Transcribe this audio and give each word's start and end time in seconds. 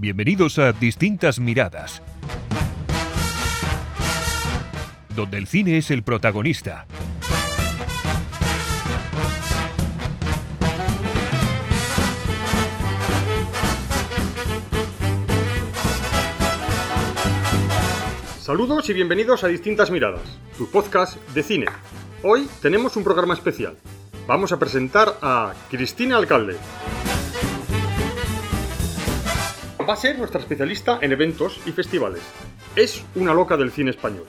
Bienvenidos 0.00 0.58
a 0.58 0.72
Distintas 0.72 1.38
Miradas, 1.38 2.00
donde 5.14 5.36
el 5.36 5.46
cine 5.46 5.76
es 5.76 5.90
el 5.90 6.02
protagonista. 6.02 6.86
Saludos 18.40 18.88
y 18.88 18.94
bienvenidos 18.94 19.44
a 19.44 19.48
Distintas 19.48 19.90
Miradas, 19.90 20.22
tu 20.56 20.70
podcast 20.70 21.18
de 21.34 21.42
cine. 21.42 21.66
Hoy 22.22 22.48
tenemos 22.62 22.96
un 22.96 23.04
programa 23.04 23.34
especial. 23.34 23.76
Vamos 24.26 24.50
a 24.52 24.58
presentar 24.58 25.18
a 25.20 25.52
Cristina 25.68 26.16
Alcalde. 26.16 26.56
Va 29.88 29.94
a 29.94 29.96
ser 29.96 30.18
nuestra 30.18 30.40
especialista 30.40 30.98
en 31.00 31.12
eventos 31.12 31.60
y 31.66 31.72
festivales. 31.72 32.22
Es 32.76 33.02
una 33.14 33.32
loca 33.32 33.56
del 33.56 33.72
cine 33.72 33.90
español. 33.90 34.26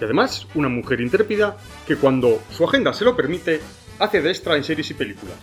Y 0.00 0.04
además, 0.04 0.46
una 0.54 0.68
mujer 0.68 1.00
intrépida 1.00 1.56
que 1.86 1.96
cuando 1.96 2.40
su 2.50 2.64
agenda 2.64 2.92
se 2.92 3.04
lo 3.04 3.16
permite, 3.16 3.60
hace 3.98 4.22
de 4.22 4.30
extra 4.30 4.56
en 4.56 4.64
series 4.64 4.90
y 4.90 4.94
películas. 4.94 5.36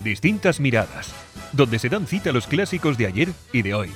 Distintas 0.00 0.60
Miradas, 0.60 1.14
donde 1.52 1.78
se 1.78 1.88
dan 1.88 2.06
cita 2.06 2.30
los 2.32 2.46
clásicos 2.46 2.98
de 2.98 3.06
ayer 3.06 3.28
y 3.52 3.62
de 3.62 3.74
hoy. 3.74 3.90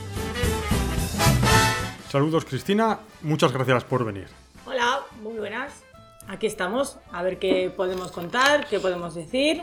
Saludos 2.11 2.45
Cristina, 2.45 3.01
muchas 3.23 3.53
gracias 3.53 3.85
por 3.85 4.05
venir. 4.05 4.27
Hola, 4.67 5.01
muy 5.23 5.39
buenas. 5.39 5.83
Aquí 6.29 6.47
estamos, 6.47 6.99
a 7.11 7.23
ver 7.23 7.39
qué 7.39 7.73
podemos 7.75 8.13
contar, 8.13 8.67
qué 8.69 8.81
podemos 8.81 9.15
decir. 9.15 9.63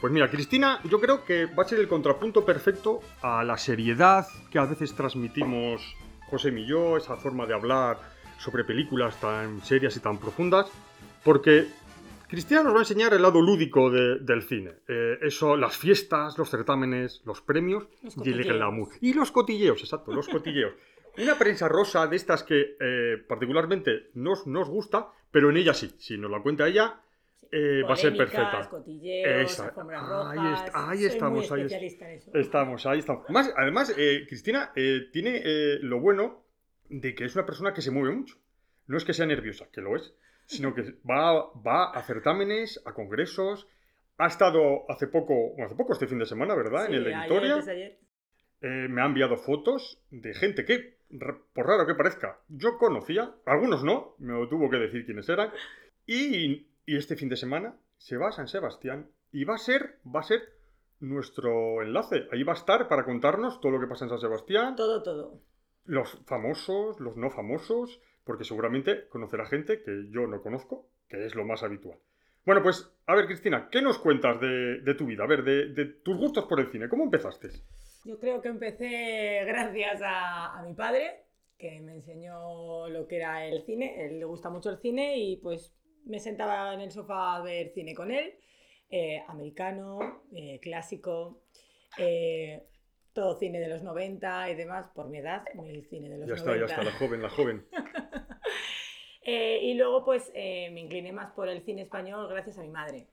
Pues 0.00 0.12
mira, 0.12 0.30
Cristina, 0.30 0.80
yo 0.84 0.98
creo 0.98 1.24
que 1.24 1.44
va 1.46 1.62
a 1.64 1.66
ser 1.68 1.78
el 1.78 1.88
contrapunto 1.88 2.44
perfecto 2.44 3.00
a 3.20 3.44
la 3.44 3.58
seriedad 3.58 4.26
que 4.50 4.58
a 4.58 4.64
veces 4.64 4.94
transmitimos 4.94 5.94
José 6.28 6.48
y 6.56 6.66
yo, 6.66 6.96
esa 6.96 7.16
forma 7.16 7.44
de 7.46 7.52
hablar 7.54 7.98
sobre 8.38 8.64
películas 8.64 9.20
tan 9.20 9.60
serias 9.62 9.94
y 9.96 10.00
tan 10.00 10.16
profundas, 10.18 10.70
porque 11.22 11.66
Cristina 12.28 12.62
nos 12.62 12.72
va 12.72 12.78
a 12.78 12.82
enseñar 12.82 13.12
el 13.12 13.20
lado 13.20 13.42
lúdico 13.42 13.90
de- 13.90 14.20
del 14.20 14.42
cine. 14.44 14.70
Eh, 14.88 15.18
eso, 15.22 15.56
las 15.56 15.76
fiestas, 15.76 16.38
los 16.38 16.48
certámenes, 16.48 17.20
los 17.26 17.42
premios 17.42 17.84
Los 18.02 18.16
y 18.16 18.20
el 18.30 18.36
cotilleos. 18.36 18.56
glamour. 18.56 18.88
Y 19.02 19.12
los 19.12 19.30
cotilleos, 19.32 19.80
exacto, 19.82 20.12
los 20.14 20.28
cotilleos. 20.28 20.72
Una 21.18 21.34
prensa 21.36 21.68
rosa 21.68 22.06
de 22.06 22.16
estas 22.16 22.42
que 22.44 22.76
eh, 22.80 23.16
particularmente 23.28 24.10
nos, 24.14 24.46
nos 24.46 24.68
gusta, 24.68 25.08
pero 25.30 25.50
en 25.50 25.58
ella 25.58 25.74
sí. 25.74 25.92
Si 25.98 26.16
nos 26.16 26.30
la 26.30 26.40
cuenta 26.40 26.66
ella, 26.68 27.00
eh, 27.52 27.82
va 27.82 27.94
a 27.94 27.96
ser 27.96 28.16
perfecta. 28.16 28.58
alfombras 29.64 30.02
ahí 30.02 30.52
est- 30.54 30.74
ahí 30.74 31.04
estamos, 31.04 31.50
ahí 31.52 31.60
est- 31.62 31.66
especialista 31.72 32.10
en 32.10 32.16
eso. 32.18 32.30
Estamos, 32.34 32.86
ahí 32.86 32.98
estamos. 33.00 33.28
Más, 33.30 33.52
además, 33.56 33.94
eh, 33.96 34.24
Cristina 34.28 34.72
eh, 34.76 35.08
tiene 35.12 35.42
lo 35.82 36.00
bueno 36.00 36.44
de 36.88 37.14
que 37.14 37.24
es 37.24 37.34
una 37.34 37.46
persona 37.46 37.72
que 37.74 37.82
se 37.82 37.90
mueve 37.90 38.14
mucho. 38.14 38.36
No 38.86 38.96
es 38.96 39.04
que 39.04 39.12
sea 39.12 39.26
nerviosa, 39.26 39.68
que 39.72 39.80
lo 39.80 39.94
es, 39.96 40.14
sino 40.46 40.74
que 40.74 40.82
va, 41.08 41.50
va 41.66 41.90
a 41.92 42.02
certámenes, 42.02 42.82
a 42.84 42.92
congresos. 42.92 43.66
Ha 44.18 44.26
estado 44.26 44.84
hace 44.90 45.06
poco, 45.06 45.50
bueno, 45.50 45.66
hace 45.66 45.76
poco 45.76 45.92
este 45.92 46.06
fin 46.06 46.18
de 46.18 46.26
semana, 46.26 46.54
¿verdad? 46.54 46.86
Sí, 46.88 46.92
en 46.94 46.98
el 46.98 47.14
ayer, 47.14 47.64
de 47.64 47.72
ayer. 47.72 47.98
Eh, 48.62 48.88
me 48.90 49.00
ha 49.00 49.06
enviado 49.06 49.36
fotos 49.36 50.02
de 50.10 50.34
gente 50.34 50.64
que, 50.64 50.98
por 51.54 51.66
raro 51.66 51.86
que 51.86 51.94
parezca, 51.94 52.40
yo 52.48 52.76
conocía. 52.78 53.32
Algunos 53.46 53.82
no, 53.84 54.14
me 54.18 54.34
lo 54.34 54.48
tuvo 54.48 54.68
que 54.68 54.76
decir 54.76 55.04
quiénes 55.06 55.28
eran. 55.28 55.50
Y, 56.06 56.66
y 56.90 56.96
este 56.96 57.14
fin 57.14 57.28
de 57.28 57.36
semana 57.36 57.76
se 57.98 58.16
va 58.16 58.30
a 58.30 58.32
San 58.32 58.48
Sebastián 58.48 59.08
y 59.30 59.44
va 59.44 59.54
a 59.54 59.58
ser, 59.58 60.00
va 60.04 60.20
a 60.20 60.24
ser 60.24 60.40
nuestro 60.98 61.82
enlace. 61.82 62.26
Ahí 62.32 62.42
va 62.42 62.52
a 62.54 62.56
estar 62.56 62.88
para 62.88 63.04
contarnos 63.04 63.60
todo 63.60 63.70
lo 63.70 63.80
que 63.80 63.86
pasa 63.86 64.06
en 64.06 64.08
San 64.10 64.18
Sebastián, 64.18 64.74
Todo, 64.74 65.00
todo. 65.00 65.40
los 65.84 66.18
famosos, 66.26 66.98
los 66.98 67.16
no 67.16 67.30
famosos, 67.30 68.00
porque 68.24 68.42
seguramente 68.42 69.06
conocerá 69.08 69.46
gente 69.46 69.82
que 69.84 70.08
yo 70.10 70.26
no 70.26 70.42
conozco, 70.42 70.88
que 71.08 71.24
es 71.24 71.36
lo 71.36 71.44
más 71.44 71.62
habitual. 71.62 71.96
Bueno, 72.44 72.60
pues, 72.60 72.90
a 73.06 73.14
ver, 73.14 73.26
Cristina, 73.26 73.68
¿qué 73.70 73.82
nos 73.82 73.98
cuentas 73.98 74.40
de, 74.40 74.80
de 74.80 74.94
tu 74.96 75.06
vida? 75.06 75.22
A 75.22 75.28
ver, 75.28 75.44
de, 75.44 75.68
de 75.72 75.84
tus 75.84 76.16
gustos 76.16 76.46
por 76.46 76.58
el 76.58 76.72
cine. 76.72 76.88
¿Cómo 76.88 77.04
empezaste? 77.04 77.50
Yo 78.04 78.18
creo 78.18 78.42
que 78.42 78.48
empecé 78.48 79.44
gracias 79.46 80.02
a, 80.02 80.58
a 80.58 80.62
mi 80.64 80.74
padre, 80.74 81.22
que 81.56 81.80
me 81.82 81.92
enseñó 81.92 82.88
lo 82.88 83.06
que 83.06 83.16
era 83.18 83.46
el 83.46 83.62
cine. 83.62 84.06
Él 84.06 84.18
le 84.18 84.24
gusta 84.24 84.50
mucho 84.50 84.70
el 84.70 84.78
cine 84.78 85.18
y 85.18 85.36
pues 85.36 85.72
me 86.04 86.18
sentaba 86.20 86.74
en 86.74 86.80
el 86.80 86.90
sofá 86.90 87.36
a 87.36 87.42
ver 87.42 87.70
cine 87.74 87.94
con 87.94 88.10
él. 88.10 88.34
Eh, 88.92 89.22
americano, 89.28 90.22
eh, 90.34 90.58
clásico, 90.60 91.42
eh, 91.96 92.66
todo 93.12 93.38
cine 93.38 93.60
de 93.60 93.68
los 93.68 93.82
90 93.82 94.50
y 94.50 94.54
demás, 94.56 94.88
por 94.94 95.08
mi 95.08 95.18
edad, 95.18 95.44
muy 95.54 95.82
cine 95.84 96.08
de 96.08 96.18
los 96.18 96.28
Ya 96.28 96.34
está, 96.34 96.46
90. 96.50 96.66
ya 96.66 96.72
está, 96.74 96.84
la 96.84 96.98
joven, 96.98 97.22
la 97.22 97.30
joven. 97.30 97.66
Y 99.22 99.74
luego 99.74 100.04
pues 100.04 100.32
me 100.34 100.80
incliné 100.80 101.12
más 101.12 101.30
por 101.32 101.48
el 101.48 101.62
cine 101.62 101.82
español 101.82 102.26
gracias 102.28 102.58
a 102.58 102.62
mi 102.62 102.68
madre. 102.70 103.06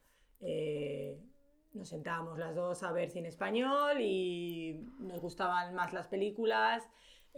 Nos 1.73 1.89
sentábamos 1.89 2.39
las 2.39 2.55
dos 2.55 2.81
a 2.81 2.91
ver 2.91 3.11
cine 3.11 3.27
español 3.27 4.01
y 4.01 4.83
nos 4.99 5.19
gustaban 5.21 5.75
más 5.75 5.93
las 5.93 6.07
películas. 6.07 6.89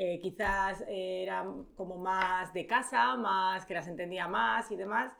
eh, 0.02 0.18
quizás 0.22 0.82
eran 0.88 1.66
como 1.76 1.98
más 1.98 2.54
de 2.54 2.66
casa, 2.66 3.18
más 3.18 3.66
que 3.66 3.74
las 3.74 3.86
entendía 3.88 4.30
más 4.30 4.72
y 4.72 4.78
demás. 4.78 5.12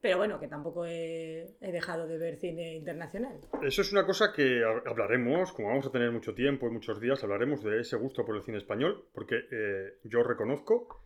Pero 0.00 0.16
bueno, 0.18 0.38
que 0.38 0.46
tampoco 0.46 0.86
he, 0.86 1.56
he 1.60 1.72
dejado 1.72 2.06
de 2.06 2.18
ver 2.18 2.36
cine 2.36 2.74
internacional. 2.76 3.40
Eso 3.62 3.82
es 3.82 3.90
una 3.92 4.06
cosa 4.06 4.32
que 4.32 4.62
ha- 4.64 4.88
hablaremos, 4.88 5.52
como 5.52 5.68
vamos 5.68 5.86
a 5.86 5.90
tener 5.90 6.12
mucho 6.12 6.34
tiempo 6.34 6.68
y 6.68 6.70
muchos 6.70 7.00
días, 7.00 7.22
hablaremos 7.24 7.64
de 7.64 7.80
ese 7.80 7.96
gusto 7.96 8.24
por 8.24 8.36
el 8.36 8.42
cine 8.42 8.58
español, 8.58 9.08
porque 9.12 9.36
eh, 9.50 9.98
yo 10.04 10.22
reconozco, 10.22 11.02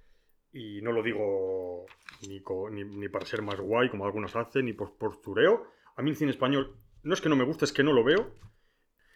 y 0.52 0.82
no 0.82 0.92
lo 0.92 1.02
digo 1.02 1.86
ni, 2.28 2.42
ni- 2.70 2.96
ni 2.98 3.08
para 3.08 3.24
ser 3.24 3.40
más 3.40 3.58
guay 3.58 3.88
como 3.88 4.04
algunos 4.04 4.36
hacen, 4.36 4.66
ni 4.66 4.74
por 4.74 4.98
postureo, 4.98 5.64
a 5.96 6.02
mí 6.02 6.10
el 6.10 6.16
cine 6.16 6.30
español 6.30 6.76
no 7.02 7.14
es 7.14 7.20
que 7.22 7.30
no 7.30 7.36
me 7.36 7.44
guste, 7.44 7.64
es 7.64 7.72
que 7.72 7.82
no 7.82 7.92
lo 7.94 8.04
veo. 8.04 8.34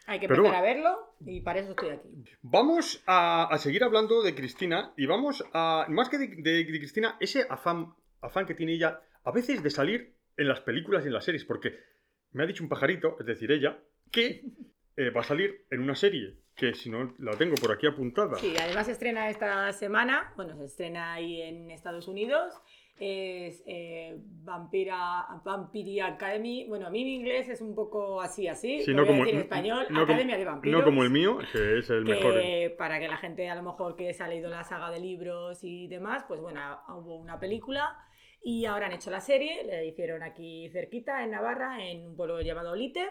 Hay 0.07 0.21
que 0.21 0.27
empezar 0.27 0.55
a 0.55 0.63
verlo 0.63 1.15
y 1.21 1.41
para 1.43 1.59
eso 1.61 1.71
estoy 1.73 1.91
aquí. 1.91 2.09
Vamos 2.41 3.03
a, 3.07 3.45
a 3.53 3.59
seguir 3.59 3.85
hablando 3.85 4.23
de 4.23 4.35
Cristina 4.35 4.95
y 4.97 5.05
vamos 5.07 5.45
a, 5.53 5.85
más 5.91 6.09
que 6.09 6.17
de, 6.19 6.29
de- 6.29 6.65
de 6.65 6.79
Cristina, 6.79 7.17
ese 7.21 7.45
afán, 7.51 7.93
afán 8.23 8.47
que 8.47 8.55
tiene 8.55 8.73
ella 8.73 9.01
a 9.27 9.33
veces 9.33 9.63
de 9.63 9.71
salir 9.71 10.15
en 10.37 10.49
las 10.49 10.61
películas 10.61 11.05
y 11.05 11.09
en 11.09 11.13
las 11.15 11.25
series, 11.25 11.45
porque 11.45 11.79
me 12.33 12.45
ha 12.45 12.47
dicho 12.47 12.63
un 12.63 12.69
pajarito, 12.69 13.17
es 13.21 13.27
decir, 13.27 13.51
ella, 13.53 13.79
que 14.11 14.43
eh, 14.97 15.11
va 15.11 15.21
a 15.21 15.25
salir 15.25 15.67
en 15.71 15.81
una 15.81 15.95
serie 15.95 16.39
que 16.55 16.73
si 16.75 16.89
no 16.89 17.13
la 17.19 17.33
tengo 17.37 17.55
por 17.57 17.71
aquí 17.73 17.87
apuntada. 17.87 18.37
Sí, 18.39 18.55
además 18.59 18.87
se 18.87 18.93
estrena 18.93 19.29
esta 19.29 19.71
semana, 19.73 20.33
bueno, 20.37 20.57
se 20.57 20.65
estrena 20.65 21.13
ahí 21.15 21.43
en 21.43 21.71
Estados 21.71 22.09
Unidos, 22.09 22.55
es 22.99 23.63
eh, 23.67 24.17
Vampira, 24.21 25.27
Vampiri 25.45 26.01
Academy, 26.01 26.65
bueno, 26.67 26.87
a 26.87 26.91
mí 26.91 27.05
mi 27.05 27.17
inglés 27.17 27.47
es 27.51 27.61
un 27.61 27.75
poco 27.75 28.23
así, 28.23 28.49
así, 28.49 28.81
Sí, 28.81 28.93
lo 28.93 29.05
voy 29.05 29.17
a 29.17 29.19
decir 29.19 29.35
en 29.35 29.41
español, 29.41 29.81
no 29.91 30.01
como- 30.01 30.03
Academia 30.05 30.39
de 30.39 30.45
Vampiros. 30.47 30.79
no 30.81 30.85
como 30.85 31.03
el 31.03 31.11
mío, 31.11 31.39
que 31.53 31.79
es 31.81 31.91
el 31.91 32.05
que 32.05 32.13
mejor. 32.13 32.39
en- 32.39 32.77
para 32.79 32.99
que 33.01 33.09
la 33.09 33.19
gente 33.19 33.51
a 33.51 33.55
lo 33.55 33.63
mejor 33.63 33.97
que 33.97 34.15
se 34.15 34.23
ha 34.23 34.29
leído 34.29 34.49
la 34.49 34.65
saga 34.65 34.91
de 34.91 35.01
libros 35.01 35.63
y 35.63 35.89
demás, 35.89 36.25
pues 36.27 36.41
bueno, 36.41 36.61
hubo 36.89 37.17
una 37.17 37.39
película 37.39 37.99
y 38.49 38.65
ahora 38.65 38.87
han 38.87 38.93
hecho 38.93 39.11
la 39.11 39.21
serie, 39.21 39.65
la 39.65 39.83
hicieron 39.83 40.23
aquí 40.23 40.69
cerquita 40.71 41.25
en 41.25 41.33
Navarra, 41.33 41.85
en 41.85 42.07
un 42.07 42.15
pueblo 42.15 42.41
llamado 42.41 42.77
Lite. 42.77 43.05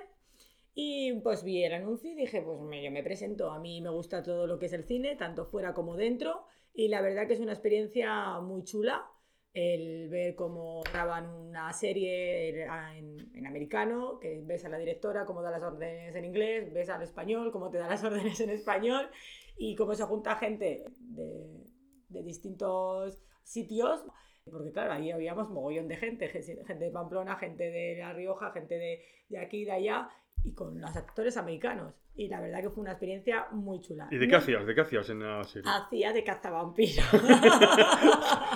Y 0.73 1.11
pues 1.19 1.43
vi 1.43 1.61
el 1.65 1.73
anuncio 1.73 2.09
y 2.09 2.15
dije, 2.15 2.41
pues 2.41 2.61
me, 2.61 2.81
yo 2.81 2.89
me 2.89 3.03
presento, 3.03 3.51
a 3.51 3.59
mí 3.59 3.81
me 3.81 3.89
gusta 3.89 4.23
todo 4.23 4.47
lo 4.47 4.57
que 4.57 4.67
es 4.67 4.71
el 4.71 4.85
cine, 4.85 5.17
tanto 5.17 5.45
fuera 5.45 5.73
como 5.73 5.97
dentro, 5.97 6.45
y 6.73 6.87
la 6.87 7.01
verdad 7.01 7.27
que 7.27 7.33
es 7.33 7.41
una 7.41 7.51
experiencia 7.51 8.39
muy 8.39 8.63
chula 8.63 9.11
el 9.51 10.07
ver 10.07 10.35
cómo 10.35 10.81
graban 10.83 11.29
una 11.29 11.73
serie 11.73 12.63
en, 12.63 13.35
en 13.35 13.45
americano, 13.45 14.19
que 14.21 14.41
ves 14.41 14.63
a 14.63 14.69
la 14.69 14.77
directora 14.77 15.25
cómo 15.25 15.41
da 15.41 15.51
las 15.51 15.63
órdenes 15.63 16.15
en 16.15 16.23
inglés, 16.23 16.71
ves 16.71 16.87
al 16.87 17.01
español 17.01 17.51
cómo 17.51 17.69
te 17.71 17.77
da 17.77 17.89
las 17.89 18.03
órdenes 18.05 18.39
en 18.39 18.51
español, 18.51 19.09
y 19.57 19.75
cómo 19.75 19.95
se 19.95 20.05
junta 20.05 20.37
gente 20.37 20.85
de, 20.97 21.61
de 22.07 22.23
distintos 22.23 23.21
sitios. 23.43 24.05
Porque 24.51 24.71
claro, 24.71 24.93
ahí 24.93 25.09
habíamos 25.11 25.49
mogollón 25.49 25.87
de 25.87 25.97
gente, 25.97 26.27
gente 26.29 26.75
de 26.75 26.91
Pamplona, 26.91 27.35
gente 27.35 27.63
de 27.71 27.97
La 27.97 28.13
Rioja, 28.13 28.51
gente 28.51 28.75
de, 28.77 29.03
de 29.27 29.39
aquí 29.39 29.61
y 29.61 29.65
de 29.65 29.71
allá, 29.71 30.07
y 30.43 30.53
con 30.53 30.79
los 30.79 30.95
actores 30.95 31.35
americanos. 31.37 31.95
Y 32.15 32.27
la 32.27 32.39
verdad 32.39 32.61
que 32.61 32.69
fue 32.69 32.81
una 32.83 32.91
experiencia 32.91 33.47
muy 33.51 33.81
chula. 33.81 34.07
¿Y 34.11 34.17
de 34.17 34.27
qué 34.27 34.35
hacías? 34.35 34.65
¿De 34.67 34.75
qué 34.75 34.81
hacías 34.81 35.09
en 35.09 35.19
la 35.21 35.43
serie? 35.45 35.69
Hacía 35.69 36.13
de 36.13 36.23
cazavampiro. 36.23 37.03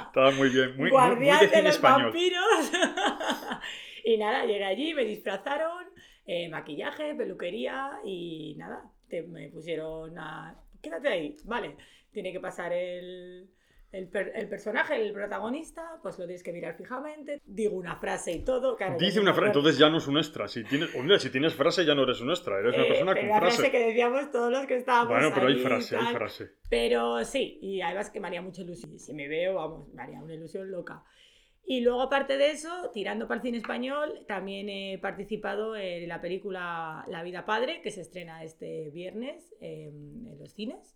Estaba 0.07 0.31
muy 0.37 0.49
bien, 0.49 0.69
muy, 0.69 0.77
muy, 0.77 0.83
muy 0.83 0.91
Guardián 0.91 1.49
de 1.49 1.61
los 1.63 1.75
español. 1.75 2.03
vampiros. 2.11 2.71
y 4.05 4.17
nada, 4.17 4.45
llegué 4.45 4.65
allí, 4.65 4.93
me 4.93 5.03
disfrazaron, 5.05 5.85
eh, 6.27 6.49
maquillaje, 6.49 7.15
peluquería 7.15 7.99
y 8.05 8.55
nada, 8.57 8.83
te- 9.09 9.23
me 9.23 9.49
pusieron 9.49 10.17
a... 10.19 10.55
Quédate 10.81 11.07
ahí, 11.09 11.35
vale. 11.45 11.75
Tiene 12.11 12.31
que 12.31 12.39
pasar 12.39 12.71
el, 12.73 13.49
el, 13.91 14.07
per- 14.07 14.31
el 14.35 14.47
personaje, 14.47 14.95
el 14.95 15.11
protagonista, 15.13 15.97
pues 16.01 16.19
lo 16.19 16.25
tienes 16.25 16.43
que 16.43 16.53
mirar 16.53 16.75
fijamente, 16.77 17.41
digo 17.45 17.75
una 17.75 17.95
frase 17.95 18.31
y 18.33 18.43
todo. 18.43 18.75
claro, 18.75 18.97
Dice 18.99 19.19
una 19.19 19.33
frase, 19.33 19.47
entonces 19.47 19.77
ya 19.77 19.89
no 19.89 19.97
es 19.97 20.07
un 20.07 20.17
extra. 20.17 20.47
Si 20.47 20.63
tienes, 20.63 20.93
hombre, 20.95 21.19
si 21.19 21.29
tienes 21.31 21.53
frase 21.55 21.85
ya 21.85 21.95
no 21.95 22.03
eres 22.03 22.21
un 22.21 22.29
extra, 22.29 22.59
eres 22.59 22.75
una 22.75 22.83
Eh, 22.83 22.87
persona 22.87 23.13
pero 23.13 23.27
con 23.27 23.35
la 23.35 23.39
frase 23.41 23.55
frase. 23.57 23.71
que 23.71 23.85
decíamos 23.87 24.31
todos 24.31 24.51
los 24.51 24.65
que 24.67 24.75
estábamos 24.77 25.09
Bueno, 25.13 25.31
pero 25.33 25.47
hay 25.47 25.53
ahí 25.53 25.59
y 25.59 25.63
frase, 25.63 25.95
hay 25.97 26.13
frase. 26.15 26.49
Pero 26.69 27.23
sí, 27.25 27.57
y 27.61 27.81
además 27.81 28.09
que 28.11 28.19
me 28.19 28.27
haría 28.27 28.41
mucha 28.41 28.61
ilusión. 28.61 28.99
Si 28.99 29.13
me 29.13 29.27
veo, 29.27 29.55
vamos, 29.55 29.91
me 29.93 30.01
haría 30.03 30.19
una 30.21 30.35
ilusión 30.35 30.69
loca. 30.69 31.03
Y 31.65 31.81
luego, 31.81 32.01
aparte 32.01 32.37
de 32.37 32.49
eso, 32.51 32.89
tirando 32.93 33.27
para 33.27 33.37
el 33.39 33.43
cine 33.43 33.57
español, 33.59 34.25
también 34.27 34.69
he 34.69 34.97
participado 34.99 35.75
en 35.75 36.07
la 36.07 36.19
película 36.19 37.05
La 37.09 37.21
vida 37.21 37.45
padre, 37.45 37.81
que 37.83 37.91
se 37.91 38.01
estrena 38.01 38.43
este 38.43 38.89
viernes 38.91 39.53
eh, 39.61 39.89
en 39.89 40.39
los 40.39 40.53
cines. 40.53 40.95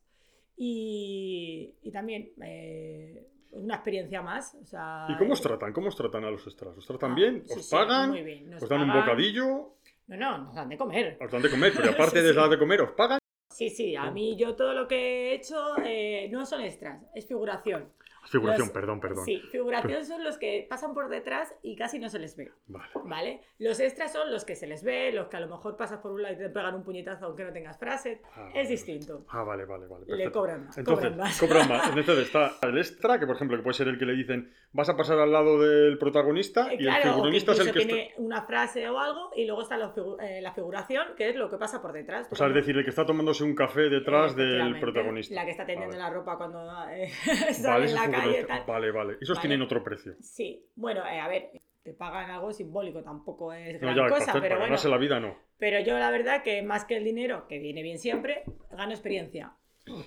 Y, 0.58 1.74
y 1.82 1.92
también 1.92 2.32
eh, 2.44 3.28
una 3.52 3.76
experiencia 3.76 4.22
más. 4.22 4.56
O 4.56 4.66
sea, 4.66 5.08
¿Y 5.10 5.18
cómo 5.18 5.34
os 5.34 5.42
tratan? 5.42 5.74
¿Cómo 5.74 5.88
os 5.88 5.96
tratan 5.96 6.24
a 6.26 6.32
los 6.32 6.46
extras? 6.46 6.78
¿Os 6.78 6.86
tratan 6.86 7.12
Ah, 7.12 7.16
bien? 7.16 7.44
¿Os 7.50 7.66
sí, 7.66 7.76
pagan? 7.76 8.10
muy 8.12 8.24
bien, 8.24 8.50
nos 8.50 8.64
¿Os 8.64 8.70
dan 8.70 8.82
un 8.82 8.94
bocadillo? 8.94 9.76
No, 10.08 10.18
no, 10.18 10.38
nos 10.40 10.56
dan 10.56 10.70
de 10.70 10.78
comer. 10.78 11.18
¿Os 11.22 11.32
dan 11.32 11.42
de 11.42 11.50
comer? 11.50 11.74
Pero 11.76 11.90
aparte 11.92 12.20
Sí, 12.20 12.26
de 12.28 12.34
dar 12.34 12.50
de 12.50 12.60
comer, 12.60 12.82
¿os 12.82 12.92
pagan? 12.92 13.20
Sí, 13.50 13.70
sí, 13.70 13.96
a 13.96 14.10
mí 14.10 14.36
yo 14.36 14.56
todo 14.56 14.74
lo 14.74 14.88
que 14.88 14.96
he 15.32 15.36
hecho 15.36 15.76
eh, 15.86 16.28
no 16.32 16.46
son 16.46 16.62
extras, 16.62 17.04
es 17.14 17.28
figuración. 17.28 17.92
Figuración, 18.26 18.68
Los- 18.68 18.74
perdón, 18.74 19.00
perdón. 19.00 19.26
Sí, 19.26 19.42
figuración 19.52 20.06
son 20.06 20.24
los 20.24 20.38
que 20.38 20.66
pasan 20.70 20.94
por 20.94 21.10
detrás 21.10 21.54
y 21.62 21.76
casi 21.76 22.00
no 22.00 22.10
se 22.10 22.20
les 22.20 22.36
ve, 22.38 22.52
Vale. 22.68 22.90
¿vale? 23.06 23.42
Los 23.60 23.80
extras 23.80 24.14
son 24.14 24.32
los 24.32 24.46
que 24.46 24.56
se 24.56 24.66
les 24.68 24.84
ve, 24.84 25.12
los 25.12 25.28
que 25.28 25.38
a 25.38 25.40
lo 25.42 25.48
mejor 25.48 25.76
pasas 25.78 26.00
por 26.00 26.12
un 26.12 26.22
lado 26.22 26.34
y 26.36 26.38
te 26.38 26.50
pegan 26.50 26.76
un 26.76 26.84
puñetazo 26.84 27.26
aunque 27.26 27.44
no 27.44 27.52
tengas 27.52 27.78
frase. 27.78 28.22
Ah, 28.36 28.48
Es 28.50 28.54
vale. 28.56 28.68
distinto. 28.70 29.26
Ah, 29.30 29.44
vale, 29.44 29.66
vale, 29.66 29.88
vale. 29.88 30.06
Le 30.08 30.32
cobran 30.32 30.66
más. 30.66 30.78
Entonces, 30.78 31.10
cobran 31.12 31.18
más. 31.18 31.40
cobran 31.40 31.70
más. 31.70 31.88
Entonces 31.98 32.26
está 32.28 32.52
el 32.62 32.78
extra, 32.78 33.20
que 33.20 33.26
por 33.28 33.36
ejemplo, 33.36 33.58
que 33.58 33.64
puede 33.64 33.74
ser 33.76 33.88
el 33.88 34.00
que 34.00 34.06
le 34.06 34.14
dicen 34.14 34.54
vas 34.72 34.90
a 34.90 34.98
pasar 34.98 35.20
al 35.20 35.32
lado 35.32 35.60
del 35.62 35.98
protagonista 36.00 36.72
Eh, 36.72 36.78
y 36.80 36.88
el 36.88 36.90
claro, 36.90 37.02
o 37.02 37.04
que 37.04 37.10
figuronista 37.14 37.52
es 37.52 37.60
el 37.60 37.72
que 37.74 37.80
está. 37.80 37.88
tiene 37.94 38.14
una 38.18 38.42
frase 38.44 38.90
o 38.90 38.98
algo 39.00 39.30
y 39.36 39.46
luego 39.46 39.62
está 39.62 39.78
la, 39.78 39.94
figu- 39.94 40.18
eh, 40.22 40.42
la 40.42 40.52
figuración, 40.54 41.10
que 41.16 41.30
es 41.30 41.36
lo 41.36 41.50
que 41.52 41.58
pasa 41.58 41.82
por 41.82 41.92
detrás. 41.94 42.28
O 42.32 42.36
sea, 42.36 42.48
es 42.48 42.54
decir, 42.56 42.76
el 42.78 42.84
que 42.84 42.90
está 42.90 43.06
tomándose 43.06 43.44
un 43.44 43.54
café 43.54 43.82
detrás 43.90 44.36
del 44.36 44.80
protagonista. 44.80 45.36
La 45.36 45.46
que 45.46 45.52
está 45.52 45.66
tendiendo 45.66 45.96
Vale. 45.98 46.10
la 46.10 46.10
ropa 46.10 46.38
cuando 46.38 46.60
eh, 46.90 47.12
Vale, 47.28 47.54
sale 47.54 47.86
en 47.90 47.94
la 47.96 48.10
calle. 48.22 48.44
Tal. 48.46 48.64
Vale, 48.68 48.92
vale. 48.92 49.18
Esos 49.22 49.38
Vale. 49.38 49.48
tienen 49.48 49.62
otro 49.62 49.84
precio. 49.84 50.16
Sí, 50.22 50.66
bueno, 50.76 51.06
eh, 51.06 51.20
a 51.20 51.28
ver, 51.28 51.50
te 51.84 51.94
pagan 51.94 52.30
algo 52.32 52.54
simbólico, 52.54 53.04
tampoco 53.04 53.52
es 53.54 53.74
No, 53.74 53.88
gran 53.88 53.96
ya, 53.96 54.02
para, 54.04 54.16
cosa, 54.18 54.34
pero 54.42 54.58
bueno. 54.60 54.76
la 54.84 54.98
vida 54.98 55.20
no. 55.20 55.36
Pero 55.58 55.80
yo 55.82 55.98
la 56.00 56.12
verdad 56.12 56.44
que 56.44 56.62
más 56.64 56.86
que 56.86 56.98
el 56.98 57.04
dinero, 57.04 57.46
que 57.48 57.60
viene 57.60 57.82
bien 57.84 58.00
siempre, 58.00 58.44
gano 58.72 58.92
experiencia. 58.92 59.54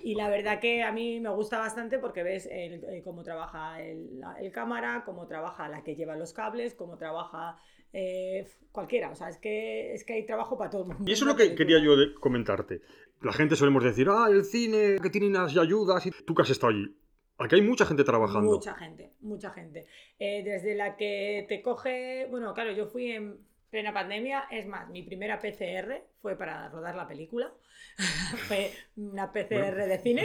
Y 0.02 0.14
la 0.14 0.30
verdad 0.30 0.58
que 0.58 0.82
a 0.82 0.90
mí 0.90 1.20
me 1.20 1.28
gusta 1.28 1.58
bastante 1.58 1.98
porque 1.98 2.22
ves 2.22 2.48
el- 2.50 2.82
eh, 2.84 3.02
cómo 3.04 3.22
trabaja 3.22 3.82
el, 3.82 4.20
la- 4.20 4.36
el 4.40 4.50
cámara, 4.50 5.02
cómo 5.04 5.26
trabaja 5.26 5.68
la 5.68 5.82
que 5.84 5.94
lleva 5.94 6.16
los 6.16 6.32
cables, 6.32 6.74
cómo 6.74 6.96
trabaja 6.96 7.58
eh, 7.92 8.46
cualquiera. 8.72 9.10
O 9.10 9.14
sea, 9.14 9.28
es 9.28 9.36
que, 9.38 9.92
es 9.92 10.04
que 10.04 10.14
hay 10.14 10.24
trabajo 10.26 10.56
para 10.56 10.70
todo 10.70 10.82
el 10.82 10.88
mundo. 10.88 11.04
Y 11.06 11.12
eso 11.12 11.24
es 11.24 11.28
lo 11.28 11.36
que 11.36 11.54
quería 11.54 11.78
yo 11.82 11.92
comentarte. 12.20 12.80
La 13.22 13.32
gente 13.32 13.54
solemos 13.56 13.84
decir, 13.84 14.08
ah, 14.10 14.28
el 14.30 14.44
cine, 14.44 14.96
que 15.02 15.10
tienen 15.10 15.34
las 15.34 15.56
ayudas. 15.56 16.06
Y... 16.06 16.10
Tú 16.10 16.34
que 16.34 16.42
has 16.42 16.50
estado 16.50 16.72
allí. 16.72 16.94
Aquí 17.38 17.56
hay 17.56 17.62
mucha 17.62 17.84
gente 17.84 18.04
trabajando. 18.04 18.52
Mucha 18.52 18.74
gente, 18.74 19.12
mucha 19.20 19.50
gente. 19.50 19.86
Eh, 20.18 20.42
desde 20.42 20.74
la 20.74 20.96
que 20.96 21.44
te 21.48 21.60
coge, 21.60 22.26
bueno, 22.30 22.54
claro, 22.54 22.72
yo 22.72 22.86
fui 22.86 23.12
en 23.12 23.38
plena 23.70 23.92
pandemia, 23.92 24.46
es 24.50 24.66
más, 24.66 24.88
mi 24.88 25.02
primera 25.02 25.38
PCR 25.38 26.02
fue 26.22 26.36
para 26.36 26.68
rodar 26.68 26.94
la 26.94 27.06
película. 27.06 27.52
fue 28.48 28.72
una 28.96 29.32
PCR 29.32 29.86
de 29.86 29.98
cine. 29.98 30.24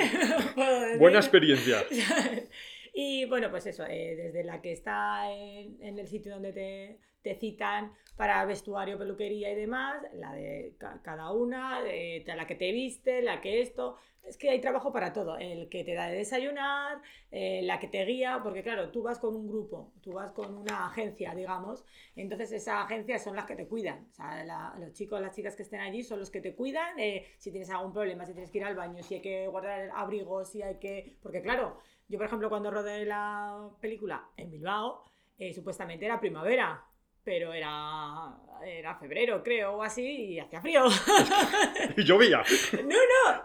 Buena 1.00 1.20
experiencia. 1.20 1.84
y 2.94 3.26
bueno, 3.26 3.50
pues 3.50 3.66
eso, 3.68 3.86
eh, 3.86 4.16
desde 4.16 4.44
la 4.44 4.62
que 4.62 4.72
está 4.74 5.32
en, 5.32 5.82
en 5.82 5.98
el 6.00 6.08
sitio 6.08 6.34
donde 6.34 6.52
te, 6.54 7.00
te 7.22 7.36
citan 7.36 7.94
para 8.18 8.44
vestuario, 8.46 8.98
peluquería 8.98 9.52
y 9.52 9.56
demás, 9.56 10.02
la 10.14 10.34
de 10.34 10.76
ca- 10.78 11.02
cada 11.04 11.32
una, 11.32 11.82
de 11.82 12.24
la 12.36 12.46
que 12.48 12.56
te 12.56 12.72
viste, 12.72 13.22
la 13.22 13.42
que 13.42 13.62
esto. 13.62 13.98
Es 14.24 14.38
que 14.38 14.50
hay 14.52 14.62
trabajo 14.62 14.92
para 14.94 15.14
todo. 15.14 15.38
El 15.38 15.68
que 15.70 15.84
te 15.84 15.96
da 15.96 16.08
de 16.08 16.18
desayunar, 16.18 17.02
eh, 17.32 17.62
la 17.64 17.80
que 17.80 17.88
te 17.88 18.06
guía, 18.06 18.40
porque 18.44 18.62
claro, 18.62 18.90
tú 18.92 19.02
vas 19.02 19.18
con 19.20 19.36
un 19.36 19.48
grupo, 19.48 19.94
tú 20.02 20.14
vas 20.14 20.32
con 20.32 20.56
una 20.56 20.86
agencia, 20.88 21.34
digamos, 21.34 21.84
entonces 22.16 22.52
esa 22.52 22.82
agencia 22.84 23.18
son 23.20 23.36
las 23.36 23.46
que 23.46 23.56
te 23.56 23.68
cuidan. 23.68 24.08
O 24.12 24.14
sea, 24.14 24.76
los 24.80 24.94
chicos, 24.94 25.20
las 25.22 25.36
chicas 25.36 25.56
que 25.56 25.64
estén 25.64 25.80
allí 25.80 26.04
son 26.04 26.20
los 26.20 26.30
que 26.30 26.42
te 26.42 26.54
cuidan. 26.56 27.00
eh, 27.00 27.26
si 27.38 27.52
tienes 27.52 27.70
algún 27.72 27.94
problema, 27.94 28.26
si 28.26 28.34
tienes 28.34 28.52
que 28.52 28.60
ir 28.60 28.66
al 28.66 28.76
baño, 28.76 29.02
si 29.04 29.16
hay 29.16 29.22
que 29.22 29.48
guardar 29.48 29.90
abrigos, 29.96 30.52
si 30.52 30.62
hay 30.62 30.76
que. 30.80 31.18
Porque 31.22 31.42
claro, 31.42 31.80
yo 32.12 32.18
por 32.20 32.28
ejemplo, 32.28 32.50
cuando 32.50 32.70
rodé 32.70 33.06
la 33.06 33.70
película 33.80 34.30
en 34.38 34.52
Bilbao, 34.52 35.06
eh, 35.40 35.54
supuestamente 35.54 36.06
era 36.06 36.20
primavera. 36.20 36.86
Pero 37.24 37.54
era, 37.54 38.36
era 38.66 38.96
febrero, 38.96 39.44
creo, 39.44 39.74
o 39.76 39.84
así, 39.84 40.04
y 40.34 40.40
hacía 40.40 40.60
frío. 40.60 40.86
Y 41.98 42.04
llovía. 42.04 42.44
no, 42.84 42.96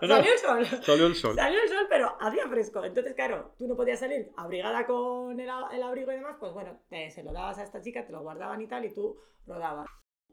no, 0.01 0.09
salió 0.09 0.33
el 0.33 0.39
sol. 0.39 0.67
Salió 0.83 1.07
el 1.07 1.15
sol. 1.15 1.35
Salió 1.37 1.63
el 1.63 1.69
sol, 1.69 1.87
pero 1.89 2.17
hacía 2.19 2.49
fresco. 2.49 2.83
Entonces, 2.85 3.13
claro, 3.15 3.53
tú 3.59 3.67
no 3.69 3.77
podías 3.77 4.01
salir 4.01 4.31
abrigada 4.39 4.87
con 4.87 5.39
el, 5.39 5.51
el 5.73 5.83
abrigo 5.83 6.11
y 6.11 6.15
demás, 6.17 6.37
pues 6.41 6.55
bueno, 6.55 6.81
te- 6.89 7.11
se 7.11 7.23
lo 7.23 7.33
dabas 7.35 7.59
a 7.59 7.65
esta 7.65 7.83
chica, 7.83 8.07
te 8.07 8.13
lo 8.13 8.23
guardaban 8.23 8.63
y 8.63 8.67
tal, 8.67 8.85
y 8.87 8.95
tú 8.95 9.21
rodabas. 9.47 9.87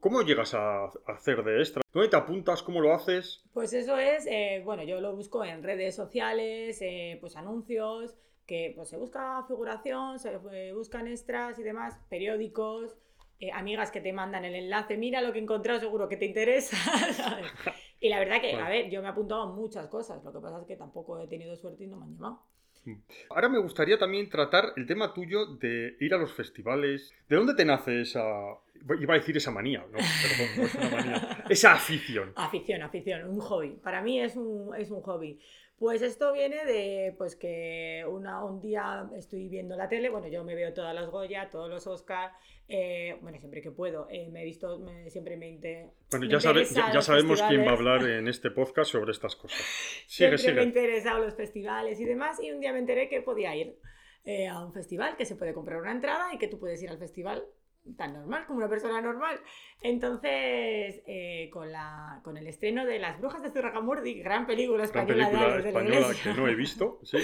¿Cómo 0.03 0.21
llegas 0.21 0.53
a 0.53 0.91
hacer 1.07 1.45
de 1.45 1.59
extra? 1.59 1.81
¿Dónde 1.93 2.09
te 2.09 2.17
apuntas? 2.17 2.61
¿Cómo 2.61 2.81
lo 2.81 2.93
haces? 2.93 3.41
Pues 3.53 3.71
eso 3.71 3.97
es, 3.97 4.27
eh, 4.27 4.61
bueno, 4.65 4.83
yo 4.83 4.99
lo 4.99 5.15
busco 5.15 5.45
en 5.45 5.63
redes 5.63 5.95
sociales, 5.95 6.77
eh, 6.81 7.17
pues 7.21 7.37
anuncios, 7.37 8.13
que 8.45 8.73
pues 8.75 8.89
se 8.89 8.97
busca 8.97 9.45
figuración, 9.47 10.19
se 10.19 10.37
eh, 10.51 10.73
buscan 10.73 11.07
extras 11.07 11.57
y 11.57 11.63
demás, 11.63 12.01
periódicos, 12.09 12.97
eh, 13.39 13.53
amigas 13.53 13.91
que 13.91 14.01
te 14.01 14.11
mandan 14.11 14.43
el 14.43 14.55
enlace, 14.55 14.97
mira 14.97 15.21
lo 15.21 15.31
que 15.31 15.39
he 15.39 15.41
encontrado, 15.41 15.79
seguro 15.79 16.09
que 16.09 16.17
te 16.17 16.25
interesa. 16.25 16.75
¿sabes? 17.13 17.47
Y 18.01 18.09
la 18.09 18.19
verdad 18.19 18.41
que, 18.41 18.55
a 18.55 18.67
ver, 18.67 18.89
yo 18.89 19.01
me 19.01 19.07
he 19.07 19.11
apuntado 19.11 19.43
a 19.43 19.53
muchas 19.53 19.87
cosas, 19.87 20.21
lo 20.21 20.33
que 20.33 20.39
pasa 20.41 20.59
es 20.59 20.65
que 20.65 20.75
tampoco 20.75 21.17
he 21.17 21.29
tenido 21.29 21.55
suerte 21.55 21.85
y 21.85 21.87
no 21.87 21.95
me 21.95 22.03
han 22.07 22.15
llamado. 22.15 22.43
Ahora 23.29 23.49
me 23.49 23.59
gustaría 23.59 23.97
también 23.97 24.29
tratar 24.29 24.73
el 24.75 24.85
tema 24.85 25.13
tuyo 25.13 25.45
de 25.45 25.95
ir 25.99 26.13
a 26.13 26.17
los 26.17 26.33
festivales. 26.33 27.13
¿De 27.29 27.35
dónde 27.35 27.53
te 27.55 27.65
nace 27.65 28.01
esa... 28.01 28.23
Iba 28.99 29.13
a 29.13 29.17
decir 29.17 29.37
esa 29.37 29.49
manía, 29.49 29.79
no, 29.79 29.97
perdón, 29.97 30.57
no 30.57 30.63
es 30.63 30.75
una 30.75 30.89
manía. 30.89 31.45
Esa 31.49 31.73
afición. 31.73 32.33
Afición, 32.35 32.81
afición, 32.81 33.29
un 33.29 33.39
hobby. 33.39 33.77
Para 33.81 34.01
mí 34.01 34.19
es 34.19 34.35
un, 34.35 34.75
es 34.75 34.91
un 34.91 35.01
hobby. 35.01 35.39
Pues 35.77 36.01
esto 36.01 36.31
viene 36.31 36.63
de 36.65 37.13
pues 37.17 37.35
que 37.35 38.05
una, 38.07 38.43
un 38.45 38.61
día 38.61 39.09
estoy 39.17 39.49
viendo 39.49 39.75
la 39.75 39.89
tele, 39.89 40.09
bueno, 40.09 40.27
yo 40.27 40.43
me 40.43 40.55
veo 40.55 40.71
todas 40.73 40.93
las 40.95 41.09
Goya, 41.09 41.49
todos 41.49 41.69
los 41.69 41.85
Oscar, 41.87 42.31
eh, 42.69 43.17
bueno, 43.21 43.37
siempre 43.39 43.61
que 43.61 43.71
puedo, 43.71 44.07
eh, 44.09 44.29
me 44.29 44.43
he 44.43 44.45
visto, 44.45 44.79
me- 44.79 45.09
siempre 45.09 45.35
me, 45.35 45.49
inte- 45.49 45.91
Bueno, 46.11 46.25
me 46.27 46.31
ya, 46.31 46.39
sabe- 46.39 46.63
ya, 46.65 47.01
sabemos 47.01 47.41
quién 47.41 47.65
va 47.65 47.71
a 47.71 47.73
hablar 47.73 48.03
en 48.07 48.27
este 48.29 48.51
podcast 48.51 48.91
sobre 48.91 49.11
estas 49.11 49.35
cosas. 49.35 49.59
Sigue, 50.07 50.37
Siempre 50.37 50.37
me 50.37 50.37
sigue. 50.37 50.63
interesado 50.63 51.19
los 51.19 51.33
festivales 51.35 51.99
y 51.99 52.05
demás, 52.05 52.41
y 52.41 52.51
un 52.51 52.61
día 52.61 52.71
me 52.71 52.79
enteré 52.79 53.09
que 53.09 53.21
podía 53.21 53.53
ir 53.55 53.75
eh, 54.25 54.47
a 54.47 54.63
un 54.63 54.71
festival, 54.73 55.17
que 55.17 55.25
se 55.25 55.35
puede 55.35 55.53
comprar 55.53 55.81
una 55.81 55.91
entrada 55.91 56.33
y 56.33 56.37
que 56.37 56.47
tú 56.47 56.59
puedes 56.59 56.81
ir 56.81 56.89
al 56.89 56.97
festival 56.99 57.43
tan 57.97 58.13
normal 58.13 58.45
como 58.45 58.59
una 58.59 58.69
persona 58.69 59.01
normal. 59.01 59.39
Entonces, 59.81 61.01
eh, 61.05 61.49
con, 61.51 61.71
la, 61.71 62.21
con 62.23 62.37
el 62.37 62.47
estreno 62.47 62.85
de 62.85 62.99
Las 62.99 63.19
Brujas 63.19 63.41
de 63.43 63.51
Zurragamurdi, 63.51 64.15
gran 64.21 64.45
película 64.47 64.85
Gran 64.87 65.07
española 65.09 65.25
película 65.29 65.39
de 65.47 65.51
Alex 65.53 65.57
de 65.57 65.63
la 65.63 65.79
española 65.79 65.99
Iglesia, 66.07 66.33
que 66.33 66.39
no 66.41 66.47
he 66.47 66.55
visto. 66.55 66.99
Sí. 67.03 67.17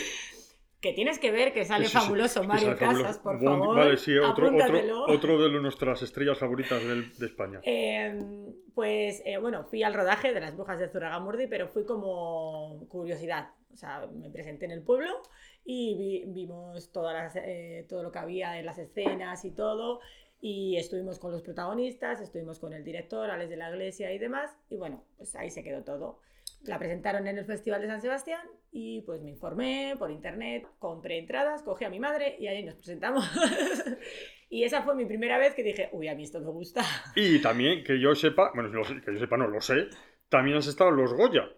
que 0.82 0.94
tienes 0.94 1.20
que 1.20 1.32
ver, 1.32 1.52
que 1.52 1.66
sale 1.66 1.86
Sí, 1.86 1.92
sí, 1.92 1.98
fabuloso 1.98 2.44
Mario 2.44 2.68
sale 2.68 2.78
fabuloso. 2.78 3.04
Casas, 3.04 3.20
por 3.22 3.44
favor. 3.44 3.76
Vale, 3.78 3.98
sí, 3.98 4.18
otro, 4.18 4.48
otro, 4.48 5.04
otro 5.08 5.42
de 5.44 5.60
nuestras 5.60 6.02
estrellas 6.04 6.38
favoritas 6.38 6.82
del- 6.86 7.18
de 7.18 7.26
España. 7.26 7.60
Eh, 7.64 8.18
pues 8.74 9.22
eh, 9.26 9.38
bueno, 9.40 9.66
fui 9.66 9.84
al 9.84 9.94
rodaje 9.94 10.34
de 10.34 10.40
las 10.40 10.56
brujas 10.56 10.80
de 10.80 10.88
Zuragamurdi, 10.90 11.48
pero 11.48 11.68
fui 11.68 11.86
como 11.86 12.86
curiosidad. 12.88 13.50
O 13.74 13.76
sea, 13.76 14.08
me 14.14 14.30
presenté 14.30 14.66
en 14.66 14.72
el 14.72 14.82
pueblo 14.82 15.22
y 15.66 15.96
vi- 15.98 16.24
vimos 16.34 16.92
todas 16.94 17.14
las, 17.14 17.36
eh, 17.46 17.86
todo 17.90 18.02
lo 18.04 18.12
que 18.12 18.20
había 18.20 18.58
en 18.58 18.66
las 18.66 18.78
escenas 18.78 19.44
y 19.46 19.52
todo. 19.52 20.00
Y 20.42 20.78
estuvimos 20.78 21.20
con 21.20 21.32
los 21.32 21.42
protagonistas, 21.42 22.22
estuvimos 22.22 22.60
con 22.60 22.74
el 22.74 22.84
director, 22.84 23.30
Alex 23.30 23.50
de 23.50 23.58
la 23.58 23.70
Iglesia 23.70 24.14
y 24.14 24.20
demás. 24.20 24.56
Y 24.70 24.78
bueno, 24.78 25.04
pues 25.18 25.36
ahí 25.36 25.50
se 25.50 25.64
quedó 25.64 25.84
todo. 25.84 26.20
La 26.64 26.78
presentaron 26.78 27.28
en 27.28 27.38
el 27.38 27.46
Festival 27.46 27.82
de 27.82 27.88
San 27.88 28.02
Sebastián 28.02 28.42
y 28.72 29.02
pues 29.02 29.22
me 29.22 29.30
informé 29.30 29.96
por 29.98 30.12
internet, 30.12 30.68
compré 30.78 31.18
entradas, 31.18 31.64
cogí 31.64 31.86
a 31.86 31.90
mi 31.90 32.00
madre 32.00 32.36
y 32.40 32.48
ahí 32.48 32.64
nos 32.64 32.76
presentamos. 32.76 33.26
y 34.50 34.64
esa 34.64 34.84
fue 34.84 34.96
mi 34.96 35.06
primera 35.06 35.38
vez 35.38 35.56
que 35.56 35.64
dije, 35.64 35.90
uy, 35.92 36.08
a 36.08 36.16
mí 36.16 36.24
esto 36.24 36.40
me 36.40 36.52
gusta. 36.52 36.84
Y 37.16 37.42
también, 37.42 37.84
que 37.84 38.00
yo 38.00 38.14
sepa, 38.16 38.52
bueno, 38.54 38.70
que 38.72 39.14
yo 39.14 39.20
sepa, 39.20 39.38
no 39.38 39.48
lo 39.48 39.62
sé, 39.62 39.88
también 40.30 40.58
has 40.58 40.68
estado 40.68 40.90
en 40.92 40.98
los 40.98 41.14
Goya. 41.14 41.50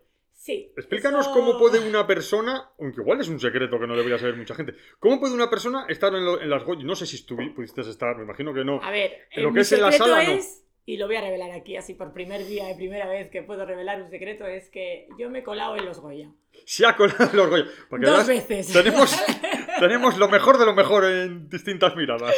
Sí. 0.43 0.71
Explícanos 0.75 1.27
eso- 1.27 1.33
cómo 1.35 1.59
puede 1.59 1.87
una 1.87 2.07
persona, 2.07 2.71
aunque 2.79 3.01
igual 3.01 3.21
es 3.21 3.29
un 3.29 3.39
secreto 3.39 3.79
que 3.79 3.85
no 3.85 3.95
debería 3.95 4.17
saber 4.17 4.35
mucha 4.35 4.55
gente, 4.55 4.73
¿cómo 4.97 5.19
puede 5.19 5.35
una 5.35 5.51
persona 5.51 5.85
estar 5.87 6.11
en, 6.15 6.25
lo- 6.25 6.41
en 6.41 6.49
las 6.49 6.63
Goya? 6.63 6.83
No 6.83 6.95
sé 6.95 7.05
si 7.05 7.17
estuvi- 7.17 7.53
pudiste 7.53 7.81
estar, 7.81 8.17
me 8.17 8.23
imagino 8.23 8.51
que 8.51 8.65
no. 8.65 8.81
A 8.81 8.89
ver, 8.89 9.11
Lo 9.35 9.49
eh, 9.49 9.53
que 9.53 9.59
es 9.59 9.71
en 9.73 9.81
la 9.81 9.91
no. 9.91 10.17
es, 10.17 10.65
y 10.87 10.97
lo 10.97 11.05
voy 11.05 11.17
a 11.17 11.21
revelar 11.21 11.51
aquí 11.51 11.77
así 11.77 11.93
por 11.93 12.11
primer 12.11 12.43
día, 12.47 12.65
de 12.65 12.73
primera 12.73 13.07
vez 13.07 13.29
que 13.29 13.43
puedo 13.43 13.67
revelar 13.67 14.01
un 14.01 14.09
secreto, 14.09 14.47
es 14.47 14.67
que 14.69 15.07
yo 15.19 15.29
me 15.29 15.39
he 15.39 15.43
colado 15.43 15.75
en 15.77 15.85
los 15.85 15.99
Goya. 15.99 16.31
Se 16.65 16.87
ha 16.87 16.95
colado 16.95 17.29
en 17.29 17.37
los 17.37 17.47
Goya. 17.47 17.65
Porque 17.87 18.07
Dos 18.07 18.15
además 18.21 18.47
veces. 18.47 18.73
Tenemos, 18.73 19.15
Tenemos 19.79 20.17
lo 20.17 20.27
mejor 20.27 20.57
de 20.57 20.65
lo 20.65 20.73
mejor 20.73 21.05
en 21.05 21.49
distintas 21.49 21.95
miradas. 21.95 22.35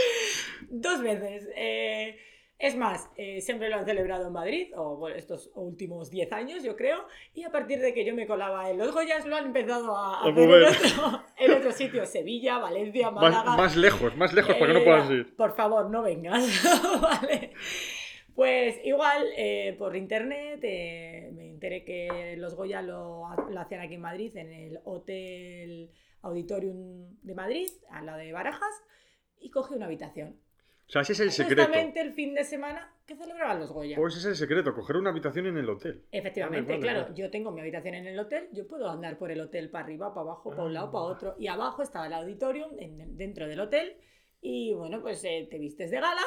Dos 0.69 1.01
veces. 1.01 1.47
Eh, 1.55 2.17
es 2.65 2.77
más, 2.77 3.09
eh, 3.17 3.41
siempre 3.41 3.69
lo 3.69 3.75
han 3.75 3.85
celebrado 3.85 4.25
en 4.27 4.31
Madrid, 4.33 4.71
o 4.77 4.95
bueno, 4.95 5.17
estos 5.17 5.51
últimos 5.55 6.09
10 6.09 6.31
años, 6.31 6.63
yo 6.63 6.77
creo, 6.77 7.05
y 7.33 7.43
a 7.43 7.51
partir 7.51 7.79
de 7.79 7.93
que 7.93 8.05
yo 8.05 8.15
me 8.15 8.25
colaba 8.25 8.69
en 8.69 8.77
los 8.77 8.93
Goyas, 8.93 9.25
lo 9.25 9.35
han 9.35 9.47
empezado 9.47 9.97
a, 9.97 10.19
A 10.21 10.29
hacer 10.29 10.37
en 10.49 10.63
otro, 10.63 11.23
en 11.37 11.51
otro 11.51 11.71
sitio, 11.73 12.05
Sevilla, 12.05 12.59
Valencia, 12.59 13.11
Málaga. 13.11 13.57
más 13.57 13.75
lejos, 13.75 14.15
más 14.15 14.33
lejos 14.33 14.55
para 14.55 14.67
que 14.67 14.73
no 14.73 14.79
Eh, 14.79 14.83
puedas 14.85 15.09
ir. 15.11 15.35
Por 15.35 15.53
favor, 15.55 15.89
no 15.89 16.03
vengas. 16.03 16.63
vale. 17.01 17.51
Pues 18.33 18.79
igual 18.83 19.27
eh, 19.37 19.75
por 19.77 19.95
internet 19.95 20.59
eh, 20.63 21.29
me 21.33 21.49
enteré 21.49 21.83
que 21.83 22.35
los 22.37 22.55
Goya 22.55 22.81
lo, 22.81 23.25
lo 23.49 23.59
hacían 23.59 23.81
aquí 23.81 23.95
en 23.95 24.01
Madrid, 24.01 24.35
en 24.37 24.51
el 24.51 24.79
Hotel 24.85 25.91
Auditorium 26.21 27.15
de 27.21 27.35
Madrid, 27.35 27.67
al 27.91 28.05
lado 28.05 28.17
de 28.19 28.31
Barajas, 28.31 28.73
y 29.39 29.51
cogí 29.51 29.75
una 29.75 29.85
habitación. 29.85 30.39
O 30.87 30.91
sea, 30.93 31.01
ese 31.01 31.13
es 31.13 31.19
el 31.21 31.31
secreto. 31.31 31.63
Justamente 31.63 32.01
el 32.01 32.13
fin 32.13 32.33
de 32.35 32.43
semana 32.43 32.93
que 33.05 33.15
celebraban 33.15 33.59
los 33.59 33.71
Goya. 33.71 33.95
Pues 33.95 34.15
ese 34.15 34.31
es 34.31 34.39
el 34.41 34.47
secreto, 34.47 34.73
coger 34.73 34.97
una 34.97 35.09
habitación 35.09 35.47
en 35.47 35.57
el 35.57 35.69
hotel. 35.69 36.03
Efectivamente, 36.11 36.61
Vale, 36.73 36.73
vale, 36.79 36.81
claro, 36.81 37.01
vale. 37.09 37.15
yo 37.21 37.29
tengo 37.31 37.51
mi 37.51 37.61
habitación 37.61 37.95
en 37.95 38.07
el 38.07 38.19
hotel, 38.19 38.47
yo 38.51 38.67
puedo 38.67 38.89
andar 38.89 39.17
por 39.17 39.31
el 39.31 39.41
hotel 39.41 39.69
para 39.69 39.85
arriba, 39.85 40.13
para 40.13 40.21
abajo, 40.21 40.49
para 40.51 40.63
un 40.63 40.73
lado, 40.73 40.87
Ah. 40.87 40.91
para 40.91 41.03
otro, 41.05 41.35
y 41.39 41.47
abajo 41.47 41.81
estaba 41.83 42.07
el 42.07 42.13
auditorium 42.13 42.71
en- 42.79 43.17
dentro 43.17 43.47
del 43.47 43.59
hotel, 43.61 43.95
y 44.45 44.73
bueno, 44.73 45.01
pues 45.01 45.23
eh, 45.23 45.47
te 45.49 45.57
vistes 45.57 45.89
de 45.89 46.01
gala, 46.01 46.21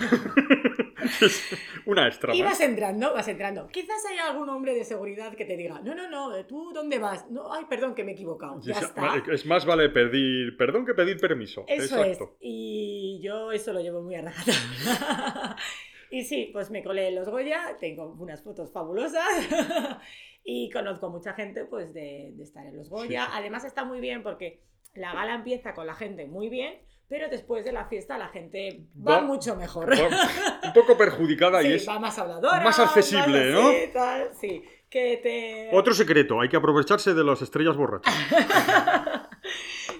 una 1.86 2.08
extra. 2.08 2.34
y 2.34 2.42
vas 2.42 2.60
entrando, 2.60 3.14
vas 3.14 3.28
entrando. 3.28 3.68
Quizás 3.68 4.04
haya 4.10 4.28
algún 4.28 4.48
hombre 4.48 4.74
de 4.74 4.84
seguridad 4.84 5.36
que 5.36 5.44
te 5.44 5.56
diga, 5.56 5.80
no, 5.80 5.94
no, 5.94 6.10
no, 6.10 6.36
eh, 6.36 6.42
¿tú 6.42 6.72
dónde 6.72 6.98
vas? 6.98 7.30
No, 7.30 7.52
ay, 7.52 7.66
perdón, 7.70 7.94
que 7.94 8.02
me 8.02 8.10
he 8.10 8.14
equivocado. 8.14 8.60
Ya 8.60 8.74
sí, 8.74 8.84
está. 8.84 9.22
Es 9.32 9.46
más 9.46 9.64
vale 9.64 9.88
pedir 9.88 10.56
perdón 10.56 10.84
que 10.84 10.94
pedir 10.94 11.20
permiso. 11.20 11.64
Eso 11.68 12.02
Exacto. 12.02 12.24
es. 12.24 12.38
Y 12.40 13.20
yo 13.22 13.52
eso 13.52 13.72
lo 13.72 13.80
llevo 13.80 14.02
muy 14.02 14.16
a 14.16 14.22
rajatabla. 14.22 15.56
y 16.10 16.24
sí, 16.24 16.50
pues 16.52 16.72
me 16.72 16.82
colé 16.82 17.06
en 17.06 17.14
los 17.14 17.28
Goya, 17.28 17.76
tengo 17.78 18.16
unas 18.18 18.42
fotos 18.42 18.72
fabulosas. 18.72 19.22
y 20.44 20.70
conozco 20.70 21.08
mucha 21.08 21.34
gente 21.34 21.66
pues 21.66 21.94
de, 21.94 22.32
de 22.34 22.42
estar 22.42 22.66
en 22.66 22.76
los 22.76 22.90
Goya. 22.90 23.26
Sí. 23.26 23.32
Además 23.32 23.64
está 23.64 23.84
muy 23.84 24.00
bien 24.00 24.24
porque 24.24 24.60
la 24.94 25.12
gala 25.14 25.36
empieza 25.36 25.72
con 25.72 25.86
la 25.86 25.94
gente 25.94 26.26
muy 26.26 26.48
bien, 26.48 26.80
pero 27.10 27.28
después 27.28 27.64
de 27.64 27.72
la 27.72 27.84
fiesta 27.86 28.16
la 28.16 28.28
gente 28.28 28.80
va, 28.96 29.16
Va- 29.16 29.20
mucho 29.22 29.54
mejor. 29.56 29.90
Va 29.92 30.08
un 30.68 30.72
poco 30.72 30.96
perjudicada 30.96 31.62
y 31.62 31.72
es 31.74 31.86
va 31.86 31.98
más 31.98 32.18
habladora. 32.18 32.62
más 32.62 32.78
accesible, 32.78 33.50
¿no? 33.50 33.68
así, 33.68 33.76
tal, 33.92 34.30
sí, 34.40 34.62
que 34.88 35.18
te... 35.22 35.76
otro 35.76 35.92
secreto. 35.92 36.40
Hay 36.40 36.48
que 36.48 36.56
aprovecharse 36.56 37.12
de 37.12 37.24
las 37.24 37.42
estrellas 37.42 37.76
borrachas. 37.76 38.14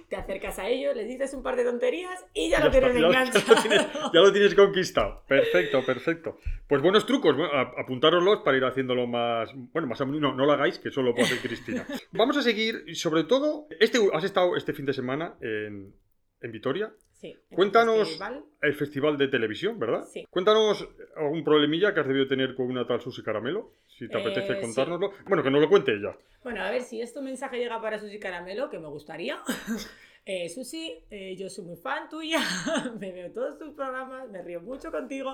te 0.09 0.17
acercas 0.17 0.59
a 0.59 0.69
ellos, 0.69 0.97
les 0.97 1.07
dices 1.07 1.33
un 1.35 1.43
par 1.43 1.55
de 1.57 1.65
tonterías 1.65 2.25
y 2.35 2.49
ya, 2.51 2.59
Ya 2.59 2.65
lo 2.65 2.71
tienes 2.73 2.91
está, 2.97 3.01
ya- 3.01 3.13
ya 3.13 3.21
enganchado. 3.23 3.55
lo 3.55 3.63
tienes- 3.63 3.87
Ya 4.13 4.21
lo 4.21 4.33
tienes 4.33 4.55
conquistado. 4.55 5.23
Perfecto, 5.29 5.85
perfecto. 5.85 6.39
Pues 6.69 6.83
buenos 6.83 7.07
trucos. 7.07 7.37
Bueno, 7.37 7.53
apuntároslos 7.79 8.41
para 8.41 8.57
ir 8.57 8.65
haciéndolo 8.65 9.07
más. 9.07 9.51
Bueno, 9.73 9.87
más. 9.89 10.01
No, 10.01 10.35
no 10.35 10.47
lo 10.47 10.53
hagáis, 10.53 10.79
que 10.79 10.89
eso 10.89 11.03
lo 11.03 11.13
puede 11.15 11.27
hacer 11.27 11.39
Cristina. 11.41 11.87
Vamos 12.13 12.37
a 12.37 12.43
seguir, 12.43 12.85
sobre 12.97 13.25
todo. 13.25 13.67
Este, 13.79 13.99
has 14.13 14.25
estado 14.25 14.57
este 14.57 14.73
fin 14.73 14.87
de 14.87 14.93
semana 14.93 15.35
en, 15.41 15.95
en 16.43 16.53
Vitoria, 16.53 16.93
Sí, 17.13 17.37
en 17.51 17.57
Cuéntanos- 17.57 18.09
festival. 18.09 18.45
el 18.63 18.75
festival 18.75 19.19
de 19.19 19.29
televisión, 19.29 19.79
¿verdad? 19.79 20.05
Sí. 20.05 20.25
Cuéntanos 20.31 20.89
algún 21.17 21.45
problemilla 21.45 21.93
que 21.93 22.01
has 22.01 22.07
debido 22.09 22.27
tener 22.27 22.55
con 22.55 22.67
una 22.71 22.87
tal 22.87 23.03
Susi 23.03 23.23
Caramelo, 23.23 23.75
si 23.87 24.09
te 24.09 24.17
Eh, 24.17 24.21
apetece 24.23 24.55
sí. 24.55 24.61
contárnoslo. 24.63 25.13
Bueno, 25.27 25.43
que 25.43 25.51
nos 25.51 25.61
lo 25.61 25.69
cuente 25.69 25.93
ella. 25.93 26.17
Bueno, 26.43 26.63
a 26.63 26.71
ver 26.71 26.81
si 26.81 27.03
este 27.03 27.21
mensaje 27.21 27.59
llega 27.59 27.79
para 27.83 27.99
Susi 27.99 28.19
Caramelo, 28.19 28.71
que 28.71 28.79
me 28.79 28.89
gustaría. 28.89 29.39
Eh, 30.27 30.51
Susi, 30.51 31.03
eh, 31.11 31.35
yo 31.35 31.49
soy 31.49 31.65
muy 31.65 31.77
fan 31.77 32.09
tuya, 32.11 32.39
me 33.01 33.11
veo 33.11 33.33
todos 33.33 33.59
tus 33.59 33.73
programas, 33.75 34.29
me 34.31 34.43
río 34.43 34.61
mucho 34.61 34.91
contigo, 34.93 35.33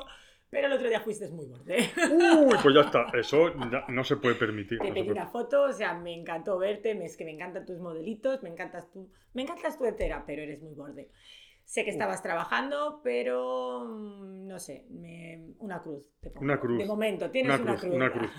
pero 0.50 0.68
el 0.68 0.72
otro 0.72 0.88
día 0.88 1.00
fuiste 1.00 1.28
muy 1.28 1.46
borde. 1.46 1.90
Uy, 2.12 2.56
pues 2.62 2.74
ya 2.74 2.82
está. 2.82 3.06
Eso 3.18 3.52
ya 3.70 3.84
no 3.88 4.04
se 4.04 4.16
puede 4.16 4.36
permitir. 4.36 4.78
Te 4.78 4.88
no 4.88 4.94
pedí 4.94 5.10
una 5.10 5.26
foto, 5.26 5.62
o 5.62 5.72
sea, 5.72 5.94
me 5.94 6.14
encantó 6.14 6.58
verte, 6.58 6.92
es 7.04 7.16
que 7.16 7.24
me 7.24 7.32
encantan 7.32 7.66
tus 7.66 7.78
modelitos, 7.78 8.42
me 8.42 8.50
encantas 8.50 8.90
tú, 8.90 9.10
me 9.34 9.42
encantas 9.42 9.78
tú 9.78 9.84
entera, 9.84 10.24
pero 10.26 10.42
eres 10.42 10.62
muy 10.62 10.74
borde. 10.74 11.10
Sé 11.66 11.84
que 11.84 11.90
estabas 11.90 12.22
trabajando, 12.22 13.00
pero 13.02 13.84
mm, 13.84 14.46
no 14.46 14.58
sé, 14.60 14.86
me- 14.88 15.42
una 15.58 15.82
cruz. 15.82 16.06
te 16.20 16.30
pongo. 16.30 16.44
Una 16.44 16.60
cruz. 16.60 16.78
De 16.78 16.86
momento, 16.86 17.28
tienes 17.30 17.58
Una 17.60 17.72
una, 17.72 17.80
cruz, 17.80 17.92
una 17.92 18.12
cruz. 18.12 18.30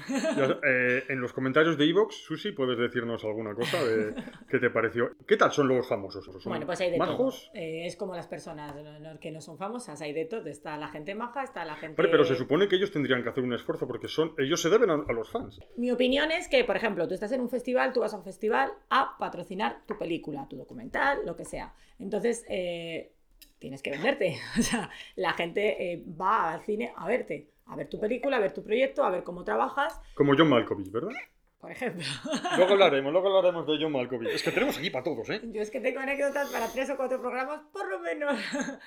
Eh, 0.65 1.03
en 1.09 1.19
los 1.19 1.33
comentarios 1.33 1.77
de 1.77 1.89
Evox, 1.89 2.15
Susi, 2.15 2.53
puedes 2.53 2.77
decirnos 2.77 3.23
alguna 3.25 3.53
cosa 3.53 3.83
de 3.83 4.13
qué 4.49 4.59
te 4.59 4.69
pareció. 4.69 5.11
¿Qué 5.27 5.35
tal 5.35 5.51
son 5.51 5.67
los 5.67 5.87
famosos? 5.89 6.23
¿Son 6.23 6.41
Bueno, 6.51 6.65
pues 6.65 6.79
hay 6.79 6.89
de 6.91 6.97
majos? 6.97 7.49
todo. 7.51 7.61
Eh, 7.61 7.85
es 7.85 7.97
como 7.97 8.15
las 8.15 8.27
personas 8.27 8.73
que 9.19 9.31
no 9.31 9.41
son 9.41 9.57
famosas, 9.57 10.01
hay 10.01 10.13
de 10.13 10.23
todo. 10.23 10.47
Está 10.47 10.77
la 10.77 10.87
gente 10.87 11.13
maja, 11.13 11.43
está 11.43 11.65
la 11.65 11.75
gente... 11.75 12.01
Pero 12.01 12.23
se 12.23 12.35
supone 12.35 12.69
que 12.69 12.77
ellos 12.77 12.91
tendrían 12.91 13.23
que 13.23 13.29
hacer 13.29 13.43
un 13.43 13.53
esfuerzo 13.53 13.87
porque 13.87 14.07
son 14.07 14.33
ellos 14.37 14.61
se 14.61 14.69
deben 14.69 14.89
a, 14.89 14.93
a 15.05 15.11
los 15.11 15.29
fans. 15.29 15.59
Mi 15.75 15.91
opinión 15.91 16.31
es 16.31 16.47
que, 16.47 16.63
por 16.63 16.77
ejemplo, 16.77 17.05
tú 17.09 17.13
estás 17.13 17.33
en 17.33 17.41
un 17.41 17.49
festival, 17.49 17.91
tú 17.91 17.99
vas 17.99 18.13
a 18.13 18.17
un 18.17 18.23
festival 18.23 18.71
a 18.89 19.17
patrocinar 19.19 19.81
tu 19.85 19.97
película, 19.97 20.47
tu 20.49 20.55
documental, 20.55 21.25
lo 21.25 21.35
que 21.35 21.43
sea. 21.43 21.73
Entonces, 21.99 22.45
eh, 22.47 23.11
tienes 23.59 23.81
que 23.81 23.91
venderte. 23.91 24.37
O 24.59 24.61
sea, 24.61 24.89
la 25.15 25.33
gente 25.33 25.93
eh, 25.93 26.03
va 26.19 26.53
al 26.53 26.61
cine 26.61 26.91
a 26.95 27.07
verte, 27.07 27.47
a 27.65 27.75
ver 27.75 27.89
tu 27.89 27.99
película, 27.99 28.37
a 28.37 28.39
ver 28.39 28.53
tu 28.53 28.63
proyecto, 28.63 29.03
a 29.03 29.09
ver 29.11 29.23
cómo 29.23 29.43
trabajas, 29.43 29.99
Como 30.15 30.33
John 30.37 30.49
Malkovich, 30.49 30.91
¿verdad? 30.91 31.11
por 31.59 31.71
ejemplo. 31.71 32.03
Luego 32.57 32.73
hablaremos, 32.73 33.11
luego 33.11 33.27
hablaremos 33.35 33.65
de 33.65 33.77
John 33.83 33.91
Malkovich. 33.91 34.29
Es 34.29 34.43
que 34.43 34.51
tenemos 34.51 34.77
aquí 34.77 34.89
para 34.91 35.03
todos, 35.03 35.27
¿eh? 35.31 35.41
Yo 35.51 35.61
es 35.61 35.71
que 35.71 35.79
tengo 35.81 35.99
anécdotas 35.99 36.49
para 36.51 36.67
tres 36.71 36.89
o 36.91 36.95
cuatro 36.97 37.19
programas, 37.19 37.61
por 37.73 37.89
lo 37.89 37.99
menos. 37.99 38.37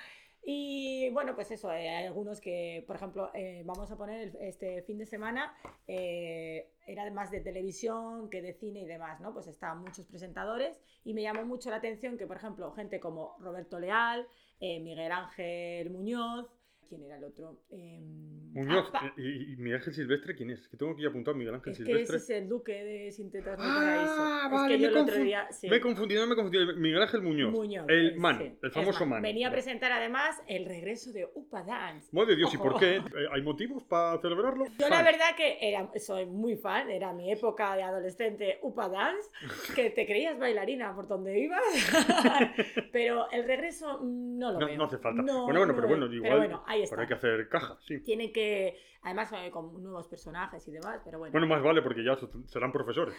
Y 0.43 1.07
bueno, 1.11 1.35
pues 1.35 1.51
eso, 1.51 1.71
eh, 1.71 1.87
hay 1.87 2.05
algunos 2.07 2.41
que, 2.41 2.83
por 2.87 2.95
ejemplo, 2.95 3.29
eh, 3.35 3.61
vamos 3.63 3.91
a 3.91 3.95
poner 3.95 4.21
el- 4.21 4.37
este 4.41 4.81
fin 4.81 4.97
de 4.97 5.05
semana, 5.05 5.53
eh, 5.87 6.71
era 6.87 7.07
más 7.11 7.29
de 7.29 7.41
televisión 7.41 8.27
que 8.27 8.41
de 8.41 8.53
cine 8.55 8.81
y 8.81 8.85
demás, 8.87 9.19
¿no? 9.21 9.33
Pues 9.33 9.45
estaban 9.45 9.81
muchos 9.81 10.07
presentadores 10.07 10.81
y 11.03 11.13
me 11.13 11.21
llamó 11.21 11.45
mucho 11.45 11.69
la 11.69 11.75
atención 11.75 12.17
que, 12.17 12.25
por 12.25 12.37
ejemplo, 12.37 12.71
gente 12.71 12.99
como 12.99 13.35
Roberto 13.39 13.77
Leal, 13.79 14.27
eh, 14.61 14.79
Miguel 14.79 15.11
Ángel 15.11 15.89
Muñoz, 15.89 16.47
¿quién 16.91 17.03
era 17.05 17.17
el 17.17 17.23
otro? 17.23 17.57
Em, 17.69 18.51
Muñoz 18.53 18.89
ah, 18.93 19.13
eh, 19.17 19.21
y, 19.21 19.53
y 19.53 19.55
Miguel 19.55 19.75
Ángel 19.79 19.93
Silvestre, 19.93 20.35
¿quién 20.35 20.49
es? 20.49 20.67
Que 20.67 20.75
tengo 20.75 20.91
aquí 20.91 21.05
apuntado 21.05 21.37
Miguel 21.37 21.55
Ángel 21.55 21.71
es 21.71 21.77
que 21.79 21.85
Silvestre. 21.85 22.17
ese 22.17 22.33
es 22.35 22.41
el 22.41 22.49
duque 22.49 22.83
de 22.83 23.11
Sin 23.13 23.31
Tetas 23.31 23.57
Muy 23.57 23.65
Ah, 23.69 24.47
Paraíso. 24.51 24.55
vale, 24.55 24.73
es 24.75 24.77
que 24.79 24.83
yo 24.83 24.89
el 24.89 24.97
otro 24.97 25.15
día... 25.23 25.47
sí. 25.51 25.69
Me 25.69 25.77
he 25.77 25.81
confundido, 25.81 26.27
me 26.27 26.33
he 26.33 26.35
confundido. 26.35 26.75
Miguel 26.75 27.01
Ángel 27.01 27.21
Muñoz. 27.21 27.51
Muñoz, 27.53 27.85
el 27.87 28.09
eh, 28.09 28.15
man, 28.17 28.37
sí, 28.39 28.43
el 28.61 28.67
es 28.67 28.73
famoso 28.73 29.05
man. 29.05 29.21
Venía 29.21 29.47
a 29.47 29.51
presentar 29.51 29.91
además 29.93 30.41
el 30.47 30.65
regreso 30.65 31.13
de 31.13 31.29
Upa 31.33 31.63
Dance. 31.63 32.09
Madre 32.11 32.35
Dios, 32.35 32.53
¿y 32.53 32.57
por 32.57 32.77
qué? 32.77 32.97
Eh, 32.97 33.01
¿Hay 33.31 33.41
motivos 33.41 33.83
para 33.85 34.19
celebrarlo? 34.19 34.65
Yo 34.77 34.89
la 34.89 34.97
Fan. 34.97 35.05
verdad 35.05 35.35
que 35.37 35.57
era, 35.61 35.89
soy 35.97 36.25
muy 36.25 36.57
fan, 36.57 36.89
era 36.91 37.13
mi 37.13 37.31
época 37.31 37.73
de 37.77 37.83
adolescente 37.83 38.59
Upa 38.63 38.89
Dance, 38.89 39.29
que 39.75 39.91
te 39.91 40.05
creías 40.05 40.37
bailarina 40.37 40.93
por 40.93 41.07
donde 41.07 41.39
ibas, 41.39 41.61
pero 42.91 43.29
el 43.31 43.45
regreso 43.45 43.99
mm, 44.01 44.37
no 44.39 44.51
lo 44.51 44.59
No, 44.59 44.65
veo. 44.65 44.77
no 44.77 44.83
hace 44.85 44.97
falta. 44.97 45.21
No, 45.21 45.43
bueno, 45.45 45.59
bueno, 45.59 45.65
no 45.67 45.75
pero 45.75 45.87
bueno, 45.87 46.05
igual. 46.13 46.29
Pero 46.31 46.37
bueno, 46.37 46.63
ahí 46.81 46.83
está. 46.85 46.95
pero 46.95 47.01
hay 47.03 47.07
que 47.07 47.13
hacer 47.15 47.49
caja, 47.49 47.77
sí. 47.81 47.99
Tienen 48.01 48.31
que, 48.33 48.77
además 49.03 49.31
eh, 49.33 49.49
con 49.51 49.81
nuevos 49.81 50.07
personajes 50.07 50.67
y 50.67 50.71
demás, 50.71 51.01
pero 51.03 51.19
bueno. 51.19 51.31
Bueno, 51.31 51.47
más 51.47 51.63
vale 51.63 51.81
porque 51.81 52.03
ya 52.03 52.17
serán 52.47 52.71
profesores. 52.71 53.15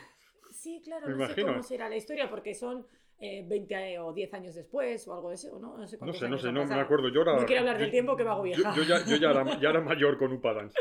sí, 0.51 0.81
claro, 0.85 1.07
me 1.07 1.13
no 1.13 1.19
sé 1.19 1.25
imagino. 1.25 1.47
cómo 1.49 1.63
será 1.63 1.89
la 1.89 1.97
historia, 1.97 2.29
porque 2.31 2.55
son 2.55 2.87
eh, 3.19 3.45
20 3.47 3.99
o 4.01 4.13
10 4.13 4.35
años 4.35 4.55
después 4.57 5.07
o 5.07 5.15
algo 5.15 5.29
de 5.29 5.37
eso, 5.37 5.57
¿no? 5.61 5.77
No 5.79 5.87
sé 5.87 5.97
No 6.01 6.13
sé, 6.13 6.29
no 6.29 6.39
sé, 6.39 6.51
no 6.53 6.65
me 6.67 6.75
acuerdo. 6.75 7.09
Yo 7.09 7.23
era, 7.23 7.37
No 7.39 7.47
quiero 7.47 7.61
hablar 7.61 7.77
yo- 7.77 7.83
del 7.83 7.91
tiempo 7.93 8.17
que 8.17 8.25
me 8.25 8.31
hago 8.31 8.45
Yo, 8.47 8.57
vieja. 8.57 8.75
yo 8.75 8.83
ya, 8.83 9.05
yo 9.05 9.17
ya 9.17 9.31
era, 9.31 9.61
ya 9.61 9.71
era 9.71 9.81
mayor 9.81 10.19
con 10.19 10.33
Upa 10.33 10.53
Dance. 10.53 10.77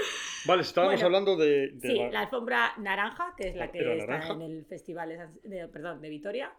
Vale, 0.48 0.64
estábamos 0.64 0.96
Bueno, 0.96 1.06
hablando 1.06 1.38
de. 1.38 1.70
de 1.74 1.88
Sí, 1.88 1.98
la- 2.00 2.10
la 2.10 2.20
alfombra 2.22 2.74
naranja, 2.80 3.36
que 3.38 3.50
es 3.50 3.56
la 3.56 3.72
que 3.72 3.78
está 3.80 4.06
naranja. 4.08 4.34
en 4.34 4.42
el 4.42 4.66
festival 4.66 5.32
de- 5.44 5.68
perdón, 5.68 6.02
de 6.02 6.10
Vitoria. 6.10 6.52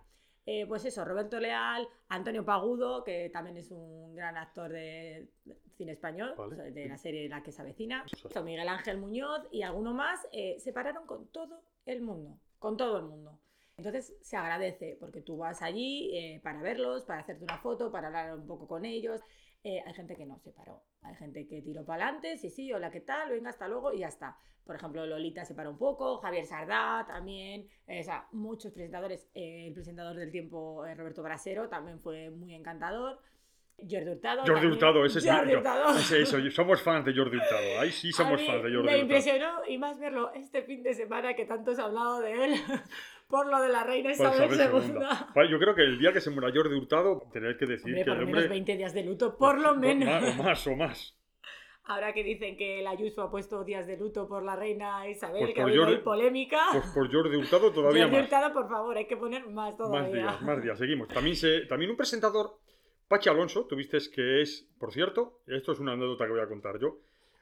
Eh, 0.45 0.67
pues 0.67 0.85
eso, 0.85 1.05
Roberto 1.05 1.39
Leal, 1.39 1.87
Antonio 2.09 2.45
Pagudo, 2.45 3.05
que 3.05 3.31
también 3.31 3.57
es 3.57 3.71
un 3.71 4.15
gran 4.15 4.37
actor 4.37 4.73
de 4.73 5.29
cine 5.77 5.93
español, 5.93 6.35
Vale. 6.37 6.73
de 6.73 6.89
la 6.89 6.99
serie 6.99 7.29
La 7.29 7.43
que 7.43 7.53
se 7.53 7.63
avecina. 7.63 8.05
Miguel 8.45 8.69
Ángel 8.69 8.99
Muñoz 8.99 9.47
y 9.53 9.63
alguno 9.63 9.95
más 9.95 10.27
eh, 10.33 10.57
se 10.59 10.73
pararon 10.73 11.07
con 11.07 11.29
todo 11.29 11.63
el 11.87 12.03
mundo, 12.03 12.39
con 12.59 12.77
todo 12.77 12.99
el 12.99 13.05
mundo. 13.05 13.39
Entonces 13.77 14.15
se 14.21 14.37
agradece 14.37 14.97
porque 15.01 15.23
tú 15.23 15.37
vas 15.39 15.63
allí 15.63 16.11
eh, 16.17 16.41
para 16.43 16.61
verlos, 16.61 17.05
para 17.05 17.21
hacerte 17.21 17.45
una 17.45 17.59
foto, 17.59 17.91
para 17.91 18.09
hablar 18.09 18.35
un 18.37 18.47
poco 18.47 18.67
con 18.67 18.85
ellos. 18.85 19.21
Eh, 19.65 19.81
hay 19.87 19.95
gente 19.95 20.17
que 20.17 20.27
no 20.27 20.39
se 20.41 20.51
paró, 20.51 20.83
hay 21.03 21.15
gente 21.15 21.47
que 21.47 21.63
tiró 21.63 21.85
para 21.85 22.05
adelante, 22.07 22.37
sí, 22.37 22.51
sí, 22.51 22.73
hola, 22.73 22.91
¿qué 22.91 23.01
tal? 23.01 23.31
Venga, 23.31 23.51
hasta 23.51 23.69
luego 23.69 23.93
y 23.93 23.99
ya 24.01 24.09
está. 24.09 24.37
Por 24.65 24.75
ejemplo, 24.75 25.07
Lolita 25.07 25.45
se 25.45 25.55
paró 25.55 25.71
un 25.71 25.79
poco, 25.79 26.19
Javier 26.19 26.47
Sardá 26.47 27.05
también, 27.07 27.69
eh, 27.87 28.01
o 28.01 28.03
sea, 28.05 28.27
muchos 28.33 28.73
presentadores. 28.73 29.29
Eh, 29.35 29.67
el 29.69 29.73
presentador 29.73 30.17
del 30.17 30.33
tiempo, 30.33 30.85
eh, 30.85 30.95
Roberto 30.97 31.23
Brasero, 31.23 31.69
también 31.69 32.01
fue 32.01 32.31
muy 32.31 32.55
encantador. 32.55 33.21
Jordi 33.79 34.11
Hurtado. 34.11 34.43
Jordi. 34.47 34.67
Hurtado, 34.67 35.05
ese 35.05 35.19
es 35.21 35.27
Jordi 35.31 35.55
Hurtado. 35.55 35.91
ese- 35.99 36.23
eso, 36.23 36.39
somos 36.51 36.81
fans 36.83 37.05
de 37.05 37.15
Jordi 37.17 37.37
Hurtado. 37.37 37.81
Ahí 37.81 37.91
sí 37.91 38.13
somos 38.13 38.41
fans 38.45 38.63
de 38.63 38.71
Jordi 38.73 38.75
Me 38.75 38.79
Hurtado. 38.81 38.99
impresionó 39.03 39.65
y 39.67 39.79
más 39.79 39.99
verlo 39.99 40.33
este 40.35 40.63
fin 40.63 40.83
de 40.85 40.95
semana 40.95 41.35
que 41.35 41.45
tanto 41.47 41.71
has 41.73 41.79
hablado 41.81 42.21
de 42.21 42.33
él, 42.45 42.55
por 43.33 43.47
lo 43.51 43.61
de 43.63 43.69
la 43.71 43.83
reina 43.83 44.13
Isabel 44.13 44.51
II. 44.53 44.95
Vale, 45.35 45.51
Yo 45.51 45.59
creo 45.59 45.75
que 45.75 45.83
el 45.83 45.99
día 45.99 46.13
que 46.13 46.21
se 46.21 46.29
muera 46.31 46.53
Jordi 46.55 46.77
Hurtado, 46.77 47.23
tenéis 47.33 47.57
que 47.57 47.65
decir 47.67 47.87
Hombre, 47.87 48.05
que 48.05 48.11
por 48.11 48.15
el 48.19 48.21
lo 48.21 48.27
menos 48.27 48.43
hombre. 48.43 48.49
20 48.51 48.77
días 48.77 48.93
de 48.95 49.03
luto, 49.05 49.37
por 49.39 49.59
lo 49.59 49.75
menos. 49.87 50.07
Más, 50.09 50.39
o 50.39 50.43
más, 50.43 50.67
o 50.67 50.77
más. 50.77 51.19
Ahora 51.85 52.13
que 52.13 52.23
dicen 52.23 52.57
que 52.57 52.81
el 52.81 52.87
Ayuso 52.87 53.23
ha 53.23 53.31
puesto 53.31 53.65
días 53.65 53.87
de 53.89 53.97
luto 53.97 54.29
por 54.29 54.45
la 54.45 54.55
reina 54.55 55.09
Isabel, 55.09 55.41
Pues 55.41 55.55
que 55.55 55.61
ha 55.63 55.65
habido 55.65 55.85
Jordi- 55.87 56.03
polémica. 56.05 56.61
Pues 56.73 56.87
por 56.95 57.11
Jordi 57.13 57.37
Hurtado 57.37 57.73
todavía 57.73 58.05
Jordi 58.05 58.17
más. 58.19 58.25
Hurtado, 58.27 58.53
por 58.53 58.69
favor, 58.69 58.97
hay 58.97 59.07
que 59.07 59.17
poner 59.17 59.47
más 59.49 59.71
Más 59.71 59.77
todavía. 59.79 60.15
días, 60.15 60.43
más 60.43 60.63
días. 60.63 60.79
Seguimos. 60.79 61.09
También, 61.09 61.35
se, 61.35 61.63
también 61.63 61.91
un 61.91 61.97
presentador, 61.97 62.59
Pachi 63.09 63.29
Alonso, 63.31 63.65
tuviste 63.67 63.99
que 64.15 64.43
es, 64.43 64.69
por 64.79 64.93
cierto, 64.93 65.41
esto 65.47 65.73
es 65.73 65.81
una 65.81 65.93
anécdota 65.95 66.25
que 66.27 66.31
voy 66.33 66.41
a 66.41 66.47
contar 66.47 66.79
yo. 66.79 66.99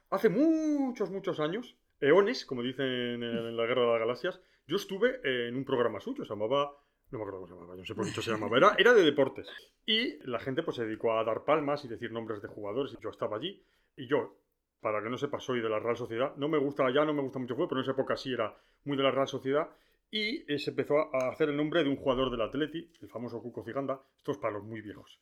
Hace 0.08 0.28
muchos, 0.30 1.10
muchos 1.10 1.38
años, 1.38 1.76
eones, 2.00 2.46
como 2.46 2.62
dicen 2.62 2.86
en, 2.86 3.22
en 3.22 3.56
la 3.56 3.66
Guerra 3.66 3.82
de 3.82 3.88
las 3.88 4.00
Galaxias, 4.00 4.40
yo 4.70 4.76
estuve 4.76 5.20
en 5.24 5.56
un 5.56 5.64
programa 5.64 5.98
suyo, 5.98 6.24
se 6.24 6.30
llamaba. 6.30 6.72
No 7.10 7.18
me 7.18 7.24
acuerdo 7.24 7.40
cómo 7.40 7.46
se 7.48 7.54
llamaba, 7.54 7.74
yo 7.74 7.80
no 7.80 7.86
sé 7.86 7.94
por 7.96 8.04
qué 8.04 8.22
se 8.22 8.30
llamaba. 8.30 8.56
Era, 8.56 8.74
era 8.78 8.94
de 8.94 9.02
deportes. 9.02 9.48
Y 9.84 10.24
la 10.28 10.38
gente 10.38 10.62
pues 10.62 10.76
se 10.76 10.84
dedicó 10.84 11.18
a 11.18 11.24
dar 11.24 11.44
palmas 11.44 11.84
y 11.84 11.88
decir 11.88 12.12
nombres 12.12 12.40
de 12.40 12.46
jugadores. 12.46 12.94
Y 12.94 13.02
yo 13.02 13.10
estaba 13.10 13.36
allí. 13.36 13.60
Y 13.96 14.06
yo, 14.06 14.36
para 14.80 15.02
que 15.02 15.10
no 15.10 15.18
sepa, 15.18 15.40
soy 15.40 15.60
de 15.60 15.68
la 15.68 15.80
Real 15.80 15.96
Sociedad. 15.96 16.36
No 16.36 16.48
me 16.48 16.58
gusta 16.58 16.88
ya, 16.94 17.04
no 17.04 17.12
me 17.12 17.20
gusta 17.20 17.40
mucho 17.40 17.54
el 17.54 17.66
pero 17.66 17.80
en 17.80 17.82
esa 17.82 17.90
época 17.90 18.16
sí 18.16 18.32
era 18.32 18.56
muy 18.84 18.96
de 18.96 19.02
la 19.02 19.10
Real 19.10 19.26
Sociedad. 19.26 19.70
Y 20.08 20.52
eh, 20.52 20.60
se 20.60 20.70
empezó 20.70 21.12
a 21.12 21.30
hacer 21.30 21.48
el 21.48 21.56
nombre 21.56 21.82
de 21.82 21.90
un 21.90 21.96
jugador 21.96 22.30
del 22.30 22.42
Atleti, 22.42 22.92
el 23.02 23.08
famoso 23.08 23.42
Cuco 23.42 23.64
Ciganda. 23.64 24.00
Esto 24.18 24.30
es 24.30 24.38
para 24.38 24.54
los 24.54 24.62
muy 24.62 24.82
viejos. 24.82 25.20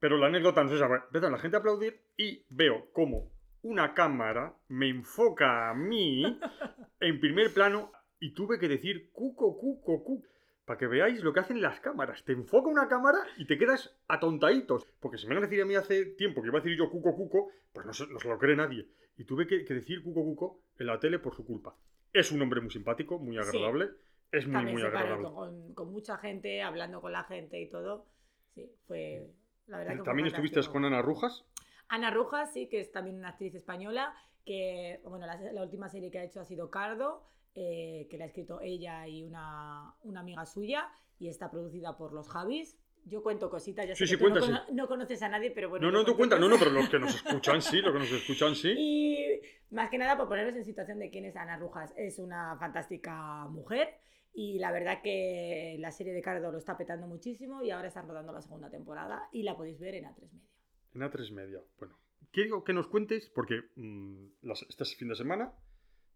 Pero 0.00 0.16
la 0.16 0.28
anécdota 0.28 0.64
no 0.64 0.70
se 0.70 0.78
sabe. 0.78 1.00
Empiezan 1.04 1.32
la 1.32 1.38
gente 1.38 1.58
a 1.58 1.60
aplaudir 1.60 2.00
y 2.16 2.46
veo 2.48 2.86
cómo 2.94 3.30
una 3.60 3.92
cámara 3.92 4.54
me 4.68 4.88
enfoca 4.88 5.68
a 5.68 5.74
mí 5.74 6.22
en 7.00 7.20
primer 7.20 7.52
plano 7.52 7.90
y 8.20 8.32
tuve 8.34 8.58
que 8.58 8.68
decir 8.68 9.10
Cuco, 9.12 9.58
Cuco, 9.58 10.02
Cuco. 10.02 10.26
Para 10.64 10.78
que 10.78 10.88
veáis 10.88 11.22
lo 11.22 11.32
que 11.32 11.38
hacen 11.40 11.62
las 11.62 11.78
cámaras. 11.80 12.24
Te 12.24 12.32
enfoca 12.32 12.68
una 12.68 12.88
cámara 12.88 13.18
y 13.36 13.46
te 13.46 13.56
quedas 13.56 13.96
atontaditos. 14.08 14.84
Porque 14.98 15.16
si 15.16 15.28
me 15.28 15.34
van 15.34 15.44
a 15.44 15.46
decir 15.46 15.62
a 15.62 15.64
mí 15.64 15.76
hace 15.76 16.04
tiempo 16.06 16.42
que 16.42 16.48
iba 16.48 16.58
a 16.58 16.60
decir 16.60 16.76
yo 16.76 16.90
Cuco, 16.90 17.14
Cuco, 17.14 17.50
pues 17.72 17.86
no 17.86 17.92
se, 17.92 18.06
no 18.08 18.18
se 18.18 18.28
lo 18.28 18.36
cree 18.38 18.56
nadie. 18.56 18.88
Y 19.16 19.24
tuve 19.24 19.46
que, 19.46 19.64
que 19.64 19.74
decir 19.74 20.02
Cuco, 20.02 20.24
Cuco 20.24 20.60
en 20.78 20.86
la 20.88 20.98
tele 20.98 21.20
por 21.20 21.34
su 21.36 21.44
culpa. 21.46 21.76
Es 22.12 22.32
un 22.32 22.42
hombre 22.42 22.60
muy 22.60 22.70
simpático, 22.70 23.18
muy 23.20 23.36
Sí. 23.36 23.48
agradable. 23.48 23.90
Es 24.32 24.46
muy, 24.46 24.54
También 24.54 24.74
muy 24.76 24.82
agradable. 24.84 25.22
con, 25.28 25.74
con 25.74 25.92
mucha 25.92 26.18
gente, 26.18 26.60
hablando 26.62 27.00
con 27.00 27.12
la 27.12 27.22
gente 27.24 27.60
y 27.60 27.68
todo. 27.70 28.06
Sí, 28.54 28.68
fue. 28.88 29.30
La 29.68 29.78
verdad 29.78 29.92
que 29.92 29.98
fue 29.98 30.04
También 30.04 30.26
estuviste 30.26 30.60
con 30.72 30.84
Ana 30.84 31.00
Rujas. 31.00 31.44
Ana 31.88 32.10
Rujas, 32.10 32.52
sí, 32.52 32.68
que 32.68 32.80
es 32.80 32.90
también 32.90 33.16
una 33.16 33.28
actriz 33.28 33.54
española, 33.54 34.14
que, 34.44 35.00
bueno, 35.04 35.26
la, 35.26 35.36
la 35.52 35.62
última 35.62 35.88
serie 35.88 36.10
que 36.10 36.18
ha 36.18 36.24
hecho 36.24 36.40
ha 36.40 36.44
sido 36.44 36.70
Cardo, 36.70 37.22
eh, 37.56 38.06
que 38.08 38.18
la 38.18 38.24
ha 38.24 38.28
escrito 38.28 38.60
ella 38.60 39.08
y 39.08 39.24
una, 39.24 39.94
una 40.02 40.20
amiga 40.20 40.46
suya, 40.46 40.88
y 41.18 41.28
está 41.28 41.50
producida 41.50 41.96
por 41.96 42.12
los 42.12 42.28
Javis. 42.28 42.78
Yo 43.08 43.22
cuento 43.22 43.48
cositas, 43.48 43.86
ya 43.86 43.94
sé 43.94 44.04
Sí, 44.06 44.16
que 44.16 44.18
sí, 44.18 44.32
tú 44.32 44.74
no, 44.74 44.88
conoces 44.88 45.22
a 45.22 45.28
nadie, 45.28 45.52
pero 45.52 45.68
bueno. 45.70 45.86
No, 45.90 45.98
no, 45.98 46.04
tú 46.04 46.16
cuentas, 46.16 46.40
no, 46.40 46.48
no, 46.48 46.56
pero 46.58 46.72
los 46.72 46.88
que 46.88 46.98
nos 46.98 47.14
escuchan 47.14 47.62
sí, 47.62 47.80
los 47.80 47.92
que 47.92 47.98
nos 48.00 48.10
escuchan 48.12 48.54
sí. 48.56 48.74
Y 48.76 49.40
más 49.70 49.90
que 49.90 49.96
nada 49.98 50.16
por 50.16 50.26
ponernos 50.28 50.56
en 50.56 50.64
situación 50.64 50.98
de 50.98 51.08
quién 51.10 51.24
es 51.24 51.36
Ana 51.36 51.56
Rujas. 51.56 51.94
Es 51.96 52.18
una 52.18 52.56
fantástica 52.58 53.46
mujer 53.46 53.94
y 54.34 54.58
la 54.58 54.72
verdad 54.72 55.02
que 55.02 55.76
la 55.78 55.92
serie 55.92 56.12
de 56.12 56.20
Cardo 56.20 56.50
lo 56.50 56.58
está 56.58 56.76
petando 56.76 57.06
muchísimo 57.06 57.62
y 57.62 57.70
ahora 57.70 57.88
están 57.88 58.08
rodando 58.08 58.32
la 58.32 58.42
segunda 58.42 58.68
temporada 58.70 59.28
y 59.32 59.44
la 59.44 59.56
podéis 59.56 59.78
ver 59.78 59.94
en 59.94 60.04
A3 60.06 60.20
Media. 60.32 60.48
En 60.94 61.00
A3 61.02 61.32
Media. 61.32 61.60
Bueno, 61.78 61.98
quiero 62.32 62.64
que 62.64 62.72
nos 62.72 62.88
cuentes, 62.88 63.30
porque 63.32 63.60
mm, 63.76 64.26
las- 64.42 64.66
este 64.68 64.84
fin 64.84 65.08
de 65.08 65.14
semana 65.14 65.52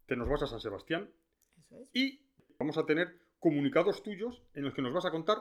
te 0.06 0.16
nos 0.16 0.28
vas 0.28 0.42
a 0.42 0.46
San 0.48 0.60
Sebastián 0.60 1.08
Y 1.92 2.20
vamos 2.58 2.78
a 2.78 2.86
tener 2.86 3.08
comunicados 3.38 4.02
tuyos 4.02 4.42
en 4.54 4.64
los 4.64 4.74
que 4.74 4.82
nos 4.82 4.92
vas 4.92 5.04
a 5.06 5.10
contar 5.10 5.38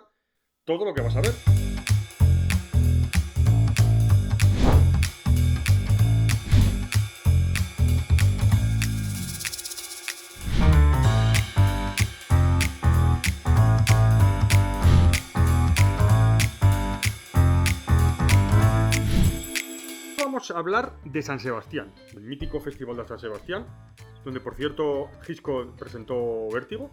todo 0.64 0.86
lo 0.86 0.94
que 0.94 1.02
vas 1.02 1.16
a 1.16 1.22
ver. 1.22 1.34
Vamos 20.18 20.52
a 20.52 20.58
hablar 20.58 20.94
de 21.04 21.22
San 21.22 21.40
Sebastián, 21.40 21.92
el 22.14 22.22
mítico 22.22 22.60
Festival 22.60 22.98
de 22.98 23.08
San 23.08 23.20
Sebastián, 23.20 23.66
donde 24.24 24.40
por 24.40 24.56
cierto 24.56 25.10
Hitchcock 25.28 25.78
presentó 25.78 26.48
Vértigo. 26.54 26.92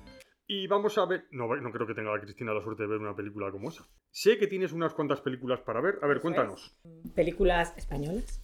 Y 0.48 0.68
vamos 0.68 0.96
a 0.96 1.06
ver, 1.06 1.24
no, 1.32 1.48
no 1.56 1.72
creo 1.72 1.86
que 1.88 1.94
tenga 1.94 2.14
la 2.14 2.20
Cristina 2.20 2.54
la 2.54 2.62
suerte 2.62 2.84
de 2.84 2.88
ver 2.88 2.98
una 3.00 3.16
película 3.16 3.50
como 3.50 3.68
esa. 3.68 3.84
Sé 4.10 4.38
que 4.38 4.46
tienes 4.46 4.72
unas 4.72 4.94
cuantas 4.94 5.20
películas 5.20 5.60
para 5.60 5.80
ver. 5.80 5.98
A 6.02 6.06
ver, 6.06 6.20
cuéntanos. 6.20 6.76
Películas 7.16 7.76
españolas. 7.76 8.40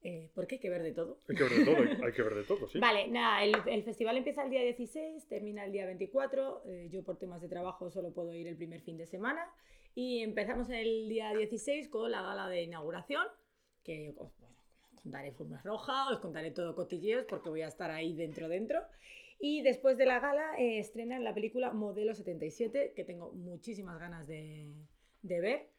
Eh, 0.00 0.30
porque 0.34 0.56
hay 0.56 0.60
que 0.60 0.70
ver 0.70 0.82
de 0.82 0.92
todo. 0.92 1.20
Hay 1.28 1.36
que 1.36 1.42
ver 1.44 1.52
de 1.52 1.64
todo, 1.64 1.76
hay, 1.76 1.98
hay 2.02 2.12
que 2.12 2.22
ver 2.22 2.34
de 2.34 2.44
todo, 2.44 2.68
sí. 2.72 2.78
Vale, 2.78 3.08
nada, 3.08 3.42
el, 3.42 3.54
el 3.66 3.82
festival 3.84 4.18
empieza 4.18 4.42
el 4.44 4.50
día 4.50 4.62
16, 4.62 5.28
termina 5.28 5.64
el 5.64 5.72
día 5.72 5.86
24. 5.86 6.62
eh, 6.66 6.88
yo 6.90 7.02
por 7.04 7.18
temas 7.18 7.40
de 7.40 7.48
trabajo 7.48 7.90
solo 7.90 8.12
puedo 8.12 8.32
ir 8.34 8.46
el 8.46 8.56
primer 8.56 8.82
fin 8.82 8.96
de 8.96 9.06
semana. 9.06 9.46
Y 9.94 10.22
empezamos 10.22 10.68
el 10.70 11.08
día 11.08 11.32
16 11.32 11.88
con 11.88 12.10
la 12.10 12.20
gala 12.20 12.48
de 12.48 12.62
inauguración, 12.62 13.26
que 13.82 14.14
contaré 15.04 15.32
formas 15.32 15.62
roja, 15.62 16.08
os 16.10 16.18
contaré 16.18 16.50
todo 16.50 16.74
cotilleos 16.74 17.26
porque 17.28 17.50
voy 17.50 17.62
a 17.62 17.68
estar 17.68 17.90
ahí 17.90 18.14
dentro 18.14 18.48
dentro. 18.48 18.80
Y 19.38 19.62
después 19.62 19.98
de 19.98 20.06
la 20.06 20.18
gala 20.18 20.58
eh, 20.58 20.78
estrenan 20.78 21.22
la 21.22 21.34
película 21.34 21.72
Modelo 21.72 22.14
77, 22.14 22.94
que 22.96 23.04
tengo 23.04 23.30
muchísimas 23.32 23.98
ganas 23.98 24.26
de, 24.26 24.74
de 25.22 25.40
ver. 25.40 25.70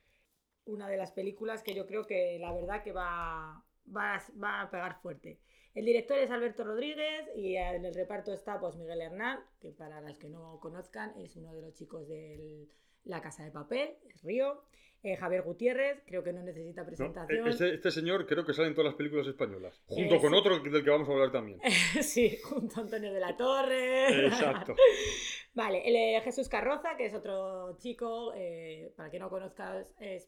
Una 0.66 0.88
de 0.88 0.98
las 0.98 1.12
películas 1.12 1.64
que 1.64 1.74
yo 1.74 1.88
creo 1.88 2.06
que 2.06 2.38
la 2.40 2.54
verdad 2.54 2.84
que 2.84 2.92
va, 2.92 3.64
va, 3.96 4.22
va 4.42 4.62
a 4.62 4.70
pegar 4.70 5.02
fuerte. 5.02 5.40
El 5.74 5.86
director 5.86 6.18
es 6.20 6.30
Alberto 6.30 6.64
Rodríguez 6.64 7.30
y 7.36 7.56
en 7.56 7.84
el 7.84 7.94
reparto 7.94 8.32
está 8.32 8.60
pues 8.60 8.76
Miguel 8.76 9.02
Hernán, 9.02 9.40
que 9.60 9.72
para 9.72 10.00
las 10.02 10.18
que 10.18 10.30
no 10.30 10.60
conozcan 10.60 11.20
es 11.20 11.36
uno 11.36 11.54
de 11.54 11.62
los 11.62 11.74
chicos 11.74 12.08
de 12.08 12.68
La 13.06 13.22
Casa 13.22 13.44
de 13.44 13.52
Papel, 13.52 13.96
Río. 14.24 14.64
Eh, 15.04 15.18
Javier 15.18 15.44
Gutiérrez, 15.44 16.02
creo 16.08 16.24
que 16.24 16.34
no 16.34 16.42
necesita 16.42 16.82
No, 16.82 16.88
presentación. 16.88 17.48
este, 17.48 17.76
este 17.76 17.92
señor 17.92 18.26
creo 18.26 18.44
que 18.44 18.54
sale 18.56 18.70
en 18.70 18.74
todas 18.74 18.88
las 18.90 18.96
películas 18.98 19.28
españolas. 19.28 19.80
Junto 19.86 20.16
Eh, 20.16 20.20
con 20.20 20.32
sí. 20.32 20.36
otro 20.40 20.58
del 20.60 20.84
que 20.84 20.90
vamos 20.90 21.08
a 21.08 21.12
hablar 21.12 21.32
también. 21.32 21.60
sí, 22.02 22.38
junto 22.44 22.80
a 22.80 22.84
Antonio 22.86 23.14
de 23.14 23.20
la 23.20 23.38
Torre. 23.38 24.26
Exacto. 24.26 24.74
Vale, 25.54 25.88
el, 25.88 25.96
eh, 25.96 26.22
Jesús 26.24 26.50
Carroza, 26.50 26.98
que 26.98 27.06
es 27.06 27.14
otro 27.14 27.78
chico, 27.78 28.34
eh, 28.36 28.94
para 28.98 29.12
que 29.12 29.20
no 29.20 29.30
conozcas, 29.30 29.94
es 30.00 30.28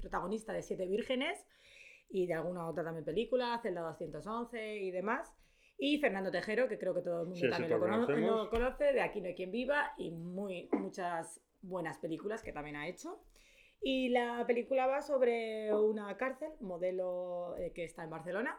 protagonista 0.00 0.52
de 0.52 0.62
Siete 0.62 0.86
Vírgenes 0.86 1.46
y 2.10 2.26
de 2.26 2.34
alguna 2.34 2.66
otra 2.68 2.82
también 2.82 3.04
película, 3.04 3.58
Celda 3.62 3.82
211 3.82 4.76
y 4.78 4.90
demás. 4.90 5.32
Y 5.78 5.98
Fernando 6.00 6.32
Tejero, 6.32 6.66
que 6.68 6.78
creo 6.78 6.94
que 6.94 7.02
todo 7.02 7.20
el 7.20 7.26
mundo 7.28 7.40
Sí, 7.40 7.48
también 7.48 7.70
lo, 7.70 7.78
cono- 7.78 7.98
lo 7.98 8.50
conoce, 8.50 8.92
de 8.92 9.00
Aquí 9.00 9.20
no 9.20 9.28
hay 9.28 9.34
quien 9.36 9.52
viva 9.52 9.92
y 9.96 10.10
muy, 10.10 10.68
muchas 10.72 11.40
buenas 11.62 11.98
películas 11.98 12.42
que 12.42 12.52
también 12.52 12.76
ha 12.76 12.88
hecho. 12.88 13.20
Y 13.80 14.08
la 14.08 14.44
película 14.46 14.86
va 14.86 15.02
sobre 15.02 15.72
una 15.72 16.16
cárcel, 16.16 16.50
modelo 16.60 17.56
eh, 17.58 17.72
que 17.72 17.84
está 17.84 18.02
en 18.04 18.10
Barcelona, 18.10 18.58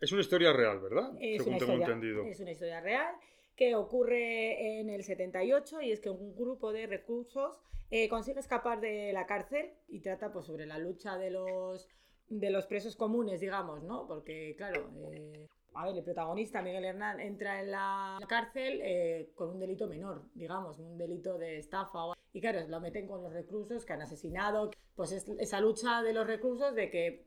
Es 0.00 0.12
una 0.12 0.20
historia 0.20 0.52
real, 0.52 0.80
¿verdad? 0.80 1.12
es 1.20 1.38
Según 1.42 1.54
una, 1.54 1.58
tengo 1.58 1.72
historia, 1.72 1.94
entendido. 1.94 2.24
es 2.24 2.40
una 2.40 2.50
historia 2.50 2.80
real 2.80 3.14
que 3.56 3.74
ocurre 3.74 4.80
en 4.80 4.90
el 4.90 5.02
78 5.04 5.80
y 5.80 5.92
es 5.92 6.00
que 6.00 6.10
un 6.10 6.34
grupo 6.34 6.72
de 6.72 6.86
reclusos 6.86 7.56
eh, 7.90 8.08
consigue 8.08 8.40
escapar 8.40 8.80
de 8.80 9.12
la 9.12 9.26
cárcel 9.26 9.70
y 9.88 10.00
trata 10.00 10.32
pues, 10.32 10.44
sobre 10.46 10.66
la 10.66 10.76
lucha 10.78 11.16
de 11.16 11.30
los, 11.30 11.88
de 12.28 12.50
los 12.50 12.66
presos 12.66 12.96
comunes, 12.96 13.40
digamos, 13.40 13.82
¿no? 13.82 14.06
Porque, 14.06 14.54
claro, 14.56 14.90
eh, 15.12 15.46
a 15.74 15.86
ver, 15.86 15.96
el 15.96 16.04
protagonista, 16.04 16.62
Miguel 16.62 16.84
Hernán, 16.84 17.20
entra 17.20 17.60
en 17.60 17.70
la 17.70 18.18
cárcel 18.28 18.80
eh, 18.82 19.30
con 19.34 19.50
un 19.50 19.60
delito 19.60 19.88
menor, 19.88 20.22
digamos, 20.34 20.78
un 20.78 20.96
delito 20.96 21.36
de 21.38 21.58
estafa. 21.58 22.14
Y 22.32 22.40
claro, 22.40 22.66
lo 22.68 22.80
meten 22.80 23.06
con 23.06 23.22
los 23.22 23.32
reclusos 23.32 23.84
que 23.84 23.92
han 23.92 24.02
asesinado. 24.02 24.70
Pues 24.94 25.12
es 25.12 25.28
esa 25.38 25.60
lucha 25.60 26.02
de 26.02 26.12
los 26.12 26.26
reclusos 26.26 26.74
de 26.74 26.90
que 26.90 27.26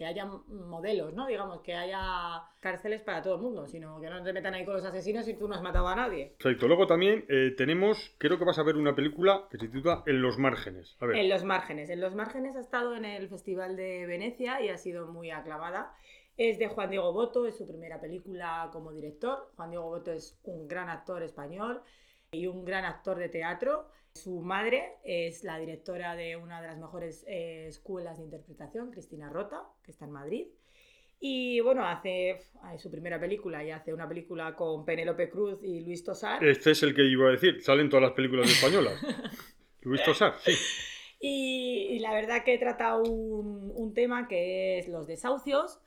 que 0.00 0.06
haya 0.06 0.24
modelos, 0.24 1.12
¿no? 1.12 1.26
Digamos, 1.26 1.60
que 1.60 1.74
haya 1.74 2.42
cárceles 2.60 3.02
para 3.02 3.20
todo 3.20 3.34
el 3.34 3.42
mundo, 3.42 3.66
sino 3.66 4.00
que 4.00 4.08
no 4.08 4.22
te 4.22 4.32
metan 4.32 4.54
ahí 4.54 4.64
con 4.64 4.72
los 4.72 4.84
asesinos 4.86 5.28
y 5.28 5.34
tú 5.34 5.46
no 5.46 5.54
has 5.54 5.60
matado 5.60 5.86
a 5.88 5.94
nadie. 5.94 6.36
Perfecto. 6.38 6.68
Luego 6.68 6.86
también 6.86 7.26
eh, 7.28 7.50
tenemos, 7.54 8.14
creo 8.16 8.38
que 8.38 8.46
vas 8.46 8.58
a 8.58 8.62
ver 8.62 8.76
una 8.76 8.94
película 8.94 9.46
que 9.50 9.58
se 9.58 9.68
titula 9.68 10.02
En 10.06 10.22
los 10.22 10.38
márgenes. 10.38 10.96
A 11.00 11.04
ver. 11.04 11.16
En 11.16 11.28
los 11.28 11.44
márgenes. 11.44 11.90
En 11.90 12.00
los 12.00 12.14
márgenes 12.14 12.56
ha 12.56 12.60
estado 12.60 12.96
en 12.96 13.04
el 13.04 13.28
Festival 13.28 13.76
de 13.76 14.06
Venecia 14.06 14.62
y 14.62 14.70
ha 14.70 14.78
sido 14.78 15.06
muy 15.06 15.32
aclamada. 15.32 15.92
Es 16.38 16.58
de 16.58 16.68
Juan 16.68 16.88
Diego 16.88 17.12
Boto, 17.12 17.44
es 17.44 17.58
su 17.58 17.68
primera 17.68 18.00
película 18.00 18.70
como 18.72 18.92
director. 18.92 19.50
Juan 19.56 19.68
Diego 19.68 19.84
Boto 19.84 20.12
es 20.12 20.40
un 20.44 20.66
gran 20.66 20.88
actor 20.88 21.22
español 21.22 21.82
y 22.32 22.46
un 22.46 22.64
gran 22.64 22.86
actor 22.86 23.18
de 23.18 23.28
teatro. 23.28 23.90
Su 24.14 24.40
madre 24.40 24.96
es 25.04 25.44
la 25.44 25.58
directora 25.58 26.16
de 26.16 26.36
una 26.36 26.60
de 26.60 26.66
las 26.68 26.78
mejores 26.78 27.24
eh, 27.28 27.66
escuelas 27.68 28.18
de 28.18 28.24
interpretación, 28.24 28.90
Cristina 28.90 29.30
Rota, 29.30 29.62
que 29.84 29.92
está 29.92 30.04
en 30.04 30.10
Madrid. 30.10 30.46
Y 31.20 31.60
bueno, 31.60 31.86
hace 31.86 32.38
su 32.78 32.90
primera 32.90 33.20
película 33.20 33.62
y 33.62 33.70
hace 33.70 33.92
una 33.92 34.08
película 34.08 34.56
con 34.56 34.84
Penélope 34.84 35.28
Cruz 35.28 35.58
y 35.62 35.80
Luis 35.80 36.02
Tosar. 36.02 36.42
Este 36.42 36.70
es 36.70 36.82
el 36.82 36.94
que 36.94 37.04
iba 37.04 37.28
a 37.28 37.32
decir, 37.32 37.62
salen 37.62 37.90
todas 37.90 38.02
las 38.02 38.12
películas 38.12 38.50
españolas. 38.50 38.94
Luis 39.82 40.02
Tosar, 40.02 40.34
sí. 40.40 40.52
Y, 41.20 41.98
la 41.98 42.14
verdad 42.14 42.42
que 42.42 42.56
trata 42.56 42.96
un, 42.96 43.70
un 43.74 43.92
tema 43.92 44.28
que 44.28 44.78
es 44.78 44.88
los 44.88 45.06
desahucios. 45.06 45.80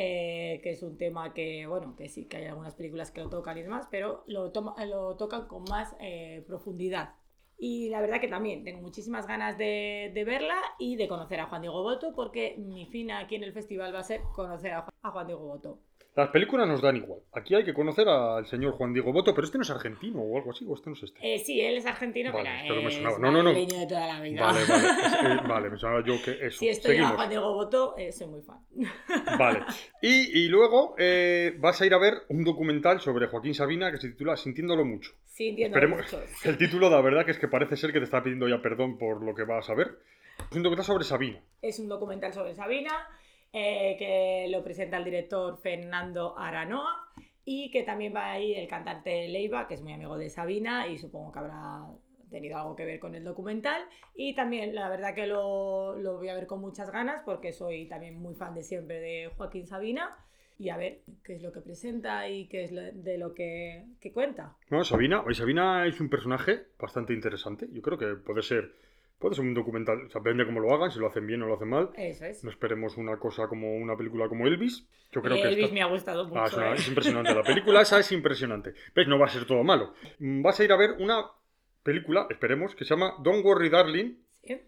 Eh, 0.00 0.60
que 0.62 0.70
es 0.70 0.82
un 0.82 0.96
tema 0.96 1.34
que, 1.34 1.66
bueno, 1.66 1.96
que 1.96 2.08
sí, 2.08 2.26
que 2.26 2.36
hay 2.36 2.44
algunas 2.44 2.74
películas 2.74 3.10
que 3.10 3.20
lo 3.20 3.28
tocan 3.28 3.58
y 3.58 3.62
demás, 3.62 3.88
pero 3.90 4.22
lo, 4.28 4.52
lo 4.52 5.16
tocan 5.16 5.48
con 5.48 5.64
más 5.64 5.96
eh, 6.00 6.44
profundidad. 6.46 7.14
Y 7.58 7.88
la 7.90 8.00
verdad 8.00 8.20
que 8.20 8.28
también 8.28 8.64
tengo 8.64 8.80
muchísimas 8.80 9.26
ganas 9.26 9.58
de, 9.58 10.12
verla 10.24 10.56
y 10.78 10.96
de 10.96 11.08
conocer 11.08 11.40
a 11.40 11.46
Juan 11.46 11.62
Diego 11.62 11.82
Boto, 11.82 12.14
porque 12.14 12.56
mi 12.58 12.86
fin 12.86 13.10
aquí 13.10 13.34
en 13.34 13.42
el 13.44 13.52
festival 13.52 13.94
va 13.94 14.00
a 14.00 14.04
ser 14.04 14.22
conocer 14.34 14.72
a, 14.72 14.86
a 15.02 15.10
Juan 15.10 15.26
Diego 15.26 15.44
Boto. 15.46 15.80
Las 16.18 16.30
películas 16.30 16.66
nos 16.66 16.82
dan 16.82 16.96
igual. 16.96 17.20
Aquí 17.32 17.54
hay 17.54 17.64
que 17.64 17.72
conocer 17.72 18.08
al 18.08 18.44
señor 18.44 18.72
Juan 18.72 18.92
Diego 18.92 19.12
Boto, 19.12 19.32
pero 19.32 19.44
este 19.44 19.56
no 19.56 19.62
es 19.62 19.70
argentino 19.70 20.18
o 20.18 20.36
algo 20.36 20.50
así, 20.50 20.66
o 20.68 20.74
este 20.74 20.90
no 20.90 20.96
es 20.96 21.04
este. 21.04 21.20
Eh, 21.22 21.38
sí, 21.38 21.60
él 21.60 21.76
es 21.76 21.86
argentino, 21.86 22.32
vale, 22.32 22.50
pero 22.66 22.82
me 22.82 22.88
es 22.88 23.00
no, 23.00 23.18
no, 23.18 23.40
no. 23.40 23.52
de 23.52 23.86
toda 23.88 24.08
la 24.08 24.20
vida. 24.20 24.46
Vale, 24.46 24.64
vale, 24.64 25.40
vale, 25.48 25.70
me 25.70 25.78
sonaba 25.78 26.02
yo 26.04 26.20
que 26.20 26.32
eso. 26.44 26.58
Si 26.58 26.68
estoy 26.68 26.96
a 26.96 27.10
Juan 27.10 27.28
Diego 27.28 27.54
Boto, 27.54 27.96
eh, 27.96 28.10
soy 28.10 28.26
muy 28.26 28.42
fan. 28.42 28.58
Vale. 29.38 29.60
Y, 30.02 30.40
y 30.40 30.48
luego 30.48 30.96
eh, 30.98 31.54
vas 31.60 31.80
a 31.80 31.86
ir 31.86 31.94
a 31.94 31.98
ver 31.98 32.14
un 32.30 32.42
documental 32.42 33.00
sobre 33.00 33.28
Joaquín 33.28 33.54
Sabina 33.54 33.92
que 33.92 33.98
se 33.98 34.08
titula 34.08 34.36
Sintiéndolo 34.36 34.84
mucho. 34.84 35.12
Sintiéndolo 35.24 35.88
mucho. 35.88 36.20
El 36.42 36.58
título, 36.58 36.90
la 36.90 37.00
verdad, 37.00 37.24
que 37.24 37.30
es 37.30 37.38
que 37.38 37.46
parece 37.46 37.76
ser 37.76 37.92
que 37.92 38.00
te 38.00 38.06
está 38.06 38.24
pidiendo 38.24 38.48
ya 38.48 38.60
perdón 38.60 38.98
por 38.98 39.22
lo 39.22 39.36
que 39.36 39.44
vas 39.44 39.70
a 39.70 39.74
ver. 39.74 40.00
Es 40.50 40.56
un 40.56 40.64
documental 40.64 40.84
sobre 40.84 41.04
Sabina. 41.04 41.40
Es 41.62 41.78
un 41.78 41.88
documental 41.88 42.32
sobre 42.32 42.56
Sabina 42.56 43.06
eh, 43.52 43.96
que 43.98 44.46
lo 44.50 44.62
presenta 44.62 44.98
el 44.98 45.04
director 45.04 45.58
Fernando 45.58 46.38
Aranoa 46.38 47.08
y 47.44 47.70
que 47.70 47.82
también 47.82 48.14
va 48.14 48.32
ahí 48.32 48.54
el 48.54 48.68
cantante 48.68 49.26
Leiva, 49.28 49.66
que 49.66 49.74
es 49.74 49.82
muy 49.82 49.92
amigo 49.92 50.18
de 50.18 50.28
Sabina 50.28 50.86
y 50.86 50.98
supongo 50.98 51.32
que 51.32 51.38
habrá 51.38 51.86
tenido 52.30 52.58
algo 52.58 52.76
que 52.76 52.84
ver 52.84 53.00
con 53.00 53.14
el 53.14 53.24
documental. 53.24 53.82
Y 54.14 54.34
también 54.34 54.74
la 54.74 54.88
verdad 54.88 55.14
que 55.14 55.26
lo, 55.26 55.96
lo 55.96 56.18
voy 56.18 56.28
a 56.28 56.34
ver 56.34 56.46
con 56.46 56.60
muchas 56.60 56.90
ganas 56.90 57.22
porque 57.24 57.52
soy 57.52 57.88
también 57.88 58.20
muy 58.20 58.34
fan 58.34 58.54
de 58.54 58.62
siempre 58.62 59.00
de 59.00 59.30
Joaquín 59.36 59.66
Sabina 59.66 60.14
y 60.58 60.70
a 60.70 60.76
ver 60.76 61.02
qué 61.22 61.36
es 61.36 61.42
lo 61.42 61.52
que 61.52 61.60
presenta 61.60 62.28
y 62.28 62.48
qué 62.48 62.64
es 62.64 62.72
de 62.72 63.16
lo 63.16 63.32
que, 63.32 63.86
que 64.00 64.12
cuenta. 64.12 64.56
No, 64.70 64.84
Sabina, 64.84 65.22
Sabina 65.32 65.86
es 65.86 66.00
un 66.00 66.10
personaje 66.10 66.66
bastante 66.78 67.14
interesante. 67.14 67.68
Yo 67.72 67.80
creo 67.80 67.96
que 67.96 68.06
puede 68.16 68.42
ser 68.42 68.74
Puede 69.18 69.34
ser 69.34 69.44
un 69.44 69.54
documental, 69.54 70.06
o 70.06 70.10
sea, 70.10 70.20
depende 70.20 70.46
cómo 70.46 70.60
lo 70.60 70.72
hagan, 70.72 70.92
si 70.92 71.00
lo 71.00 71.08
hacen 71.08 71.26
bien 71.26 71.42
o 71.42 71.46
lo 71.46 71.54
hacen 71.54 71.68
mal. 71.68 71.90
Eso 71.96 72.24
es. 72.24 72.44
No 72.44 72.50
esperemos 72.50 72.96
una 72.96 73.18
cosa 73.18 73.48
como 73.48 73.76
una 73.76 73.96
película 73.96 74.28
como 74.28 74.46
Elvis. 74.46 74.86
Yo 75.10 75.22
creo 75.22 75.36
que 75.36 75.48
Elvis 75.48 75.72
me 75.72 75.82
ha 75.82 75.86
gustado 75.86 76.28
mucho. 76.28 76.60
Ah, 76.60 76.74
es, 76.74 76.86
¿eh? 76.86 76.90
impresionante. 76.90 77.34
La 77.34 77.42
película 77.42 77.80
esa 77.80 77.98
es 77.98 78.12
impresionante. 78.12 78.74
¿Ves? 78.94 79.08
No 79.08 79.18
va 79.18 79.26
a 79.26 79.30
ser 79.30 79.44
todo 79.44 79.64
malo. 79.64 79.92
Vas 80.20 80.60
a 80.60 80.64
ir 80.64 80.70
a 80.70 80.76
ver 80.76 80.92
una 81.00 81.24
película, 81.82 82.26
esperemos, 82.30 82.76
que 82.76 82.84
se 82.84 82.94
llama 82.94 83.14
Don't 83.20 83.44
Worry 83.44 83.70
Darling. 83.70 84.18
¿Sí? 84.44 84.60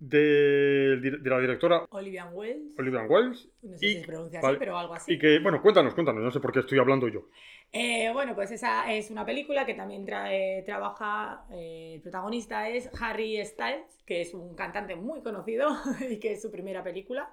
De, 0.00 0.96
de, 0.98 1.30
la 1.30 1.38
directora 1.38 1.84
Olivia 1.90 2.24
Wells. 2.32 2.78
Olivia 2.78 3.02
Wells. 3.02 3.50
No 3.62 3.76
sé 3.76 3.78
si 3.78 4.00
se 4.00 4.06
pronuncia 4.06 4.40
así, 4.40 4.56
pero 4.58 4.78
algo 4.78 4.94
así. 4.94 5.12
Y 5.12 5.18
que, 5.18 5.38
bueno, 5.40 5.60
cuéntanos, 5.60 5.92
cuéntanos, 5.92 6.24
no 6.24 6.30
sé 6.30 6.40
por 6.40 6.52
qué 6.52 6.60
estoy 6.60 6.78
hablando 6.78 7.06
yo. 7.06 7.26
Eh, 7.70 8.10
bueno, 8.14 8.34
pues 8.34 8.50
esa 8.50 8.90
es 8.92 9.10
una 9.10 9.26
película 9.26 9.66
que 9.66 9.74
también 9.74 10.06
trae, 10.06 10.62
trabaja, 10.62 11.44
eh, 11.52 11.92
el 11.96 12.00
protagonista 12.00 12.68
es 12.68 12.90
Harry 13.00 13.44
Styles, 13.44 14.02
que 14.06 14.22
es 14.22 14.32
un 14.32 14.56
cantante 14.56 14.96
muy 14.96 15.20
conocido 15.20 15.68
y 16.10 16.18
que 16.18 16.32
es 16.32 16.42
su 16.42 16.50
primera 16.50 16.82
película. 16.82 17.30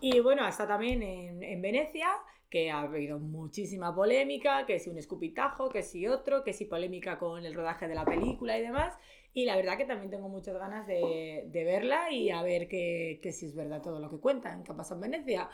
Y 0.00 0.20
bueno, 0.20 0.46
está 0.48 0.68
también 0.68 1.02
en, 1.02 1.42
en, 1.42 1.60
Venecia, 1.60 2.08
que 2.48 2.70
ha 2.70 2.80
habido 2.82 3.18
muchísima 3.18 3.94
polémica, 3.94 4.64
que 4.64 4.78
si 4.78 4.88
un 4.88 4.96
escupitajo, 4.96 5.68
que 5.68 5.82
si 5.82 6.06
otro, 6.06 6.42
que 6.42 6.52
si 6.52 6.64
polémica 6.64 7.18
con 7.18 7.44
el 7.44 7.52
rodaje 7.52 7.86
de 7.86 7.94
la 7.96 8.04
película 8.04 8.56
y 8.56 8.62
demás. 8.62 8.96
Y 9.32 9.44
la 9.44 9.56
verdad 9.56 9.76
que 9.76 9.84
también 9.84 10.10
tengo 10.10 10.28
muchas 10.28 10.56
ganas 10.56 10.86
de, 10.86 11.44
de 11.46 11.64
verla 11.64 12.10
y 12.10 12.30
a 12.30 12.42
ver 12.42 12.66
que, 12.66 13.20
que 13.22 13.32
si 13.32 13.46
es 13.46 13.54
verdad 13.54 13.80
todo 13.80 14.00
lo 14.00 14.10
que 14.10 14.18
cuentan, 14.18 14.64
que 14.64 14.72
ha 14.72 14.76
pasado 14.76 15.04
en 15.04 15.12
Venecia. 15.12 15.48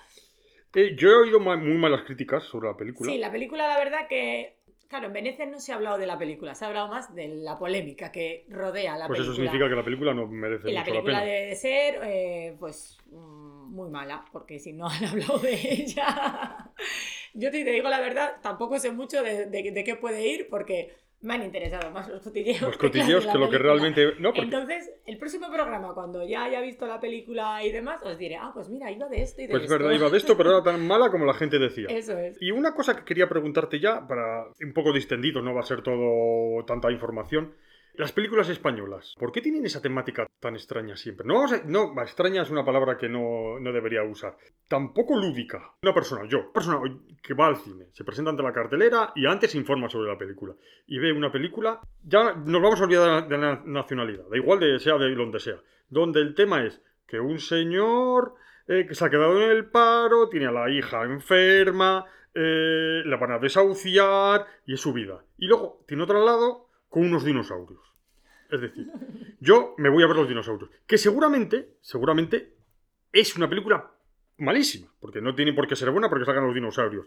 Eh, 0.75 0.95
yo 0.97 1.09
he 1.09 1.15
oído 1.15 1.41
muy 1.41 1.79
malas 1.79 2.03
críticas 2.03 2.45
sobre 2.45 2.69
la 2.69 2.77
película. 2.77 3.11
Sí, 3.11 3.19
la 3.19 3.31
película, 3.31 3.67
la 3.69 3.79
verdad 3.79 4.09
que. 4.09 4.57
Claro, 4.89 5.09
en 5.09 5.15
Venecia 5.15 5.47
no 5.47 5.59
se 5.59 5.73
ha 5.73 5.75
hablado 5.75 5.99
de 5.99 6.07
la 6.07 6.17
película, 6.17 6.55
se 6.55 6.65
ha 6.65 6.69
hablado 6.69 6.89
más 6.89 7.13
de 7.13 7.27
la 7.29 7.59
polémica 7.59 8.13
que 8.13 8.47
rodea 8.49 8.97
la 8.97 9.09
película. 9.09 9.09
Pues 9.09 9.21
eso 9.21 9.35
significa 9.35 9.69
que 9.69 9.75
la 9.75 9.85
película 9.85 10.15
no 10.15 10.29
merece 10.29 10.71
y 10.71 10.75
la 10.75 10.81
mucho 10.81 10.95
la 10.95 11.01
película 11.01 11.25
debe 11.25 11.47
de 11.47 11.57
ser, 11.57 12.01
eh, 12.05 12.57
pues, 12.61 12.97
mm, 13.11 13.75
muy 13.75 13.91
mala, 13.91 14.25
porque 14.31 14.61
si 14.61 14.73
no 14.75 14.87
han 14.89 15.05
hablado 15.05 15.39
de 15.39 15.55
ella. 15.55 16.71
Yo 17.35 17.51
te 17.51 17.65
digo 17.65 17.89
la 17.89 18.01
verdad, 18.01 18.37
tampoco 18.43 18.79
sé 18.79 18.93
mucho 18.93 19.23
de, 19.25 19.47
de 19.47 19.85
qué 19.85 19.97
puede 19.97 20.25
ir, 20.25 20.49
porque 20.49 20.95
me 21.27 21.35
han 21.35 21.43
interesado 21.43 21.91
más 21.91 22.09
los 22.09 22.23
cotilleos. 22.23 22.63
Los 22.63 22.77
cotilleos 22.79 23.27
que, 23.27 23.39
lo 23.39 23.51
que 23.51 23.59
realmente. 23.59 24.15
No, 24.21 24.33
Entonces, 24.35 24.93
el 25.05 25.19
próximo 25.19 25.49
programa, 25.53 25.93
cuando 25.93 26.27
ya 26.27 26.45
haya 26.45 26.61
visto 26.61 26.87
la 26.87 27.01
película 27.01 27.63
y 27.65 27.73
demás, 27.73 28.01
os 28.05 28.17
diré, 28.17 28.37
ah, 28.37 28.53
pues 28.55 28.69
mira, 28.69 28.91
iba 28.91 29.09
de 29.09 29.23
esto 29.23 29.43
y 29.43 29.47
de 29.47 29.51
pues 29.51 29.65
esto. 29.65 29.75
Pues 29.75 29.83
verdad, 29.83 29.99
iba 29.99 30.09
de 30.09 30.17
esto, 30.17 30.37
pero 30.37 30.51
era 30.51 30.63
tan 30.63 30.87
mala 30.87 31.11
como 31.11 31.25
la 31.27 31.35
gente 31.35 31.59
decía. 31.59 31.87
Eso 31.89 32.17
es. 32.17 32.41
Y 32.41 32.53
una 32.53 32.75
cosa 32.75 32.97
que 32.97 33.05
quería 33.05 33.29
preguntarte 33.29 33.81
ya, 33.81 34.07
para 34.07 34.45
un 34.63 34.73
poco 34.73 34.93
distendido, 34.93 35.43
no 35.43 35.53
va 35.53 35.61
a 35.61 35.65
ser 35.65 35.83
todo 35.83 36.65
tanta 36.65 36.91
información. 36.93 37.55
Las 37.99 38.13
películas 38.13 38.51
españolas, 38.51 39.15
¿por 39.19 39.33
qué 39.33 39.41
tienen 39.41 39.65
esa 39.65 39.81
temática 39.81 40.27
tan 40.39 40.55
extraña 40.55 40.97
siempre? 40.97 41.27
No, 41.27 41.47
no 41.65 42.03
extraña 42.03 42.43
es 42.43 42.51
una 42.51 42.65
palabra 42.65 42.99
que 42.99 43.09
no, 43.09 43.59
no 43.59 43.73
debería 43.73 44.03
usar. 44.03 44.37
Tampoco 44.69 45.19
lúdica. 45.19 45.73
Una 45.83 45.95
persona, 45.95 46.29
yo, 46.29 46.53
persona 46.53 46.79
que 47.23 47.33
va 47.33 47.47
al 47.47 47.57
cine, 47.57 47.87
se 47.93 48.05
presenta 48.05 48.31
ante 48.31 48.43
la 48.43 48.53
cartelera 48.53 49.13
y 49.15 49.27
antes 49.27 49.55
informa 49.55 49.89
sobre 49.89 50.11
la 50.11 50.19
película. 50.19 50.55
Y 50.87 50.99
ve 50.99 51.11
una 51.11 51.33
película, 51.33 51.81
ya 52.03 52.35
nos 52.35 52.61
vamos 52.61 52.81
a 52.81 52.85
olvidar 52.85 53.29
de 53.29 53.39
la 53.39 53.63
nacionalidad, 53.65 54.25
da 54.31 54.37
igual 54.37 54.61
de 54.61 54.79
sea 54.79 54.99
de 54.99 55.15
donde 55.15 55.41
sea. 55.41 55.61
Donde 55.89 56.21
el 56.21 56.35
tema 56.35 56.65
es 56.65 56.83
que 57.07 57.19
un 57.19 57.39
señor 57.39 58.35
eh, 58.69 58.85
que 58.87 58.95
se 58.95 59.07
ha 59.07 59.11
quedado 59.11 59.41
en 59.41 59.51
el 59.51 59.71
paro, 59.71 60.29
tiene 60.29 60.47
a 60.47 60.53
la 60.53 60.69
hija 60.69 61.05
enferma, 61.05 62.05
eh, 62.35 63.03
la 63.07 63.17
van 63.17 63.33
a 63.33 63.39
desahuciar 63.39 64.45
y 64.67 64.75
es 64.75 64.81
su 64.83 64.93
vida. 64.93 65.25
Y 65.39 65.47
luego 65.47 65.83
tiene 65.87 66.03
otro 66.03 66.23
lado 66.23 66.66
con 66.89 67.05
unos 67.05 67.25
dinosaurios. 67.25 67.81
Es 68.51 68.61
decir, 68.61 68.87
yo 69.41 69.75
me 69.79 69.89
voy 69.89 70.03
a 70.03 70.07
ver 70.07 70.17
los 70.17 70.29
dinosaurios. 70.29 70.71
Que 70.87 70.99
seguramente, 70.99 71.77
seguramente 71.81 72.55
es 73.13 73.37
una 73.37 73.49
película 73.49 73.93
malísima, 74.39 74.89
porque 75.01 75.21
no 75.21 75.35
tiene 75.35 75.53
por 75.53 75.67
qué 75.67 75.77
ser 75.77 75.91
buena 75.91 76.09
porque 76.09 76.25
salgan 76.25 76.47
los 76.47 76.55
dinosaurios. 76.55 77.07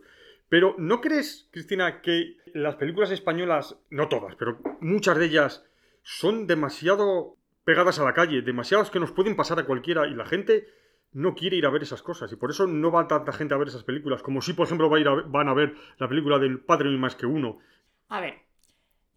Pero 0.50 0.76
¿no 0.78 1.00
crees, 1.00 1.48
Cristina, 1.52 2.02
que 2.02 2.38
las 2.54 2.76
películas 2.76 3.12
españolas, 3.12 3.78
no 3.90 4.08
todas, 4.10 4.36
pero 4.36 4.60
muchas 4.82 5.18
de 5.18 5.26
ellas, 5.26 5.64
son 6.02 6.48
demasiado 6.48 7.38
pegadas 7.64 8.00
a 8.00 8.04
la 8.04 8.14
calle, 8.14 8.42
demasiadas 8.42 8.90
que 8.90 9.00
nos 9.00 9.12
pueden 9.12 9.36
pasar 9.36 9.60
a 9.60 9.66
cualquiera 9.66 10.08
y 10.08 10.16
la 10.16 10.26
gente 10.26 10.68
no 11.12 11.36
quiere 11.36 11.58
ir 11.58 11.66
a 11.66 11.70
ver 11.70 11.84
esas 11.84 12.02
cosas 12.02 12.32
y 12.32 12.36
por 12.36 12.50
eso 12.50 12.68
no 12.68 12.92
va 12.92 13.08
tanta 13.08 13.32
gente 13.32 13.54
a 13.54 13.58
ver 13.58 13.68
esas 13.68 13.84
películas, 13.84 14.24
como 14.24 14.42
si, 14.42 14.54
por 14.54 14.66
ejemplo, 14.66 14.90
van 14.90 15.48
a 15.48 15.54
ver 15.54 15.76
la 15.98 16.08
película 16.08 16.40
del 16.40 16.60
Padre 16.60 16.92
y 16.92 16.98
más 16.98 17.16
que 17.16 17.28
uno. 17.28 17.60
A 18.08 18.22
ver, 18.22 18.49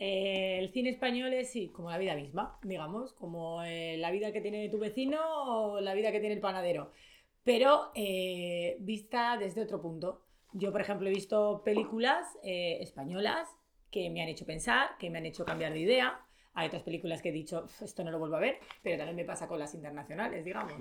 eh, 0.04 0.58
el 0.58 0.72
cine 0.72 0.90
español 0.90 1.32
es 1.32 1.52
sí, 1.52 1.68
como 1.68 1.88
la 1.88 1.96
vida 1.96 2.16
misma, 2.16 2.58
digamos, 2.64 3.12
como 3.12 3.62
eh, 3.62 3.96
la 3.98 4.10
vida 4.10 4.32
que 4.32 4.40
tiene 4.40 4.68
tu 4.68 4.80
vecino 4.80 5.20
o 5.22 5.80
la 5.80 5.94
vida 5.94 6.10
que 6.10 6.18
tiene 6.18 6.34
el 6.34 6.40
panadero, 6.40 6.90
pero 7.44 7.92
eh, 7.94 8.78
vista 8.80 9.36
desde 9.38 9.62
otro 9.62 9.80
punto. 9.80 10.24
Yo, 10.54 10.72
por 10.72 10.80
ejemplo, 10.80 11.06
he 11.06 11.12
visto 11.12 11.62
películas 11.64 12.26
españolas 12.42 13.48
que 13.92 14.10
me 14.10 14.22
han 14.22 14.28
hecho 14.28 14.44
pensar, 14.44 14.98
que 14.98 15.08
me 15.08 15.18
han 15.18 15.26
hecho 15.26 15.44
cambiar 15.44 15.72
de 15.72 15.78
idea. 15.78 16.20
Hay 16.54 16.66
otras 16.66 16.82
películas 16.82 17.22
que 17.22 17.28
he 17.28 17.32
dicho, 17.32 17.66
esto 17.80 18.02
no 18.02 18.10
lo 18.10 18.18
vuelvo 18.18 18.34
a 18.34 18.40
ver, 18.40 18.58
pero 18.82 18.96
también 18.96 19.16
me 19.16 19.24
pasa 19.24 19.46
con 19.46 19.60
las 19.60 19.72
internacionales, 19.72 20.44
digamos. 20.44 20.74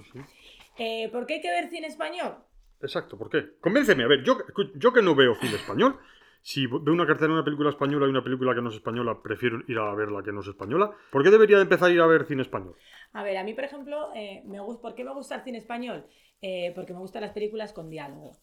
¿Por 1.11 1.27
qué 1.27 1.35
hay 1.35 1.41
que 1.41 1.51
ver 1.51 1.69
cine 1.69 1.85
español? 1.85 2.37
Exacto, 2.81 3.19
¿por 3.19 3.29
qué? 3.29 3.59
Convénceme, 3.61 4.03
a 4.03 4.07
ver, 4.07 4.23
yo, 4.23 4.39
yo 4.75 4.91
que 4.91 5.03
no 5.03 5.13
veo 5.13 5.35
cine 5.35 5.57
español, 5.57 5.99
si 6.41 6.65
veo 6.65 6.93
una 6.93 7.05
cartera 7.05 7.27
de 7.27 7.33
una 7.33 7.43
película 7.43 7.69
española 7.69 8.07
y 8.07 8.09
una 8.09 8.23
película 8.23 8.55
que 8.55 8.61
no 8.61 8.69
es 8.69 8.75
española, 8.75 9.19
prefiero 9.21 9.59
ir 9.67 9.77
a 9.77 9.93
ver 9.93 10.11
la 10.11 10.23
que 10.23 10.31
no 10.31 10.41
es 10.41 10.47
española. 10.47 10.91
¿Por 11.11 11.23
qué 11.23 11.29
debería 11.29 11.57
de 11.57 11.63
empezar 11.63 11.89
a 11.89 11.93
ir 11.93 12.01
a 12.01 12.07
ver 12.07 12.25
cine 12.25 12.41
español? 12.41 12.75
A 13.13 13.23
ver, 13.23 13.37
a 13.37 13.43
mí, 13.43 13.53
por 13.53 13.63
ejemplo, 13.63 14.09
eh, 14.15 14.41
me 14.45 14.59
¿por 14.59 14.95
qué 14.95 15.03
me 15.03 15.13
gusta 15.13 15.35
el 15.35 15.43
cine 15.43 15.59
español? 15.59 16.05
Eh, 16.41 16.71
porque 16.73 16.93
me 16.93 16.99
gustan 16.99 17.21
las 17.21 17.31
películas 17.31 17.73
con 17.73 17.89
diálogo. 17.89 18.37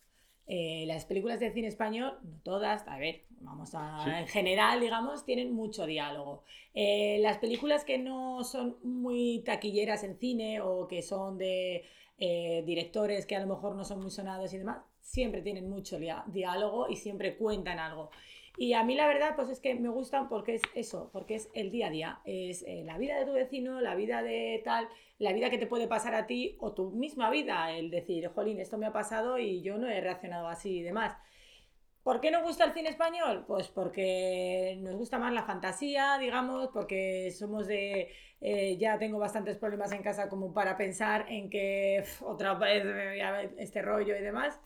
Eh, 0.46 0.84
las 0.86 1.04
películas 1.04 1.40
de 1.40 1.52
cine 1.52 1.66
español, 1.66 2.18
no 2.22 2.40
todas, 2.42 2.86
a 2.86 2.98
ver, 2.98 3.24
vamos 3.40 3.74
a. 3.74 4.20
En 4.20 4.28
general, 4.28 4.80
digamos, 4.80 5.24
tienen 5.24 5.52
mucho 5.52 5.84
diálogo. 5.84 6.44
las 6.74 7.38
películas 7.38 7.84
que 7.84 7.98
no 7.98 8.44
son 8.44 8.76
muy 8.82 9.42
taquilleras 9.44 10.04
en 10.04 10.16
cine 10.18 10.60
o 10.60 10.86
que 10.86 11.02
son 11.02 11.36
de 11.36 11.84
directores 12.64 13.26
que 13.26 13.36
a 13.36 13.40
lo 13.40 13.46
mejor 13.46 13.74
no 13.74 13.84
son 13.84 14.00
muy 14.00 14.10
sonados 14.10 14.54
y 14.54 14.58
demás, 14.58 14.82
siempre 15.08 15.40
tienen 15.40 15.68
mucho 15.70 15.98
diálogo 16.26 16.86
y 16.88 16.96
siempre 16.96 17.36
cuentan 17.36 17.78
algo. 17.78 18.10
Y 18.58 18.74
a 18.74 18.82
mí 18.82 18.94
la 18.94 19.06
verdad, 19.06 19.34
pues 19.36 19.48
es 19.48 19.60
que 19.60 19.74
me 19.74 19.88
gustan 19.88 20.28
porque 20.28 20.56
es 20.56 20.62
eso, 20.74 21.10
porque 21.12 21.36
es 21.36 21.48
el 21.54 21.70
día 21.70 21.86
a 21.86 21.90
día, 21.90 22.20
es 22.24 22.62
eh, 22.66 22.82
la 22.84 22.98
vida 22.98 23.18
de 23.18 23.24
tu 23.24 23.32
vecino, 23.32 23.80
la 23.80 23.94
vida 23.94 24.22
de 24.22 24.60
tal, 24.64 24.88
la 25.18 25.32
vida 25.32 25.48
que 25.48 25.58
te 25.58 25.66
puede 25.66 25.86
pasar 25.88 26.14
a 26.14 26.26
ti 26.26 26.56
o 26.60 26.72
tu 26.72 26.90
misma 26.90 27.30
vida, 27.30 27.70
el 27.72 27.90
decir, 27.90 28.28
jolín, 28.34 28.60
esto 28.60 28.76
me 28.76 28.86
ha 28.86 28.92
pasado 28.92 29.38
y 29.38 29.62
yo 29.62 29.78
no 29.78 29.88
he 29.88 30.00
reaccionado 30.00 30.48
así 30.48 30.78
y 30.78 30.82
demás. 30.82 31.16
¿Por 32.02 32.20
qué 32.20 32.30
nos 32.30 32.42
gusta 32.42 32.64
el 32.64 32.72
cine 32.72 32.88
español? 32.90 33.44
Pues 33.46 33.68
porque 33.68 34.76
nos 34.80 34.96
gusta 34.96 35.18
más 35.18 35.32
la 35.32 35.44
fantasía, 35.44 36.18
digamos, 36.18 36.68
porque 36.72 37.30
somos 37.30 37.66
de... 37.66 38.10
eh, 38.40 38.76
ya 38.78 38.98
tengo 38.98 39.18
bastantes 39.18 39.56
problemas 39.56 39.92
en 39.92 40.02
casa 40.02 40.28
como 40.28 40.52
para 40.52 40.76
pensar 40.76 41.26
en 41.28 41.48
que 41.50 42.04
otra 42.20 42.54
vez 42.54 42.84
este 43.58 43.82
rollo 43.82 44.16
y 44.16 44.20
demás. 44.22 44.58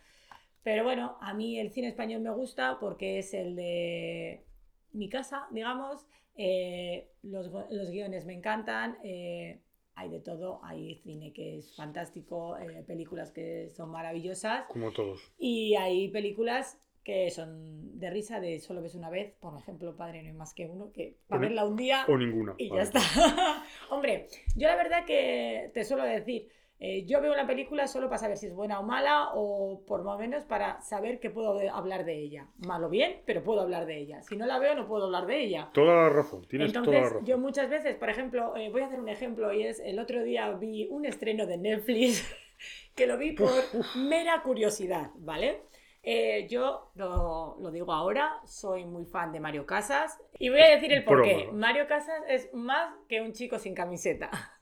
Pero 0.63 0.85
bueno, 0.85 1.17
a 1.21 1.35
mí 1.35 1.59
el 1.59 1.71
cine 1.73 1.89
español 1.89 2.21
me 2.23 2.31
gusta 2.31 2.79
porque 2.81 3.19
es 3.19 3.35
el 3.35 3.57
de 3.57 4.45
mi 4.93 5.09
casa, 5.09 5.47
digamos. 5.51 6.07
eh, 6.37 7.09
los, 7.23 7.51
los 7.71 7.91
guiones 7.91 8.25
me 8.27 8.33
encantan. 8.35 8.97
eh, 9.05 9.61
hay 9.95 10.09
de 10.09 10.21
todo. 10.21 10.61
Hay 10.65 10.95
cine 11.05 11.33
que 11.35 11.59
es 11.59 11.77
fantástico, 11.77 12.57
eh, 12.57 12.83
películas 12.87 13.31
que 13.31 13.69
son 13.71 13.91
maravillosas. 13.91 14.65
Como 14.69 14.91
todos. 14.93 15.21
Y 15.39 15.75
hay 15.75 16.09
películas 16.09 16.79
que 17.05 17.31
son 17.31 17.99
de 17.99 18.09
risa, 18.11 18.41
de 18.41 18.59
solo 18.61 18.81
ves 18.81 18.95
una 18.95 19.11
vez. 19.11 19.35
Por 19.41 19.59
ejemplo, 19.59 19.95
Padre 19.97 20.23
no 20.23 20.29
hay 20.31 20.35
más 20.35 20.55
que 20.55 20.67
uno, 20.67 20.93
que 20.93 21.17
para 21.29 21.41
verla 21.43 21.65
un 21.67 21.77
día 21.77 22.07
O 22.09 22.17
ninguna. 22.17 22.55
y 22.57 22.69
ya 22.71 22.83
está. 22.83 23.01
Hombre, 23.91 24.29
yo 24.57 24.69
la 24.69 24.77
verdad 24.77 25.05
que 25.05 25.71
te 25.75 25.85
suelo 25.85 26.05
decir, 26.05 26.49
eh, 26.85 27.05
yo 27.07 27.21
veo 27.21 27.33
una 27.33 27.47
película 27.47 27.87
solo 27.87 28.09
para 28.09 28.19
saber 28.19 28.37
si 28.37 28.47
es 28.47 28.55
buena 28.55 28.81
o 28.81 28.83
mala 28.83 29.31
o 29.35 29.85
por 29.87 30.03
lo 30.05 30.19
menos 30.19 30.43
para 30.43 30.81
saber 30.81 31.21
que 31.21 31.31
puedo 31.31 31.57
hablar 31.71 32.05
de 32.05 32.19
ella. 32.19 32.49
Mal 32.67 32.83
o 32.83 32.89
bien, 32.89 33.23
pero 33.25 33.45
puedo 33.45 33.61
hablar 33.61 33.87
de 33.87 33.99
ella. 33.99 34.21
Si 34.23 34.37
no 34.37 34.47
la 34.47 34.59
veo, 34.59 34.75
no 34.75 34.89
puedo 34.89 35.05
hablar 35.05 35.27
de 35.27 35.45
ella. 35.45 35.71
Toda 35.73 35.95
la 35.95 36.09
razón, 36.09 36.45
tienes 36.49 36.73
toda 36.73 36.87
la 36.87 36.91
Entonces, 36.91 37.13
razón. 37.13 37.25
yo 37.25 37.39
muchas 37.39 37.71
veces, 37.71 37.95
por 37.95 38.11
ejemplo, 38.11 38.57
eh, 38.57 38.69
voy 38.71 38.83
a 38.83 38.87
hacer 38.87 38.99
un 38.99 39.09
ejemplo 39.09 39.53
y 39.53 39.63
es 39.63 39.79
el 39.79 40.01
otro 40.01 40.25
día 40.25 40.51
vi 40.55 40.89
un 40.91 41.07
estreno 41.07 41.47
de 41.47 41.57
Netflix 41.57 42.27
que 42.97 43.07
lo 43.07 43.17
vi 43.17 43.31
por 43.31 43.53
mera 43.95 44.43
curiosidad, 44.43 45.11
¿vale? 45.19 45.63
Eh, 46.03 46.49
yo 46.51 46.91
lo, 46.97 47.59
lo 47.61 47.71
digo 47.71 47.93
ahora, 47.93 48.41
soy 48.45 48.85
muy 48.87 49.05
fan 49.05 49.31
de 49.31 49.39
Mario 49.39 49.67
Casas 49.67 50.19
y 50.37 50.49
voy 50.49 50.59
a 50.59 50.71
decir 50.71 50.93
el 50.93 51.05
porqué. 51.05 51.49
Mario 51.53 51.87
Casas 51.87 52.25
es 52.27 52.53
más 52.53 52.93
que 53.09 53.21
un 53.21 53.33
chico 53.33 53.61
sin 53.61 53.73
camiseta. 53.73 54.31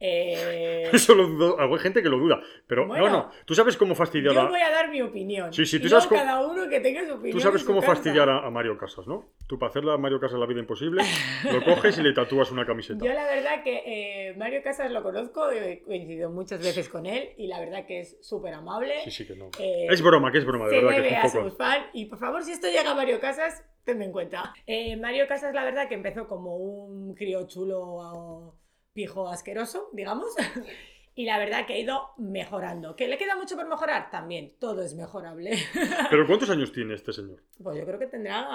Eh, 0.00 0.88
Eso 0.92 1.14
lo 1.14 1.26
dudo. 1.26 1.56
Hay 1.60 1.78
gente 1.80 2.02
que 2.02 2.08
lo 2.08 2.18
duda. 2.18 2.40
Pero 2.66 2.86
Bueno, 2.86 3.06
no, 3.06 3.12
no. 3.12 3.30
Tú 3.44 3.54
sabes 3.54 3.76
cómo 3.76 3.94
fastidiar 3.94 4.32
yo 4.34 4.40
a. 4.42 4.48
voy 4.48 4.60
a 4.60 4.70
dar 4.70 4.90
mi 4.90 5.02
opinión. 5.02 5.52
Sí, 5.52 5.66
sí, 5.66 5.80
tú 5.80 5.86
Y 5.86 5.90
sabes 5.90 6.06
cómo- 6.06 6.20
cada 6.20 6.46
uno 6.46 6.68
que 6.68 6.80
tenga 6.80 7.04
su 7.06 7.14
opinión. 7.14 7.36
Tú 7.36 7.40
sabes 7.40 7.64
cómo 7.64 7.80
casa. 7.80 7.94
fastidiar 7.94 8.28
a, 8.28 8.46
a 8.46 8.50
Mario 8.50 8.78
Casas, 8.78 9.06
¿no? 9.06 9.28
Tú 9.46 9.58
para 9.58 9.70
hacerle 9.70 9.92
a 9.92 9.96
Mario 9.96 10.20
Casas 10.20 10.38
la 10.38 10.46
vida 10.46 10.60
imposible, 10.60 11.02
lo 11.52 11.64
coges 11.64 11.98
y 11.98 12.02
le 12.02 12.12
tatúas 12.12 12.50
una 12.52 12.64
camiseta. 12.66 13.04
Yo 13.04 13.12
la 13.12 13.24
verdad 13.24 13.62
que 13.64 13.82
eh, 14.30 14.34
Mario 14.36 14.62
Casas 14.62 14.90
lo 14.90 15.02
conozco, 15.02 15.50
he 15.50 15.82
coincidido 15.82 16.30
muchas 16.30 16.60
veces 16.62 16.88
con 16.88 17.06
él 17.06 17.30
y 17.36 17.46
la 17.48 17.58
verdad 17.60 17.86
que 17.86 18.00
es 18.00 18.16
súper 18.20 18.54
amable. 18.54 18.94
Sí, 19.04 19.10
sí 19.10 19.26
que 19.26 19.34
no. 19.34 19.50
Eh, 19.58 19.86
Es 19.90 20.00
broma, 20.02 20.30
que 20.30 20.38
es 20.38 20.44
broma, 20.44 20.66
de 20.66 20.70
se 20.78 20.84
verdad 20.84 21.02
que 21.02 21.08
es 21.08 21.34
a 21.34 21.38
un 21.38 21.44
poco. 21.44 21.56
fans 21.56 21.86
y 21.92 22.06
por 22.06 22.18
favor 22.18 22.42
si 22.44 22.52
esto 22.52 22.68
llega 22.68 22.90
a 22.90 22.94
Mario 22.94 23.18
Casas, 23.20 23.64
tenme 23.84 24.04
en 24.04 24.12
cuenta. 24.12 24.52
Eh, 24.66 24.96
Mario 24.96 25.26
Casas 25.26 25.52
la 25.54 25.64
verdad 25.64 25.88
que 25.88 25.94
empezó 25.94 26.28
como 26.28 26.56
un 26.56 27.14
crío 27.14 27.46
chulo 27.48 27.80
o 27.80 28.54
pijo 28.98 29.28
asqueroso, 29.28 29.90
digamos. 29.92 30.34
Y 31.14 31.24
la 31.24 31.36
verdad 31.36 31.66
que 31.66 31.72
ha 31.74 31.78
ido 31.78 32.10
mejorando. 32.18 32.94
¿Que 32.94 33.08
le 33.08 33.18
queda 33.18 33.34
mucho 33.34 33.56
por 33.56 33.66
mejorar? 33.68 34.08
También, 34.08 34.52
todo 34.60 34.82
es 34.84 34.94
mejorable. 34.94 35.50
Pero 36.10 36.24
¿cuántos 36.28 36.48
años 36.48 36.70
tiene 36.70 36.94
este 36.94 37.12
señor? 37.12 37.42
Pues 37.60 37.76
yo 37.76 37.84
creo 37.84 37.98
que 37.98 38.06
tendrá 38.06 38.46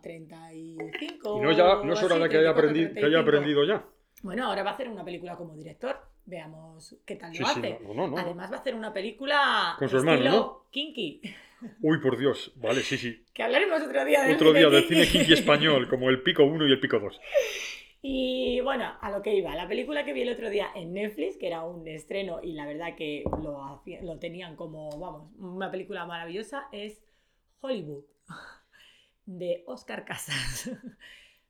35. 0.00 1.38
Y 1.38 1.40
no, 1.40 1.50
ya, 1.50 1.82
no 1.84 1.92
es 1.92 2.00
hora 2.04 2.16
de 2.18 2.28
que 2.28 2.38
haya, 2.38 2.54
34, 2.54 2.62
aprendi- 2.62 2.94
que 2.94 3.04
haya 3.06 3.24
35. 3.24 3.28
aprendido 3.28 3.64
ya. 3.64 3.84
Bueno, 4.22 4.46
ahora 4.46 4.62
va 4.62 4.70
a 4.70 4.74
hacer 4.74 4.88
una 4.88 5.04
película 5.04 5.34
como 5.34 5.56
director. 5.56 5.96
Veamos 6.24 6.94
qué 7.04 7.16
tal 7.16 7.34
Sí, 7.34 7.42
lo 7.42 7.48
sí, 7.48 7.58
hace. 7.58 7.78
no, 7.82 7.94
no, 7.94 8.06
no. 8.06 8.16
Además 8.18 8.48
va 8.52 8.56
a 8.56 8.60
hacer 8.60 8.76
una 8.76 8.92
película 8.92 9.74
Con 9.76 9.88
su 9.88 9.96
hermano, 9.96 10.18
estilo 10.18 10.36
¿no? 10.36 10.66
kinky. 10.70 11.20
Uy, 11.80 11.98
por 12.00 12.16
Dios. 12.16 12.52
Vale, 12.54 12.80
sí, 12.82 12.96
sí. 12.96 13.24
Que 13.34 13.42
hablaremos 13.42 13.82
otro 13.82 14.04
día 14.04 14.22
del 14.22 14.36
Otro 14.36 14.52
día 14.52 14.68
del 14.70 14.84
cine 14.84 15.04
kinky 15.08 15.32
español, 15.32 15.88
como 15.88 16.10
el 16.10 16.22
pico 16.22 16.44
1 16.44 16.68
y 16.68 16.70
el 16.70 16.78
pico 16.78 17.00
2. 17.00 17.20
Y 18.06 18.60
bueno, 18.60 18.84
a 19.00 19.10
lo 19.10 19.22
que 19.22 19.34
iba, 19.34 19.54
la 19.56 19.66
película 19.66 20.04
que 20.04 20.12
vi 20.12 20.22
el 20.22 20.28
otro 20.28 20.50
día 20.50 20.68
en 20.74 20.92
Netflix, 20.92 21.38
que 21.38 21.46
era 21.46 21.64
un 21.64 21.88
estreno 21.88 22.40
y 22.42 22.52
la 22.52 22.66
verdad 22.66 22.96
que 22.96 23.24
lo, 23.42 23.64
hacía- 23.64 24.02
lo 24.02 24.18
tenían 24.18 24.56
como, 24.56 24.90
vamos, 24.98 25.32
una 25.38 25.70
película 25.70 26.04
maravillosa, 26.04 26.68
es 26.70 27.02
Hollywood, 27.62 28.04
de 29.26 29.64
Oscar 29.66 30.04
Casas. 30.04 30.70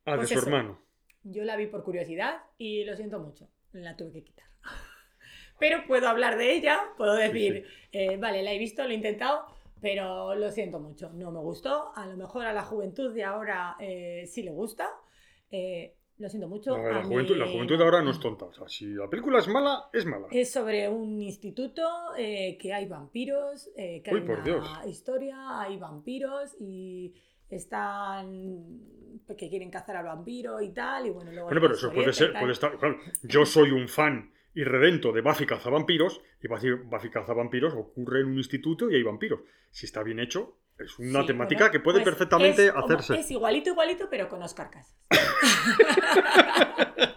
Ah, 0.07 0.17
Pues 0.17 0.29
de 0.29 0.35
su 0.35 0.39
eso. 0.39 0.49
hermano. 0.49 0.79
Yo 1.25 1.45
la 1.45 1.57
vi 1.57 1.67
por 1.67 1.85
curiosidad 1.85 2.43
y 2.59 2.85
lo 2.85 2.97
siento 2.97 3.19
mucho, 3.19 3.49
la 3.73 3.97
tuve 3.97 4.13
que 4.13 4.25
quitar. 4.25 4.47
Pero 5.59 5.87
puedo 5.87 6.09
hablar 6.09 6.37
de 6.39 6.53
ella, 6.55 6.81
puedo 6.97 7.15
decir, 7.15 7.67
eh, 7.93 8.17
vale, 8.17 8.43
la 8.43 8.53
he 8.53 8.59
visto, 8.59 8.85
lo 8.85 8.91
he 8.91 8.95
intentado, 8.95 9.47
pero 9.81 10.35
lo 10.35 10.51
siento 10.51 10.81
mucho, 10.81 11.11
no 11.13 11.31
me 11.31 11.41
gustó. 11.41 11.93
A 11.97 12.07
lo 12.07 12.17
mejor 12.17 12.47
a 12.47 12.53
la 12.53 12.63
juventud 12.63 13.13
de 13.15 13.25
ahora 13.25 13.77
eh, 13.81 14.25
sí 14.27 14.43
le 14.43 14.51
gusta. 14.51 14.89
Eh, 15.51 15.95
lo 16.19 16.29
siento 16.29 16.49
mucho. 16.49 16.77
No, 16.77 16.91
la, 16.91 17.03
juventud, 17.03 17.37
la 17.37 17.47
juventud 17.47 17.77
de 17.77 17.85
ahora 17.85 18.03
no 18.03 18.11
es 18.11 18.21
tonta. 18.21 18.47
O 18.47 18.53
sea, 18.53 18.69
si 18.69 18.87
la 18.87 19.09
película 19.09 19.39
es 19.41 19.49
mala, 19.49 19.89
es 19.93 20.07
mala. 20.07 20.29
Es 20.31 20.53
sobre 20.53 20.89
un 20.89 21.21
instituto 21.21 21.83
eh, 22.17 22.57
que 22.61 22.73
hay 22.73 22.87
vampiros, 22.87 23.71
eh, 23.77 24.01
que 24.03 24.13
Uy, 24.13 24.21
hay 24.21 24.27
por 24.27 24.37
una 24.37 24.45
Dios. 24.45 24.67
historia, 24.87 25.61
hay 25.61 25.77
vampiros 25.77 26.57
y 26.61 27.15
están 27.49 28.81
que 29.39 29.49
quieren 29.49 29.71
cazar 29.71 29.97
al 29.97 30.05
vampiro 30.05 30.61
y 30.61 30.73
tal 30.73 31.07
y 31.07 31.11
bueno 31.11 31.31
luego 31.31 31.47
Bueno, 31.47 31.61
pero 31.61 31.75
eso 31.75 31.93
puede 31.93 32.13
ser, 32.13 32.33
puede 32.33 32.53
estar. 32.53 32.77
Claro, 32.79 32.99
yo 33.23 33.47
soy 33.47 33.71
un 33.71 33.89
fan 33.89 34.33
irredento 34.55 35.13
de 35.13 35.21
Buffy 35.21 35.47
cazavampiros 35.47 36.21
y 36.43 36.49
Buffy 36.49 36.73
Buffy 36.73 37.11
cazavampiros 37.11 37.75
ocurre 37.75 38.21
en 38.21 38.27
un 38.27 38.37
instituto 38.37 38.91
y 38.91 38.97
hay 38.97 39.03
vampiros. 39.03 39.41
Si 39.71 39.87
está 39.87 40.03
bien 40.03 40.21
hecho, 40.21 40.59
es 40.79 40.99
una 40.99 41.21
Sí, 41.23 41.27
temática 41.29 41.65
bueno, 41.65 41.73
que 41.73 41.81
puede 41.81 41.99
pues 42.01 42.05
perfectamente 42.07 42.67
es 42.67 42.73
hacerse. 42.75 43.19
Es 43.21 43.31
igualito, 43.31 43.71
igualito, 43.71 44.09
pero 44.11 44.29
con 44.29 44.43
Oscar 44.43 44.71
Casas. 44.71 44.97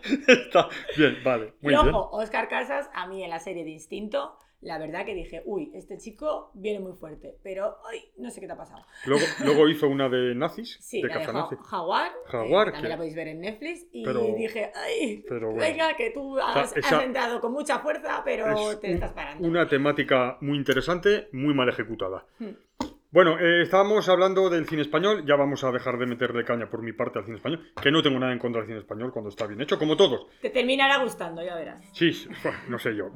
está 0.28 0.70
bien, 0.98 1.17
vale, 1.24 1.54
muy 1.62 1.74
y 1.74 1.78
bien. 1.78 1.89
ojo, 1.93 2.17
Oscar 2.17 2.48
Casas, 2.48 2.89
a 2.93 3.08
mí 3.08 3.24
en 3.24 3.30
la 3.30 3.39
serie 3.39 3.63
de 3.63 3.72
Instinto, 3.72 4.38
la 4.62 4.80
verdad 4.80 5.06
que 5.06 5.13
dije, 5.13 5.43
uy, 5.46 5.72
este 5.76 5.98
chico 5.98 6.50
viene 6.56 6.80
muy 6.80 6.93
fuerte, 6.93 7.38
pero 7.43 7.78
ay, 7.91 8.12
no 8.17 8.32
sé 8.32 8.41
qué 8.41 8.48
te 8.48 8.54
ha 8.54 8.58
pasado. 8.58 8.84
Luego, 9.06 9.24
luego 9.46 9.70
hizo 9.70 9.88
una 9.88 10.10
de 10.10 10.34
nazis, 10.34 10.78
Sí, 10.82 11.02
de 11.02 11.10
la 11.10 11.20
de. 11.20 11.26
Jaguar, 11.26 12.12
eh, 12.12 12.15
Jaguar, 12.28 12.65
también 12.72 12.84
que- 12.84 12.89
la 12.89 12.98
podéis 12.98 13.15
ver 13.15 13.28
en 13.28 13.41
Netflix, 13.41 13.86
y 13.91 14.04
Pero- 14.04 14.22
dije, 14.36 14.72
ay, 14.76 15.24
pero 15.30 15.48
bueno. 15.52 15.60
venga, 15.62 15.96
que 15.96 16.10
tú 16.12 16.39
has, 16.39 16.76
esa- 16.76 16.98
has 16.98 17.04
entrado 17.04 17.39
con 17.39 17.52
mucha 17.54 17.80
fuerza, 17.80 18.22
pero 18.26 18.72
Es 18.72 18.80
te 18.80 18.88
un- 18.88 18.93
estás 18.96 19.13
parando. 19.13 19.48
Una 19.48 19.67
temática 19.67 20.38
muy 20.41 20.58
interesante, 20.58 21.28
muy 21.34 21.54
mal 21.54 21.70
ejecutada. 21.70 22.26
Hmm. 22.39 22.50
Bueno, 23.10 23.39
eh, 23.39 23.62
estábamos 23.62 24.10
hablando 24.10 24.50
del 24.50 24.67
cine 24.67 24.82
español, 24.82 25.24
ya 25.26 25.38
vamos 25.38 25.63
a 25.63 25.72
dejar 25.72 25.98
de 25.98 26.06
meterle 26.06 26.43
caña 26.43 26.70
por 26.70 26.84
mi 26.84 26.91
parte 26.91 27.20
al 27.20 27.26
cine 27.26 27.38
español, 27.38 27.72
que 27.82 27.89
no 27.89 28.04
tengo 28.04 28.20
nada 28.20 28.34
en 28.34 28.39
contra 28.39 28.60
del 28.60 28.67
cine 28.67 28.80
español 28.80 29.13
cuando 29.13 29.30
está 29.30 29.48
bien 29.48 29.62
hecho, 29.62 29.80
como 29.80 29.96
todos. 29.96 30.28
Te 30.41 30.50
terminará 30.50 30.98
gustando, 31.02 31.41
ya 31.41 31.56
verás. 31.56 31.86
Sí, 31.93 32.12
sí, 32.12 32.28
no 32.67 32.78
sé 32.78 32.93
yo. 32.98 33.12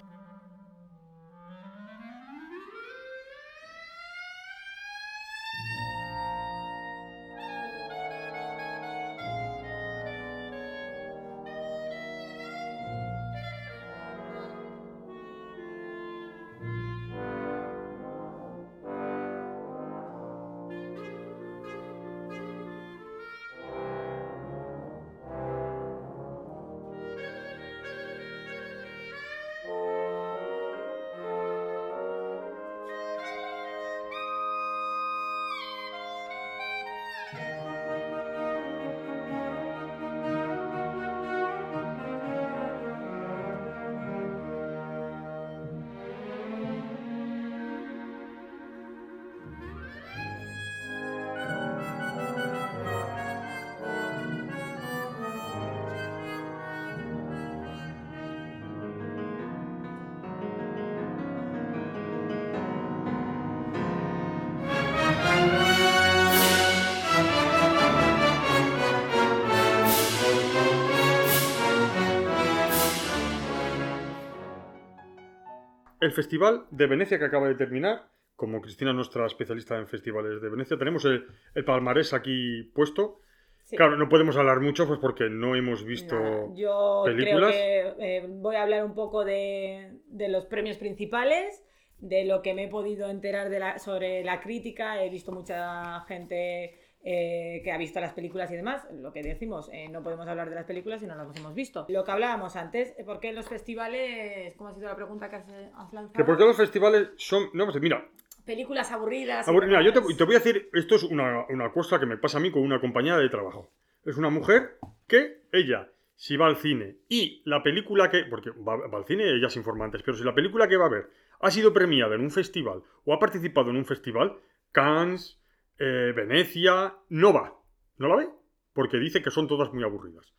El 76.01 76.11
Festival 76.11 76.65
de 76.71 76.87
Venecia 76.87 77.17
que 77.19 77.25
acaba 77.25 77.47
de 77.47 77.55
terminar. 77.55 78.09
Como 78.35 78.59
Cristina, 78.59 78.91
nuestra 78.91 79.27
especialista 79.27 79.77
en 79.77 79.87
festivales 79.87 80.41
de 80.41 80.49
Venecia, 80.49 80.75
tenemos 80.77 81.05
el, 81.05 81.25
el 81.53 81.63
palmarés 81.63 82.11
aquí 82.13 82.63
puesto. 82.73 83.19
Sí. 83.63 83.77
Claro, 83.77 83.95
no 83.97 84.09
podemos 84.09 84.35
hablar 84.35 84.59
mucho 84.59 84.87
pues 84.87 84.99
porque 84.99 85.29
no 85.29 85.55
hemos 85.55 85.85
visto 85.85 86.15
Nada, 86.15 86.47
Yo 86.55 87.03
películas. 87.05 87.51
creo 87.51 87.95
que 87.97 88.17
eh, 88.17 88.25
voy 88.27 88.55
a 88.55 88.63
hablar 88.63 88.83
un 88.83 88.95
poco 88.95 89.23
de, 89.23 89.99
de 90.07 90.27
los 90.27 90.45
premios 90.47 90.77
principales, 90.77 91.63
de 91.99 92.25
lo 92.25 92.41
que 92.41 92.55
me 92.55 92.63
he 92.63 92.67
podido 92.67 93.07
enterar 93.11 93.49
de 93.49 93.59
la- 93.59 93.77
sobre 93.77 94.23
la 94.23 94.41
crítica. 94.41 95.03
He 95.03 95.09
visto 95.11 95.31
mucha 95.31 96.01
gente 96.07 96.80
eh, 97.03 97.61
que 97.63 97.71
ha 97.71 97.77
visto 97.77 97.99
las 97.99 98.13
películas 98.13 98.51
y 98.51 98.55
demás. 98.55 98.87
Lo 98.93 99.11
que 99.11 99.23
decimos, 99.23 99.69
eh, 99.73 99.89
no 99.89 100.03
podemos 100.03 100.27
hablar 100.27 100.49
de 100.49 100.55
las 100.55 100.65
películas 100.65 100.99
si 100.99 101.07
no 101.07 101.15
las 101.15 101.35
hemos 101.35 101.53
visto. 101.55 101.85
Lo 101.89 102.03
que 102.03 102.11
hablábamos 102.11 102.55
antes, 102.55 102.93
eh, 102.97 103.03
¿por 103.03 103.19
qué 103.19 103.33
los 103.33 103.47
festivales? 103.47 104.55
¿Cómo 104.55 104.69
ha 104.69 104.73
sido 104.73 104.87
la 104.87 104.95
pregunta 104.95 105.29
que 105.29 105.37
has, 105.37 105.47
has 105.49 105.93
lanzado? 105.93 106.13
Que 106.13 106.23
porque 106.23 106.43
los 106.43 106.57
festivales 106.57 107.09
son. 107.17 107.49
No, 107.53 107.65
pues 107.65 107.81
mira, 107.81 108.07
Películas 108.45 108.91
aburridas. 108.91 109.47
mira, 109.47 109.83
yo 109.83 109.93
te, 109.93 110.01
te 110.15 110.23
voy 110.23 110.35
a 110.35 110.39
decir, 110.39 110.69
esto 110.73 110.95
es 110.95 111.03
una, 111.03 111.45
una 111.49 111.71
cosa 111.71 111.99
que 111.99 112.05
me 112.07 112.17
pasa 112.17 112.37
a 112.39 112.41
mí 112.41 112.51
con 112.51 112.63
una 112.63 112.81
compañera 112.81 113.17
de 113.17 113.29
trabajo. 113.29 113.71
Es 114.03 114.17
una 114.17 114.29
mujer 114.29 114.77
que 115.07 115.43
ella, 115.51 115.89
si 116.15 116.37
va 116.37 116.47
al 116.47 116.57
cine 116.57 116.97
y 117.07 117.43
la 117.45 117.61
película 117.61 118.09
que. 118.09 118.25
Porque 118.25 118.49
va, 118.51 118.75
va 118.87 118.97
al 118.97 119.05
cine, 119.05 119.23
ella 119.29 119.47
es 119.47 119.55
informa 119.55 119.85
antes, 119.85 120.01
pero 120.03 120.17
si 120.17 120.23
la 120.23 120.33
película 120.33 120.67
que 120.67 120.77
va 120.77 120.85
a 120.87 120.89
ver 120.89 121.09
ha 121.39 121.51
sido 121.51 121.73
premiada 121.73 122.15
en 122.15 122.21
un 122.21 122.31
festival 122.31 122.83
o 123.05 123.13
ha 123.13 123.19
participado 123.19 123.69
en 123.69 123.77
un 123.77 123.85
festival, 123.85 124.37
Cannes, 124.71 125.40
eh, 125.83 126.13
Venecia, 126.15 126.95
no 127.09 127.33
va. 127.33 127.59
¿No 127.97 128.07
la 128.07 128.15
ve? 128.17 128.29
Porque 128.73 128.97
dice 128.97 129.23
que 129.23 129.31
son 129.31 129.47
todas 129.47 129.73
muy 129.73 129.83
aburridas. 129.83 130.31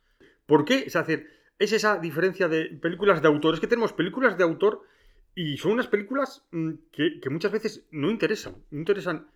¿Por 0.45 0.63
qué? 0.63 0.85
Es 0.85 0.93
decir, 0.93 1.27
es 1.59 1.73
esa 1.73 1.97
diferencia 1.99 2.47
de 2.47 2.65
películas 2.81 3.21
de 3.21 3.27
autor. 3.27 3.53
Es 3.53 3.59
que 3.59 3.67
tenemos 3.67 3.91
películas 3.91 4.37
de 4.37 4.45
autor 4.45 4.83
y 5.35 5.57
son 5.57 5.73
unas 5.73 5.87
películas 5.87 6.45
mm, 6.51 6.71
que, 6.93 7.19
que 7.19 7.29
muchas 7.29 7.51
veces 7.51 7.85
no 7.91 8.09
interesan. 8.09 8.55
No 8.71 8.79
interesan. 8.79 9.27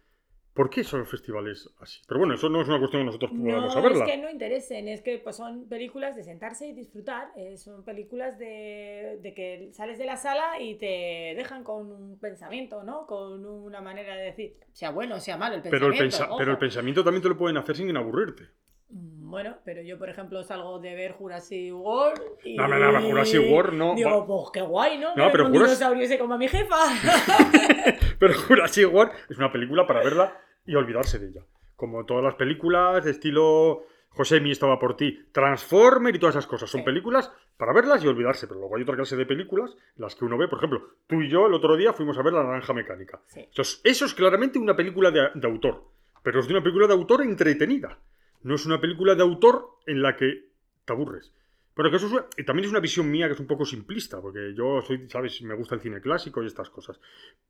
¿Por 0.58 0.70
qué 0.70 0.84
son 0.84 1.00
los 1.02 1.10
festivales 1.10 1.70
así? 1.80 2.02
Pero 2.08 2.20
bueno, 2.20 2.34
eso 2.34 2.50
no 2.50 2.62
es 2.62 2.68
una 2.68 2.80
cuestión 2.80 3.02
que 3.04 3.06
nosotros 3.06 3.32
podamos 3.32 3.64
No, 3.66 3.70
saberla. 3.72 4.06
es 4.06 4.12
que 4.12 4.18
no 4.18 4.30
interesen, 4.30 4.88
es 4.90 5.02
que 5.02 5.20
pues, 5.20 5.36
son 5.38 5.70
películas 5.70 6.16
de 6.16 6.24
sentarse 6.24 6.68
y 6.68 6.74
disfrutar, 6.74 7.30
eh, 7.38 7.56
son 7.58 7.86
películas 7.86 8.38
de, 8.40 9.20
de 9.22 9.34
que 9.34 9.70
sales 9.72 9.98
de 10.00 10.06
la 10.06 10.18
sala 10.18 10.60
y 10.60 10.76
te 10.76 11.34
dejan 11.38 11.64
con 11.64 11.92
un 11.92 12.20
pensamiento, 12.20 12.84
¿no? 12.84 13.06
Con 13.06 13.46
una 13.46 13.80
manera 13.82 14.16
de 14.16 14.24
decir, 14.24 14.56
sea 14.74 14.90
bueno 14.90 15.16
o 15.16 15.20
sea 15.20 15.38
malo 15.38 15.56
el 15.56 15.62
pero, 15.62 15.76
el 15.88 15.92
pensamiento. 15.98 16.18
pensa- 16.18 16.36
pero 16.38 16.52
el 16.52 16.58
pensamiento 16.58 17.04
también 17.04 17.22
te 17.24 17.30
lo 17.30 17.38
pueden 17.38 17.58
hacer 17.58 17.76
sin 17.78 17.96
aburrirte. 17.96 18.44
Mm, 18.90 19.30
Bueno, 19.30 19.58
pero 19.66 19.82
yo, 19.82 19.98
por 20.00 20.10
ejemplo, 20.10 20.42
salgo 20.44 20.80
de 20.80 20.96
ver 20.96 21.12
Jurassic 21.12 21.74
World 21.76 22.22
y... 22.46 22.56
No, 22.56 22.68
no, 22.68 22.80
no, 22.80 23.02
Jurassic 23.02 23.42
World 23.52 23.74
no, 23.78 23.94
Digo, 23.94 24.26
pues 24.26 24.52
qué 24.54 24.62
guay, 24.62 24.98
¿no? 24.98 25.14
No, 25.16 25.30
pero 25.32 25.46
un 25.48 25.52
Juras- 25.52 25.72
dinosaurio 25.78 26.08
se 26.08 26.18
coma 26.18 26.36
a 26.36 26.38
mi 26.38 26.48
jefa. 26.48 26.78
Pero 28.20 28.34
Jurassic 28.34 28.92
World 28.92 29.12
es 29.30 29.38
una 29.38 29.52
película 29.52 29.86
para 29.86 30.02
verla 30.04 30.36
y 30.68 30.76
olvidarse 30.76 31.18
de 31.20 31.30
ella. 31.30 31.42
Como 31.76 32.06
todas 32.06 32.24
las 32.24 32.36
películas 32.36 33.04
de 33.06 33.12
estilo 33.12 33.84
José 34.10 34.40
mi 34.42 34.50
estaba 34.52 34.80
por 34.80 34.96
ti, 34.98 35.26
Transformer 35.32 36.16
y 36.16 36.20
todas 36.20 36.36
esas 36.36 36.48
cosas. 36.48 36.70
Son 36.70 36.82
Sí. 36.82 36.86
películas 36.86 37.32
para 37.56 37.72
verlas 37.72 38.04
y 38.04 38.08
olvidarse. 38.08 38.48
Pero 38.48 38.60
luego 38.60 38.76
hay 38.76 38.82
otra 38.82 38.96
clase 38.96 39.16
de 39.16 39.26
películas, 39.28 39.76
las 39.96 40.16
que 40.16 40.26
uno 40.26 40.38
ve. 40.40 40.48
Por 40.48 40.58
ejemplo, 40.58 40.88
tú 41.06 41.22
y 41.22 41.30
yo 41.30 41.46
el 41.46 41.54
otro 41.54 41.76
día 41.78 41.94
fuimos 41.94 42.18
a 42.18 42.24
ver 42.24 42.34
La 42.34 42.44
Naranja 42.44 42.74
Mecánica. 42.74 43.22
Sí. 43.28 43.42
Eso 43.52 43.62
es, 43.62 43.82
eso 43.84 44.06
es 44.06 44.14
claramente 44.16 44.58
una 44.58 44.76
película 44.76 45.12
de, 45.12 45.30
de 45.36 45.48
autor. 45.48 45.84
Pero 46.24 46.40
es 46.40 46.48
de 46.48 46.54
una 46.54 46.64
película 46.64 46.88
de 46.88 46.94
autor 46.94 47.22
entretenida. 47.22 48.00
No 48.42 48.56
es 48.56 48.66
una 48.66 48.82
película 48.82 49.14
de 49.14 49.22
autor 49.22 49.70
en 49.86 50.02
la 50.02 50.16
que 50.16 50.46
te 50.84 50.94
aburres. 50.94 51.32
Pero 51.76 51.92
que 51.92 51.98
eso 51.98 52.08
es 52.36 52.46
también 52.46 52.66
es 52.66 52.72
una 52.72 52.80
visión 52.80 53.12
mía 53.12 53.28
que 53.28 53.34
es 53.34 53.40
un 53.40 53.46
poco 53.46 53.66
simplista, 53.66 54.20
porque 54.20 54.56
yo 54.56 54.82
soy, 54.82 55.08
¿sabes? 55.10 55.40
Me 55.44 55.54
gusta 55.54 55.76
el 55.76 55.82
cine 55.82 56.02
clásico 56.02 56.42
y 56.42 56.48
estas 56.48 56.72
cosas. 56.72 57.00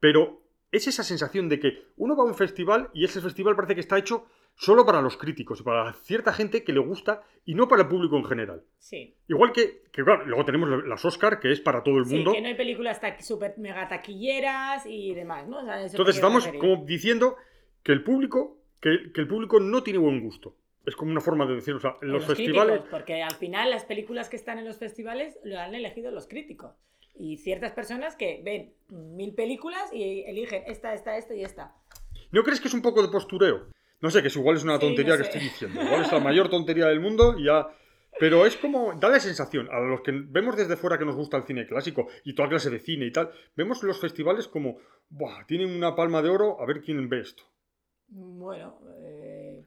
Pero 0.02 0.42
es 0.72 0.88
esa 0.88 1.04
sensación 1.04 1.50
de 1.50 1.60
que 1.60 1.84
uno 1.98 2.16
va 2.16 2.24
a 2.24 2.28
un 2.28 2.36
festival 2.36 2.90
y 2.94 3.06
ese 3.06 3.22
festival 3.22 3.56
parece 3.56 3.76
que 3.76 3.82
está 3.82 3.98
hecho 3.98 4.26
solo 4.56 4.86
para 4.86 5.02
los 5.02 5.18
críticos 5.18 5.60
y 5.62 5.64
para 5.64 5.94
cierta 5.94 6.34
gente 6.34 6.64
que 6.64 6.74
le 6.74 6.80
gusta 6.80 7.22
y 7.46 7.54
no 7.54 7.68
para 7.68 7.84
el 7.84 7.88
público 7.88 8.18
en 8.18 8.26
general. 8.26 8.64
Sí. 8.80 9.16
Igual 9.28 9.52
que, 9.54 9.84
que 9.92 10.04
claro, 10.04 10.26
luego 10.26 10.46
tenemos 10.46 10.84
las 10.86 11.06
Oscar, 11.06 11.40
que 11.40 11.52
es 11.52 11.62
para 11.62 11.84
todo 11.84 12.00
el 12.00 12.06
Sí, 12.06 12.16
mundo. 12.16 12.34
que 12.34 12.42
no 12.42 12.48
hay 12.48 12.56
películas 12.56 13.00
super 13.22 13.54
mega 13.58 13.88
taquilleras 13.88 14.86
y 14.88 15.14
demás, 15.14 15.48
¿no? 15.48 15.60
O 15.60 15.64
sea, 15.64 15.84
Entonces 15.86 16.16
estamos 16.16 16.48
como 16.48 16.84
diciendo 16.86 17.36
que 17.84 17.92
el 17.92 18.04
público, 18.04 18.58
que, 18.82 19.12
que 19.14 19.22
el 19.22 19.28
público 19.28 19.60
no 19.60 19.84
tiene 19.84 20.00
buen 20.00 20.22
gusto. 20.22 20.56
Es 20.86 20.96
como 20.96 21.12
una 21.12 21.22
forma 21.22 21.46
de 21.46 21.56
decir, 21.56 21.74
o 21.76 21.80
sea, 21.80 21.98
en 22.02 22.08
En 22.08 22.14
los, 22.14 22.26
festivales. 22.26 22.78
críticos, 22.80 22.90
porque 22.90 23.22
al 23.22 23.36
final 23.36 23.70
las 23.70 23.86
películas 23.86 24.30
que 24.30 24.38
están 24.38 24.58
en 24.58 24.66
los 24.66 24.78
festivales 24.78 25.38
lo 25.44 25.60
han 25.60 25.76
elegido 25.76 26.12
los 26.12 26.28
críticos. 26.28 26.76
Y 27.20 27.38
ciertas 27.38 27.72
personas 27.72 28.16
que 28.16 28.42
ven 28.44 28.74
mil 28.90 29.34
películas 29.34 29.92
y 29.94 30.22
eligen 30.28 30.64
esta, 30.68 30.94
esta, 30.94 31.18
esta 31.18 31.36
y 31.36 31.44
esta. 31.44 31.74
¿No 32.32 32.44
crees 32.44 32.60
que 32.62 32.68
es 32.68 32.74
un 32.74 32.82
poco 32.82 33.02
de 33.02 33.10
postureo? 33.10 33.68
No 34.02 34.12
sé, 34.12 34.22
que 34.22 34.28
es 34.28 34.36
igual 34.36 34.58
es 34.58 34.64
una 34.64 34.76
Sí, 34.76 34.82
tontería 34.82 35.14
no 35.14 35.18
que 35.18 35.24
sé. 35.24 35.30
estoy 35.30 35.42
diciendo. 35.50 35.82
Igual 35.82 36.02
es 36.02 36.12
la 36.12 36.20
mayor 36.20 36.50
tontería 36.50 36.86
del 36.88 37.00
mundo 37.00 37.36
y 37.38 37.46
ya. 37.46 37.68
Pero 38.20 38.46
es 38.46 38.56
como, 38.58 38.94
da 39.00 39.10
la 39.10 39.20
sensación, 39.20 39.68
a 39.72 39.80
los 39.80 40.02
que 40.02 40.12
vemos 40.12 40.56
desde 40.58 40.76
fuera 40.76 40.98
que 40.98 41.06
nos 41.06 41.16
gusta 41.16 41.38
el 41.38 41.44
cine 41.44 41.68
clásico 41.68 42.08
y 42.24 42.34
toda 42.34 42.50
clase 42.50 42.70
de 42.72 42.80
cine 42.80 43.06
y 43.06 43.12
tal, 43.12 43.32
vemos 43.56 43.84
los 43.84 44.00
festivales 44.02 44.48
como, 44.48 44.80
¡buah! 45.10 45.46
Tienen 45.46 45.70
una 45.76 45.96
palma 45.96 46.22
de 46.24 46.30
oro, 46.30 46.60
a 46.60 46.66
ver 46.66 46.82
quién 46.82 47.08
ve 47.10 47.20
esto. 47.22 47.44
Bueno, 48.08 48.80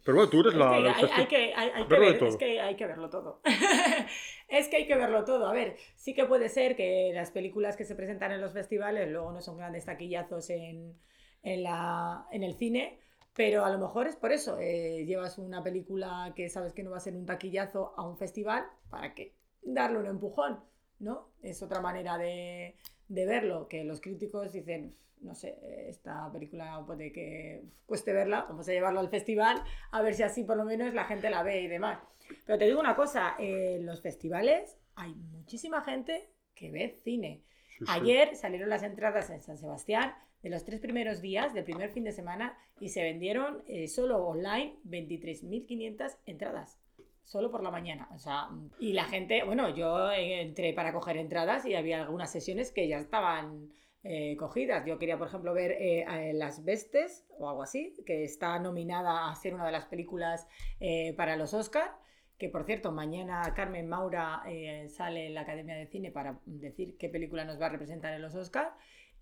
Pero 0.04 0.16
bueno, 0.16 0.30
tú 0.30 0.40
eres 0.40 0.52
es 0.54 0.58
la. 0.58 0.70
que 0.70 0.76
hay, 0.88 1.10
hay 1.12 1.26
que, 1.26 1.36
hay- 1.54 1.70
hay 1.74 1.84
que 1.86 1.98
ver- 1.98 2.18
todo. 2.18 2.28
es 2.28 2.36
que 2.36 2.60
hay 2.60 2.76
que 2.76 2.86
verlo 2.86 3.10
todo. 3.10 3.40
es 4.48 4.68
que 4.68 4.76
hay 4.76 4.86
que 4.86 4.96
verlo 4.96 5.24
todo. 5.24 5.46
A 5.46 5.52
ver, 5.52 5.76
sí 5.94 6.14
que 6.14 6.24
puede 6.24 6.48
ser 6.48 6.76
que 6.76 7.10
las 7.14 7.30
películas 7.30 7.76
que 7.76 7.84
se 7.84 7.94
presentan 7.94 8.32
en 8.32 8.40
los 8.40 8.52
festivales 8.52 9.10
luego 9.10 9.32
no 9.32 9.40
son 9.40 9.56
grandes 9.58 9.84
taquillazos 9.84 10.50
en, 10.50 10.98
en, 11.42 11.62
la, 11.62 12.26
en 12.32 12.42
el 12.42 12.54
cine, 12.54 12.98
pero 13.34 13.64
a 13.64 13.70
lo 13.70 13.78
mejor 13.78 14.06
es 14.06 14.16
por 14.16 14.32
eso. 14.32 14.58
eh, 14.58 15.04
llevas 15.06 15.38
una 15.38 15.62
película 15.62 16.32
que 16.34 16.48
sabes 16.48 16.72
que 16.72 16.82
no 16.82 16.90
va 16.90 16.96
a 16.96 17.00
ser 17.00 17.14
un 17.14 17.26
taquillazo 17.26 17.92
a 17.96 18.06
un 18.08 18.16
festival 18.16 18.64
para 18.90 19.14
que 19.14 19.34
darle 19.62 19.98
un 19.98 20.06
empujón, 20.06 20.60
¿no? 20.98 21.28
Es 21.42 21.62
otra 21.62 21.80
manera 21.80 22.16
de, 22.18 22.76
de 23.08 23.26
verlo, 23.26 23.68
que 23.68 23.84
los 23.84 24.00
críticos 24.00 24.52
dicen, 24.52 24.96
no 25.20 25.34
sé, 25.34 25.58
esta 25.88 26.30
película 26.32 26.82
puede 26.86 27.12
que 27.12 27.62
cueste 27.86 28.12
verla, 28.12 28.46
vamos 28.48 28.68
a 28.68 28.72
llevarlo 28.72 29.00
al 29.00 29.08
festival, 29.08 29.62
a 29.90 30.02
ver 30.02 30.14
si 30.14 30.22
así 30.22 30.44
por 30.44 30.56
lo 30.56 30.64
menos 30.64 30.94
la 30.94 31.04
gente 31.04 31.30
la 31.30 31.42
ve 31.42 31.60
y 31.60 31.68
demás. 31.68 31.98
Pero 32.46 32.58
te 32.58 32.66
digo 32.66 32.80
una 32.80 32.96
cosa, 32.96 33.34
en 33.38 33.84
los 33.86 34.00
festivales 34.00 34.78
hay 34.94 35.14
muchísima 35.14 35.82
gente 35.82 36.30
que 36.54 36.70
ve 36.70 37.00
cine. 37.02 37.42
Sí, 37.78 37.78
sí. 37.78 37.84
Ayer 37.88 38.36
salieron 38.36 38.68
las 38.68 38.82
entradas 38.82 39.30
en 39.30 39.42
San 39.42 39.58
Sebastián 39.58 40.14
de 40.42 40.50
los 40.50 40.64
tres 40.64 40.80
primeros 40.80 41.20
días 41.20 41.52
del 41.54 41.64
primer 41.64 41.90
fin 41.90 42.04
de 42.04 42.12
semana 42.12 42.56
y 42.78 42.88
se 42.90 43.02
vendieron 43.02 43.62
eh, 43.66 43.88
solo 43.88 44.24
online 44.26 44.76
23.500 44.84 46.16
entradas. 46.26 46.78
Solo 47.24 47.50
por 47.50 47.62
la 47.62 47.70
mañana. 47.70 48.08
O 48.12 48.18
sea, 48.18 48.48
y 48.78 48.92
la 48.92 49.04
gente, 49.04 49.44
bueno, 49.44 49.74
yo 49.74 50.10
eh, 50.10 50.40
entré 50.40 50.72
para 50.72 50.92
coger 50.92 51.16
entradas 51.16 51.64
y 51.64 51.74
había 51.74 52.02
algunas 52.02 52.32
sesiones 52.32 52.72
que 52.72 52.88
ya 52.88 52.98
estaban 52.98 53.70
eh, 54.02 54.36
cogidas. 54.36 54.84
Yo 54.86 54.98
quería, 54.98 55.18
por 55.18 55.28
ejemplo, 55.28 55.52
ver 55.52 55.72
eh, 55.72 56.04
a 56.04 56.32
Las 56.32 56.64
Bestes 56.64 57.26
o 57.38 57.48
algo 57.48 57.62
así, 57.62 57.94
que 58.06 58.24
está 58.24 58.58
nominada 58.58 59.30
a 59.30 59.34
ser 59.34 59.54
una 59.54 59.66
de 59.66 59.72
las 59.72 59.86
películas 59.86 60.48
eh, 60.80 61.14
para 61.16 61.36
los 61.36 61.54
Oscar. 61.54 61.96
Que 62.38 62.48
por 62.48 62.64
cierto, 62.64 62.90
mañana 62.90 63.42
Carmen 63.54 63.86
Maura 63.86 64.42
eh, 64.48 64.88
sale 64.88 65.26
en 65.26 65.34
la 65.34 65.42
Academia 65.42 65.76
de 65.76 65.86
Cine 65.86 66.10
para 66.10 66.40
decir 66.46 66.96
qué 66.96 67.10
película 67.10 67.44
nos 67.44 67.60
va 67.60 67.66
a 67.66 67.68
representar 67.70 68.14
en 68.14 68.22
los 68.22 68.34
Oscar. 68.34 68.72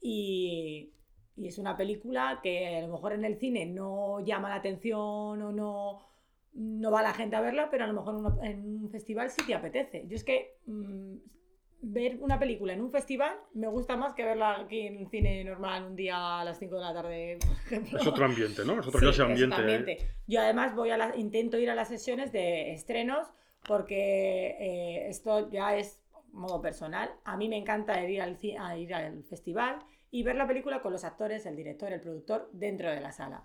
Y, 0.01 0.93
y 1.37 1.49
es 1.49 1.59
una 1.59 1.77
película 1.77 2.38
que 2.43 2.77
a 2.77 2.83
lo 2.83 2.93
mejor 2.93 3.12
en 3.14 3.25
el 3.25 3.37
cine 3.38 3.67
no 3.67 4.21
llama 4.21 4.51
la 4.51 4.57
atención 4.57 5.43
o 5.43 5.53
no, 5.53 6.07
no 6.55 6.91
va 6.93 7.03
la 7.03 7.12
gente 7.12 7.35
a 7.35 7.41
verla, 7.41 7.69
pero 7.71 7.85
a 7.85 7.87
lo 7.88 7.95
mejor 7.95 8.45
en 8.45 8.83
un 8.85 8.91
festival 8.91 9.31
sí 9.31 9.45
te 9.45 9.55
apetece. 9.55 10.07
Yo 10.07 10.14
es 10.14 10.23
que 10.23 10.59
mm, 10.67 11.17
ver 11.81 12.17
una 12.21 12.38
película 12.38 12.73
en 12.73 12.81
un 12.81 12.91
festival 12.91 13.37
me 13.55 13.69
gusta 13.69 13.97
más 13.97 14.14
que 14.14 14.25
verla 14.25 14.61
aquí 14.61 14.81
en 14.88 14.97
un 14.99 15.09
cine 15.11 15.45
normal 15.45 15.85
un 15.85 15.97
día 15.97 16.41
a 16.41 16.45
las 16.45 16.59
5 16.59 16.75
de 16.75 16.81
la 16.81 16.93
tarde, 16.95 17.38
por 17.41 17.53
ejemplo. 17.57 17.99
Es 18.01 18.07
otro 18.07 18.25
ambiente, 18.25 18.65
¿no? 18.65 18.81
Es 18.81 18.87
otra 18.87 19.00
Sí, 19.00 19.07
clase 19.07 19.23
es 19.23 19.29
ambiente. 19.29 19.55
otro 19.55 19.65
ambiente. 19.65 19.98
Yo 20.27 20.40
además 20.40 20.75
voy 20.75 20.90
a 20.90 20.96
la- 20.96 21.17
intento 21.17 21.57
ir 21.59 21.71
a 21.71 21.75
las 21.75 21.88
sesiones 21.88 22.33
de 22.33 22.73
estrenos 22.75 23.29
porque 23.67 24.57
eh, 24.59 25.09
esto 25.09 25.50
ya 25.50 25.77
es 25.77 26.02
modo 26.33 26.61
personal. 26.61 27.11
A 27.25 27.37
mí 27.37 27.48
me 27.48 27.57
encanta 27.57 28.02
ir 28.05 28.23
al, 28.23 28.38
a 28.61 28.77
ir 28.77 28.94
al 28.94 29.23
festival 29.25 29.79
y 30.11 30.23
ver 30.23 30.37
la 30.37 30.46
película 30.46 30.81
con 30.83 30.92
los 30.92 31.05
actores, 31.05 31.46
el 31.46 31.57
director, 31.57 31.92
el 31.92 32.00
productor 32.00 32.48
dentro 32.52 32.90
de 32.90 33.00
la 33.00 33.13
sala. 33.13 33.42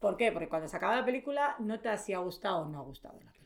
¿Por 0.00 0.16
qué? 0.16 0.30
Porque 0.32 0.48
cuando 0.48 0.68
se 0.68 0.76
acaba 0.76 0.96
la 0.96 1.04
película 1.04 1.56
notas 1.58 2.04
si 2.04 2.12
ha 2.12 2.18
gustado 2.18 2.58
o 2.62 2.64
no 2.66 2.78
ha 2.78 2.82
gustado 2.82 3.14
la 3.22 3.30
película. 3.32 3.45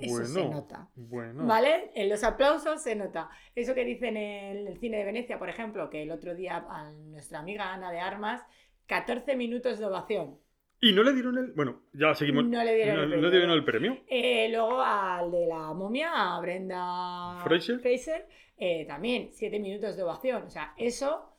Eso 0.00 0.24
se 0.24 0.40
Bueno, 0.40 0.54
nota. 0.54 0.88
Bueno. 0.94 1.46
¿Vale? 1.46 1.90
En 1.94 2.08
los 2.08 2.22
aplausos 2.24 2.82
se 2.82 2.94
nota. 2.96 3.28
Eso 3.54 3.74
que 3.74 3.84
dicen 3.84 4.16
en 4.16 4.66
el 4.68 4.78
cine 4.78 4.98
de 4.98 5.04
Venecia, 5.04 5.38
por 5.38 5.48
ejemplo, 5.48 5.90
que 5.90 6.02
el 6.02 6.10
otro 6.10 6.34
día 6.34 6.64
a 6.68 6.90
nuestra 6.92 7.40
amiga 7.40 7.72
Ana 7.72 7.90
de 7.90 8.00
Armas, 8.00 8.42
14 8.86 9.36
minutos 9.36 9.78
de 9.78 9.86
ovación. 9.86 10.38
Y 10.80 10.92
no 10.92 11.02
le 11.02 11.12
dieron 11.12 11.36
el. 11.38 11.52
Bueno, 11.54 11.82
ya 11.92 12.14
seguimos. 12.14 12.44
No 12.46 12.62
le 12.62 12.74
dieron 12.76 12.96
no, 12.96 13.02
el 13.02 13.08
no 13.08 13.14
premio. 13.14 13.28
le 13.30 13.36
dieron 13.36 13.50
el 13.56 13.64
premio. 13.64 13.98
Eh, 14.06 14.48
luego 14.50 14.80
al 14.80 15.30
de 15.32 15.46
la 15.46 15.72
momia, 15.74 16.36
a 16.36 16.40
Brenda 16.40 17.40
Fraser. 17.42 18.28
eh, 18.56 18.86
también 18.86 19.30
7 19.32 19.58
minutos 19.58 19.96
de 19.96 20.04
ovación. 20.04 20.44
O 20.44 20.50
sea, 20.50 20.74
eso 20.76 21.32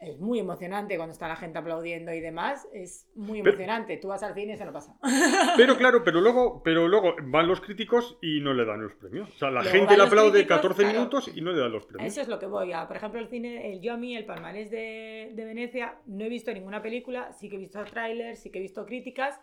es 0.00 0.18
muy 0.18 0.38
emocionante 0.38 0.96
cuando 0.96 1.12
está 1.12 1.28
la 1.28 1.36
gente 1.36 1.58
aplaudiendo 1.58 2.12
y 2.12 2.20
demás. 2.20 2.68
Es 2.72 3.08
muy 3.14 3.40
emocionante. 3.40 3.96
Tú 3.96 4.08
vas 4.08 4.22
al 4.22 4.34
cine 4.34 4.54
y 4.54 4.56
se 4.56 4.64
lo 4.64 4.72
pasa. 4.72 4.96
Pero 5.56 5.76
claro, 5.76 6.04
pero 6.04 6.20
luego, 6.20 6.62
pero 6.62 6.86
luego 6.86 7.14
van 7.22 7.48
los 7.48 7.60
críticos 7.60 8.18
y 8.20 8.40
no 8.40 8.52
le 8.52 8.64
dan 8.64 8.82
los 8.82 8.94
premios. 8.94 9.28
O 9.30 9.38
sea, 9.38 9.50
la 9.50 9.62
Luego 9.62 9.78
gente 9.78 9.96
le 9.96 10.02
aplaude 10.02 10.32
críticos, 10.32 10.56
14 10.56 10.82
claro. 10.82 10.98
minutos 10.98 11.30
y 11.34 11.40
no 11.40 11.52
le 11.52 11.60
dan 11.60 11.72
los 11.72 11.86
premios. 11.86 12.12
Eso 12.12 12.20
es 12.20 12.28
lo 12.28 12.38
que 12.38 12.46
voy 12.46 12.72
a. 12.72 12.86
Por 12.86 12.96
ejemplo, 12.96 13.20
el 13.20 13.28
cine, 13.28 13.72
el, 13.72 13.80
yo 13.80 13.94
a 13.94 13.96
mí, 13.96 14.16
el 14.16 14.26
palmarés 14.26 14.70
de, 14.70 15.32
de 15.34 15.44
Venecia, 15.44 15.98
no 16.06 16.24
he 16.24 16.28
visto 16.28 16.52
ninguna 16.52 16.82
película, 16.82 17.32
sí 17.32 17.48
que 17.48 17.56
he 17.56 17.58
visto 17.58 17.82
trailers, 17.84 18.40
sí 18.40 18.50
que 18.50 18.58
he 18.58 18.62
visto 18.62 18.84
críticas. 18.84 19.40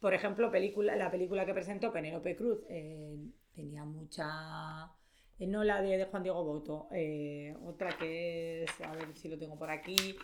Por 0.00 0.12
ejemplo, 0.12 0.50
película, 0.50 0.96
la 0.96 1.10
película 1.10 1.46
que 1.46 1.54
presentó 1.54 1.92
Penélope 1.92 2.36
Cruz 2.36 2.58
eh, 2.68 3.16
tenía 3.54 3.84
mucha. 3.84 4.90
Eh, 5.38 5.46
no 5.46 5.64
la 5.64 5.80
de, 5.82 5.96
de 5.98 6.04
Juan 6.06 6.22
Diego 6.22 6.44
Boto, 6.44 6.88
eh, 6.92 7.56
otra 7.64 7.96
que 7.98 8.64
es, 8.64 8.80
a 8.80 8.92
ver 8.92 9.14
si 9.16 9.28
lo 9.28 9.38
tengo 9.38 9.58
por 9.58 9.70
aquí. 9.70 10.16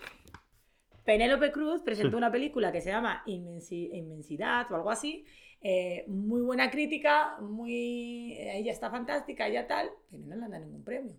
Penélope 1.05 1.51
Cruz 1.51 1.83
presentó 1.83 2.17
una 2.17 2.31
película 2.31 2.71
que 2.73 2.81
se 2.81 2.91
llama 2.91 3.23
Inmensi- 3.27 3.91
Inmensidad 3.93 4.71
o 4.71 4.77
algo 4.77 4.91
así. 4.91 5.25
eh, 5.63 6.05
muy 6.09 6.41
buena 6.41 6.71
crítica, 6.71 7.37
muy 7.41 8.35
ella 8.39 8.73
está 8.73 8.91
fantástica, 8.91 9.47
ella 9.47 9.67
tal, 9.67 9.91
pero 10.11 10.25
no 10.25 10.35
le 10.37 10.45
han 10.45 10.51
dado 10.53 10.65
ningún 10.65 10.85
premio. 10.85 11.15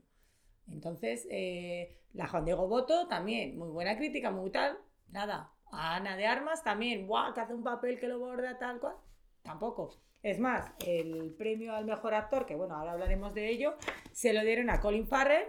Entonces, 0.68 1.28
eh, 1.30 1.96
la 2.14 2.28
Juan 2.28 2.46
Diego 2.46 2.68
Boto 2.68 3.08
también, 3.08 3.56
muy 3.58 3.70
buena 3.70 3.96
crítica, 3.98 4.32
muy 4.32 4.50
tal, 4.50 4.78
nada. 5.10 5.52
A 5.72 5.96
Ana 5.98 6.18
de 6.18 6.26
Armas 6.26 6.64
también, 6.64 7.06
¡guau! 7.08 7.34
que 7.34 7.40
hace 7.42 7.54
un 7.54 7.64
papel 7.64 8.00
que 8.00 8.08
lo 8.08 8.18
borda 8.20 8.58
tal 8.58 8.80
cual, 8.80 8.96
tampoco. 9.44 9.96
Es 10.24 10.40
más, 10.40 10.72
el 10.86 11.34
premio 11.38 11.74
al 11.74 11.86
mejor 11.86 12.14
actor, 12.14 12.46
que 12.46 12.56
bueno, 12.56 12.76
ahora 12.76 12.92
hablaremos 12.94 13.34
de 13.34 13.50
ello, 13.50 13.76
se 14.12 14.34
lo 14.34 14.42
dieron 14.42 14.70
a 14.70 14.80
Colin 14.80 15.08
Farrell, 15.08 15.46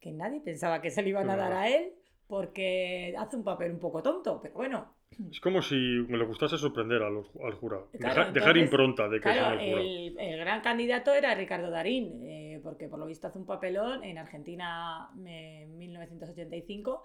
que 0.00 0.12
nadie 0.12 0.40
pensaba 0.40 0.80
que 0.82 0.90
se 0.90 1.02
lo 1.02 1.08
iban 1.08 1.30
a 1.30 1.36
dar 1.36 1.52
a 1.52 1.68
él, 1.68 1.92
porque 2.26 3.14
hace 3.16 3.36
un 3.36 3.44
papel 3.44 3.70
un 3.72 3.78
poco 3.78 4.02
tonto, 4.02 4.40
pero 4.42 4.54
bueno, 4.54 4.94
Es 5.30 5.38
como 5.40 5.62
si 5.62 5.76
le 5.76 6.24
gustase 6.24 6.58
sorprender 6.58 7.00
al 7.02 7.22
jurado. 7.54 7.88
Claro, 8.00 8.20
Deja- 8.22 8.32
dejar 8.32 8.56
impronta 8.56 9.08
de 9.08 9.18
que 9.18 9.22
Claro, 9.22 9.44
son 9.44 9.60
el 9.60 9.70
jurado. 9.70 9.86
el, 9.88 10.18
el 10.18 10.38
gran 10.40 10.60
candidato 10.60 11.14
era 11.14 11.32
Ricardo 11.36 11.70
Darín, 11.70 12.20
eh, 12.26 12.60
porque 12.64 12.88
por 12.88 12.98
lo 12.98 13.06
visto 13.06 13.28
hace 13.28 13.38
un 13.38 13.46
papelón 13.46 14.02
en 14.02 14.18
Argentina 14.18 15.08
en 15.24 15.78
1985, 15.78 17.04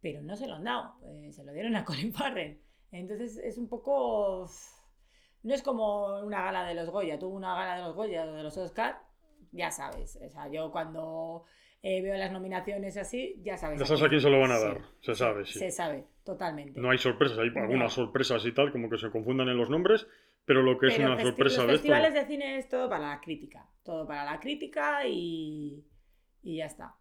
pero 0.00 0.22
no 0.22 0.36
se 0.36 0.46
lo 0.46 0.54
han 0.54 0.64
dado, 0.64 0.94
eh, 1.04 1.32
se 1.32 1.42
lo 1.44 1.52
dieron 1.52 1.74
a 1.74 1.84
Colin 1.84 2.12
Farrell. 2.12 2.60
Entonces 2.92 3.38
es 3.38 3.58
un 3.58 3.68
poco... 3.68 4.48
No 5.42 5.54
es 5.54 5.62
como 5.62 6.18
una 6.20 6.42
gala 6.42 6.64
de 6.64 6.74
los 6.74 6.90
Goya, 6.90 7.18
tuvo 7.18 7.36
una 7.36 7.54
gala 7.54 7.76
de 7.76 7.82
los 7.82 7.94
Goya 7.94 8.24
o 8.24 8.32
de 8.32 8.42
los 8.42 8.56
Oscar, 8.58 8.98
ya 9.52 9.70
sabes. 9.70 10.16
O 10.24 10.28
sea, 10.28 10.48
yo 10.50 10.70
cuando 10.70 11.44
eh, 11.82 12.02
veo 12.02 12.16
las 12.16 12.32
nominaciones 12.32 12.96
así, 12.96 13.36
ya 13.42 13.56
sabes. 13.56 13.78
Ya 13.80 13.86
sabes 13.86 14.02
a 14.02 14.08
quién 14.08 14.20
se 14.20 14.30
lo 14.30 14.40
van 14.40 14.50
a 14.52 14.58
Sí, 14.58 14.64
dar. 14.64 14.80
Se 15.00 15.14
sabe, 15.14 15.46
sí. 15.46 15.58
Se 15.58 15.70
sabe, 15.70 16.04
totalmente. 16.24 16.80
No 16.80 16.90
hay 16.90 16.98
sorpresas, 16.98 17.38
hay 17.38 17.50
No. 17.50 17.60
algunas 17.62 17.92
sorpresas 17.92 18.44
y 18.46 18.52
tal, 18.52 18.72
como 18.72 18.90
que 18.90 18.98
se 18.98 19.10
confundan 19.10 19.48
en 19.48 19.56
los 19.56 19.70
nombres, 19.70 20.06
pero 20.44 20.62
lo 20.62 20.76
que 20.78 20.88
es 20.88 20.96
Pero 20.96 21.12
una 21.12 21.16
festi- 21.20 21.26
sorpresa 21.26 21.58
los 21.58 21.66
de 21.68 21.74
esto. 21.74 21.82
festivales 21.86 22.14
de 22.14 22.26
cine 22.26 22.58
es 22.58 22.68
todo 22.68 22.88
para 22.88 23.08
la 23.10 23.20
crítica. 23.20 23.66
Todo 23.84 24.06
para 24.06 24.24
la 24.24 24.40
crítica 24.40 25.06
y, 25.06 25.84
y 26.42 26.56
ya 26.56 26.66
está. 26.66 26.94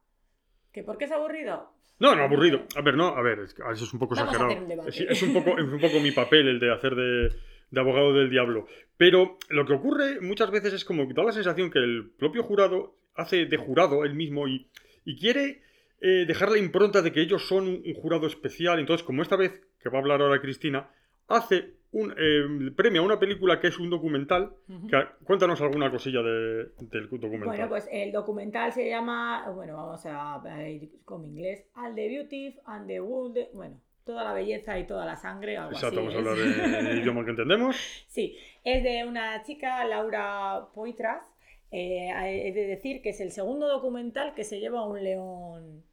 ¿Que 0.72 0.84
por 0.84 0.98
qué 0.98 1.06
es 1.06 1.12
aburrido? 1.12 1.74
No, 2.00 2.16
no, 2.16 2.24
aburrido. 2.24 2.62
A 2.76 2.82
ver, 2.82 2.96
no, 2.96 3.08
a 3.08 3.22
ver, 3.24 3.40
es 3.40 3.56
eso 3.58 3.84
es 3.86 3.94
un 3.94 4.00
poco 4.00 4.14
Vamos 4.16 4.30
a 4.30 4.38
exagerado. 4.52 4.82
un. 4.84 4.88
Es, 4.88 5.00
es 5.02 5.24
un 5.24 5.34
poco, 5.34 5.58
es 5.58 5.64
un 5.66 5.80
poco 5.82 6.00
mi 6.00 6.12
papel 6.12 6.48
el 6.48 6.60
de 6.60 6.72
hacer 6.72 6.94
de, 6.96 7.30
de 7.72 7.80
abogado 7.80 8.14
del 8.14 8.30
diablo. 8.30 8.66
Pero 8.98 9.38
lo 9.50 9.66
que 9.66 9.74
ocurre 9.74 10.22
muchas 10.22 10.50
veces 10.52 10.74
es 10.74 10.86
como 10.86 11.08
que 11.08 11.14
da 11.14 11.24
la 11.24 11.32
sensación 11.32 11.70
que 11.70 11.80
el 11.80 12.10
propio 12.18 12.44
jurado 12.44 12.96
hace 13.16 13.46
de 13.46 13.58
jurado 13.58 14.04
él 14.06 14.14
mismo 14.16 14.48
y, 14.48 14.68
y 15.06 15.18
quiere 15.20 15.62
eh, 16.02 16.26
dejar 16.28 16.52
la 16.52 16.58
impronta 16.60 17.02
de 17.02 17.12
que 17.12 17.22
ellos 17.22 17.48
son 17.48 17.68
un, 17.68 17.82
un 17.86 17.94
jurado 17.94 18.28
especial. 18.28 18.80
Entonces, 18.80 19.06
como 19.06 19.22
esta 19.22 19.36
vez, 19.36 19.60
que 19.82 19.90
va 19.90 19.98
a 19.98 20.02
hablar 20.02 20.22
ahora 20.22 20.40
Cristina, 20.42 20.90
hace 21.28 21.74
un 21.92 22.14
eh, 22.18 22.72
premio 22.76 23.02
a 23.02 23.06
una 23.06 23.18
película 23.20 23.60
que 23.60 23.68
es 23.68 23.80
un 23.80 23.90
documental. 23.90 24.52
Que- 24.90 25.06
cuéntanos 25.24 25.60
alguna 25.62 25.90
cosilla 25.90 26.22
de- 26.22 26.66
del 26.92 27.08
documental. 27.10 27.48
Bueno, 27.48 27.70
pues 27.70 27.88
el 27.92 28.12
documental 28.12 28.72
se 28.74 28.88
llama, 28.90 29.50
bueno, 29.52 29.76
vamos 29.76 30.06
a 30.06 30.36
a 30.36 30.70
ir 30.70 30.90
con 31.06 31.24
inglés, 31.26 31.66
All 31.76 31.96
the 31.96 32.08
Beauty 32.08 32.56
and 32.66 32.88
the 32.88 33.00
Wood, 33.02 33.38
bueno, 33.54 33.80
toda 34.08 34.24
la 34.24 34.34
belleza 34.34 34.80
y 34.80 34.88
toda 34.88 35.06
la 35.06 35.16
sangre, 35.16 35.58
algo 35.58 35.74
Exacto, 35.74 36.00
así. 36.00 36.08
vamos 36.08 36.16
a 36.16 36.32
hablar 36.32 36.80
en 36.80 36.88
el 36.88 36.98
idioma 37.04 37.24
que 37.24 37.30
entendemos. 37.30 37.76
Sí, 38.08 38.36
es 38.64 38.82
de 38.84 39.06
una 39.06 39.44
chica, 39.44 39.86
Laura 39.86 40.70
Poitras. 40.74 41.22
Eh, 41.70 42.10
he 42.10 42.54
de 42.54 42.66
decir 42.66 43.02
que 43.04 43.10
es 43.10 43.20
el 43.22 43.32
segundo 43.32 43.68
documental 43.68 44.34
que 44.34 44.44
se 44.46 44.60
lleva 44.60 44.84
un 44.88 45.04
león, 45.04 45.84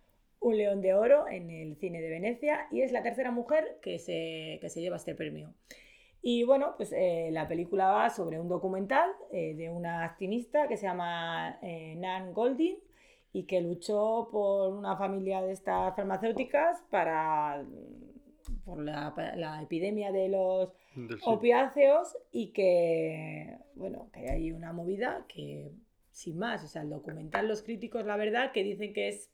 un 0.41 0.57
león 0.57 0.81
de 0.81 0.95
oro 0.95 1.27
en 1.29 1.51
el 1.51 1.77
cine 1.77 2.01
de 2.01 2.09
Venecia 2.09 2.69
y 2.71 2.81
es 2.83 2.93
la 2.93 3.03
tercera 3.03 3.31
mujer 3.33 3.79
que 3.83 3.99
se, 3.99 4.59
que 4.63 4.69
se 4.71 4.81
lleva 4.81 4.97
este 4.97 5.15
premio. 5.15 5.53
Y 6.27 6.45
bueno, 6.45 6.75
pues 6.79 6.91
eh, 6.97 7.29
la 7.33 7.47
película 7.49 7.91
va 7.91 8.09
sobre 8.09 8.41
un 8.41 8.49
documental 8.49 9.11
eh, 9.31 9.55
de 9.55 9.69
una 9.69 10.05
activista 10.05 10.69
que 10.69 10.79
se 10.79 10.87
llama 10.87 11.59
eh, 11.61 11.97
Nan 11.99 12.33
Goldin 12.33 12.79
y 13.35 13.43
que 13.45 13.61
luchó 13.61 14.29
por 14.33 14.73
una 14.73 14.97
familia 14.97 15.43
de 15.43 15.53
estas 15.53 15.95
farmacéuticas 15.97 16.83
para 16.89 17.63
por 18.65 18.83
la, 18.83 19.15
la 19.37 19.63
epidemia 19.63 20.11
de 20.13 20.29
los 20.29 20.73
Del 20.95 21.19
sí. 21.19 21.25
opiáceos 21.27 22.17
y 22.33 22.53
que, 22.53 23.57
bueno, 23.75 24.11
que 24.13 24.31
hay 24.31 24.53
una 24.53 24.73
movida 24.73 25.25
que, 25.29 25.71
sin 26.11 26.39
más, 26.39 26.65
o 26.65 26.69
sea, 26.69 26.83
el 26.83 26.91
documental, 26.91 27.49
los 27.49 27.63
críticos, 27.63 28.05
la 28.07 28.17
verdad, 28.17 28.53
que 28.53 28.63
dicen 28.65 28.93
que 28.95 29.09
es, 29.09 29.31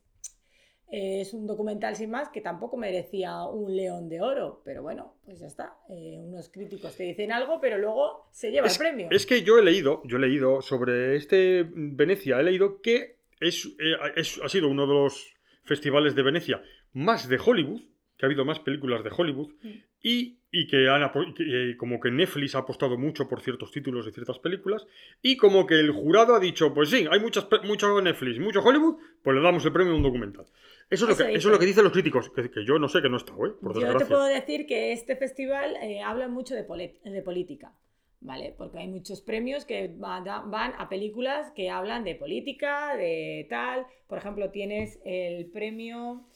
es 0.93 1.33
un 1.33 1.47
documental 1.47 1.95
sin 1.95 2.09
más, 2.11 2.27
que 2.29 2.41
tampoco 2.41 2.75
merecía 2.75 3.43
un 3.45 3.75
león 3.75 4.09
de 4.09 4.21
oro, 4.21 4.61
pero 4.65 4.81
bueno, 4.83 5.13
pues 5.23 5.39
ya 5.39 5.47
está. 5.47 5.77
Eh, 5.89 6.17
unos 6.19 6.49
críticos 6.49 6.97
te 6.97 7.03
dicen 7.03 7.31
algo, 7.31 7.61
pero 7.61 7.77
luego 7.77 8.27
se 8.31 8.51
lleva 8.51 8.67
Es, 8.67 8.73
el 8.73 8.79
premio. 8.79 9.07
es 9.09 9.25
que 9.25 9.43
yo 9.43 9.57
he 9.57 9.63
leído, 9.63 10.01
yo 10.03 10.17
he 10.17 10.19
leído 10.19 10.61
sobre 10.61 11.15
este 11.15 11.65
Venecia, 11.73 12.39
he 12.39 12.43
leído 12.43 12.81
que 12.81 13.15
es, 13.39 13.65
eh, 13.79 13.95
es- 14.17 14.41
ha 14.43 14.49
sido 14.49 14.67
uno 14.67 14.85
de 14.85 14.93
los 14.93 15.33
festivales 15.63 16.13
de 16.15 16.23
Venecia 16.23 16.61
más 16.91 17.29
de 17.29 17.39
Hollywood, 17.43 17.81
que 18.21 18.25
ha 18.25 18.29
habido 18.29 18.45
más 18.45 18.59
películas 18.59 19.03
de 19.03 19.09
Hollywood, 19.17 19.49
Mm. 19.63 19.69
y, 20.03 20.37
y 20.51 20.67
que 20.67 20.87
han 20.89 21.01
eh, 21.39 21.75
como 21.77 21.99
que 21.99 22.11
Netflix 22.11 22.53
ha 22.55 22.59
apostado 22.59 22.97
mucho 22.97 23.27
por 23.27 23.41
ciertos 23.41 23.71
títulos 23.71 24.05
de 24.05 24.11
ciertas 24.11 24.37
películas, 24.37 24.85
y 25.23 25.37
como 25.37 25.65
que 25.65 25.79
el 25.79 25.89
jurado 25.91 26.35
ha 26.35 26.39
dicho, 26.39 26.71
pues 26.73 26.89
sí, 26.89 27.07
hay 27.09 27.19
muchas, 27.19 27.47
mucho 27.63 27.99
Netflix, 28.01 28.39
mucho 28.39 28.61
Hollywood, 28.61 28.97
pues 29.23 29.35
le 29.35 29.41
damos 29.41 29.65
el 29.65 29.71
premio 29.73 29.93
a 29.93 29.95
un 29.95 30.03
documental. 30.03 30.45
Eso 30.89 31.05
es, 31.05 31.09
lo 31.11 31.17
que, 31.17 31.23
eso 31.23 31.31
es 31.31 31.33
dicen. 31.35 31.51
lo 31.51 31.59
que 31.59 31.65
dicen 31.65 31.83
los 31.83 31.93
críticos, 31.93 32.29
que, 32.29 32.51
que 32.51 32.63
yo 32.65 32.77
no 32.77 32.87
sé 32.87 33.01
que 33.01 33.09
no 33.09 33.15
he 33.15 33.17
estado, 33.17 33.45
¿eh? 33.47 33.53
por 33.59 33.79
Yo 33.79 33.97
te 33.97 34.05
puedo 34.05 34.25
decir 34.25 34.67
que 34.67 34.91
este 34.91 35.15
festival 35.15 35.75
eh, 35.81 36.01
habla 36.01 36.27
mucho 36.27 36.53
de, 36.53 36.63
de 37.03 37.21
política, 37.21 37.73
¿vale? 38.19 38.53
Porque 38.57 38.79
hay 38.79 38.87
muchos 38.87 39.21
premios 39.21 39.65
que 39.65 39.93
van 39.97 40.27
a 40.27 40.89
películas 40.89 41.51
que 41.55 41.69
hablan 41.69 42.03
de 42.03 42.15
política, 42.15 42.95
de 42.97 43.47
tal. 43.49 43.85
Por 44.07 44.17
ejemplo, 44.17 44.51
tienes 44.51 44.99
el 45.05 45.45
premio. 45.47 46.27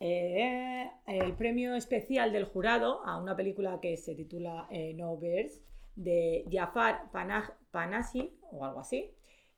Eh, 0.00 0.90
el 1.06 1.32
premio 1.34 1.74
especial 1.74 2.32
del 2.32 2.44
jurado 2.44 3.04
a 3.04 3.16
una 3.18 3.36
película 3.36 3.80
que 3.80 3.96
se 3.96 4.14
titula 4.14 4.66
eh, 4.70 4.94
No 4.94 5.16
Bears 5.16 5.60
de 5.94 6.44
Jafar 6.50 7.10
Panah- 7.12 7.54
Panahi 7.70 8.32
o 8.52 8.64
algo 8.64 8.80
así. 8.80 9.10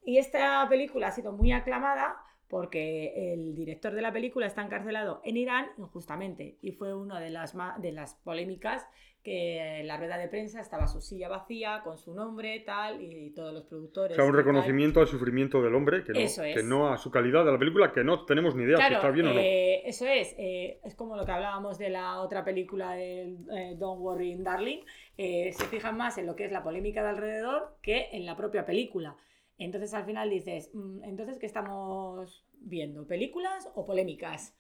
Y 0.05 0.19
esta 0.19 0.67
película 0.69 1.09
ha 1.09 1.13
sido 1.13 1.33
muy 1.33 1.53
aclamada 1.53 2.17
porque 2.49 3.33
el 3.35 3.55
director 3.55 3.93
de 3.93 4.01
la 4.03 4.13
película 4.13 4.47
está 4.47 4.63
encarcelado 4.63 5.21
en 5.25 5.37
Irán 5.37 5.67
injustamente 5.77 6.57
y 6.63 6.73
fue 6.73 6.95
una 6.95 7.21
de 7.21 7.31
las, 7.31 7.55
de 7.79 7.93
las 7.93 8.15
polémicas 8.15 8.87
que 9.23 9.81
en 9.81 9.87
la 9.87 9.97
rueda 9.97 10.17
de 10.17 10.29
prensa 10.29 10.61
estaba 10.61 10.87
su 10.87 11.01
silla 11.01 11.29
vacía 11.29 11.83
con 11.85 11.99
su 11.99 12.15
nombre 12.15 12.65
y 13.01 13.27
y 13.27 13.31
todos 13.35 13.53
los 13.53 13.65
O 13.65 13.69
productores. 13.69 14.17
sea, 14.17 14.25
un 14.25 14.31
tal. 14.31 14.39
reconocimiento 14.41 15.01
al 15.01 15.07
sufrimiento 15.09 15.63
del 15.63 15.75
hombre, 15.75 16.05
que 16.05 16.13
no, 16.13 16.19
Eso 16.21 16.43
es. 16.45 16.57
que 16.57 16.63
no 16.63 16.89
a 16.89 16.97
su 16.99 17.11
calidad 17.11 17.45
de 17.45 17.53
la 17.53 17.59
película, 17.59 17.93
que 17.93 18.05
no 18.05 18.25
tenemos 18.25 18.55
ni 18.55 18.65
idea 18.65 18.77
si 18.79 18.95
está 18.95 19.11
bien 19.11 19.27
o 19.29 19.35
no. 19.35 19.41
eh, 19.41 19.83
eso 19.89 20.07
es. 20.07 20.35
eh, 20.39 20.81
es 20.85 20.95
como 20.95 21.17
lo 21.17 21.25
que 21.27 21.33
hablábamos 21.33 21.79
de 21.79 21.91
la 21.91 22.21
otra 22.21 22.45
película 22.45 22.93
de 22.93 23.37
eh, 23.53 23.75
Don't 23.77 24.01
Worry 24.01 24.37
Darling. 24.43 24.81
se 25.17 25.65
fijan 25.71 25.97
más 25.97 26.17
en 26.19 26.27
lo 26.27 26.37
que 26.37 26.45
es 26.45 26.53
la 26.53 26.63
polémica 26.63 27.03
de 27.03 27.09
alrededor 27.11 27.77
que 27.83 28.09
en 28.13 28.25
la 28.25 28.37
propia 28.37 28.65
película. 28.65 29.17
Entonces 29.59 29.93
al 29.95 30.05
final 30.05 30.31
dices, 30.31 30.71
mm, 30.73 31.03
entonces 31.05 31.39
¿qué 31.39 31.47
estamos 31.47 32.45
viendo? 32.61 33.07
¿Películas 33.07 33.69
o 33.75 33.85
polémicas? 33.85 34.55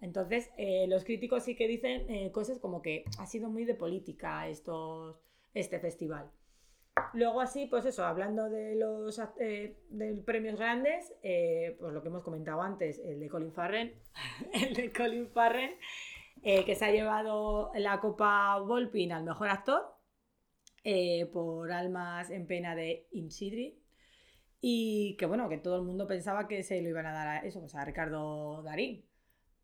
Entonces 0.00 0.50
eh, 0.56 0.86
los 0.88 1.04
críticos 1.04 1.44
sí 1.44 1.56
que 1.56 1.68
dicen 1.68 2.08
eh, 2.10 2.32
cosas 2.32 2.58
como 2.58 2.82
que 2.82 3.04
ha 3.18 3.26
sido 3.26 3.50
muy 3.50 3.64
de 3.64 3.74
política 3.74 4.48
estos, 4.48 5.20
este 5.54 5.78
festival. 5.78 6.30
Luego 7.12 7.40
así, 7.40 7.66
pues 7.66 7.84
eso, 7.86 8.04
hablando 8.04 8.48
de 8.48 8.76
los 8.76 9.20
eh, 9.40 9.76
premios 10.24 10.58
grandes, 10.58 11.12
eh, 11.22 11.76
pues 11.80 11.92
lo 11.92 12.02
que 12.02 12.08
hemos 12.08 12.22
comentado 12.22 12.62
antes, 12.62 13.00
el 13.00 13.18
de 13.18 13.28
Colin 13.28 13.52
Farrell, 13.52 13.94
el 14.52 14.74
de 14.74 14.92
Colin 14.92 15.28
Farrell, 15.28 15.76
eh, 16.42 16.64
que 16.64 16.74
se 16.74 16.84
ha 16.84 16.90
llevado 16.90 17.72
la 17.74 18.00
Copa 18.00 18.58
Volpin 18.58 19.12
al 19.12 19.24
mejor 19.24 19.48
actor 19.48 19.82
por 21.32 21.70
Almas 21.72 22.30
en 22.30 22.46
pena 22.46 22.74
de 22.74 23.06
Insidri. 23.12 23.78
Y 24.62 25.16
que 25.16 25.26
bueno, 25.26 25.48
que 25.48 25.58
todo 25.58 25.76
el 25.76 25.82
mundo 25.82 26.06
pensaba 26.06 26.46
que 26.46 26.62
se 26.62 26.80
lo 26.82 26.88
iban 26.88 27.06
a 27.06 27.12
dar 27.12 27.28
a 27.28 27.38
eso, 27.40 27.60
pues 27.60 27.74
a 27.74 27.84
Ricardo 27.84 28.62
Darín. 28.62 29.04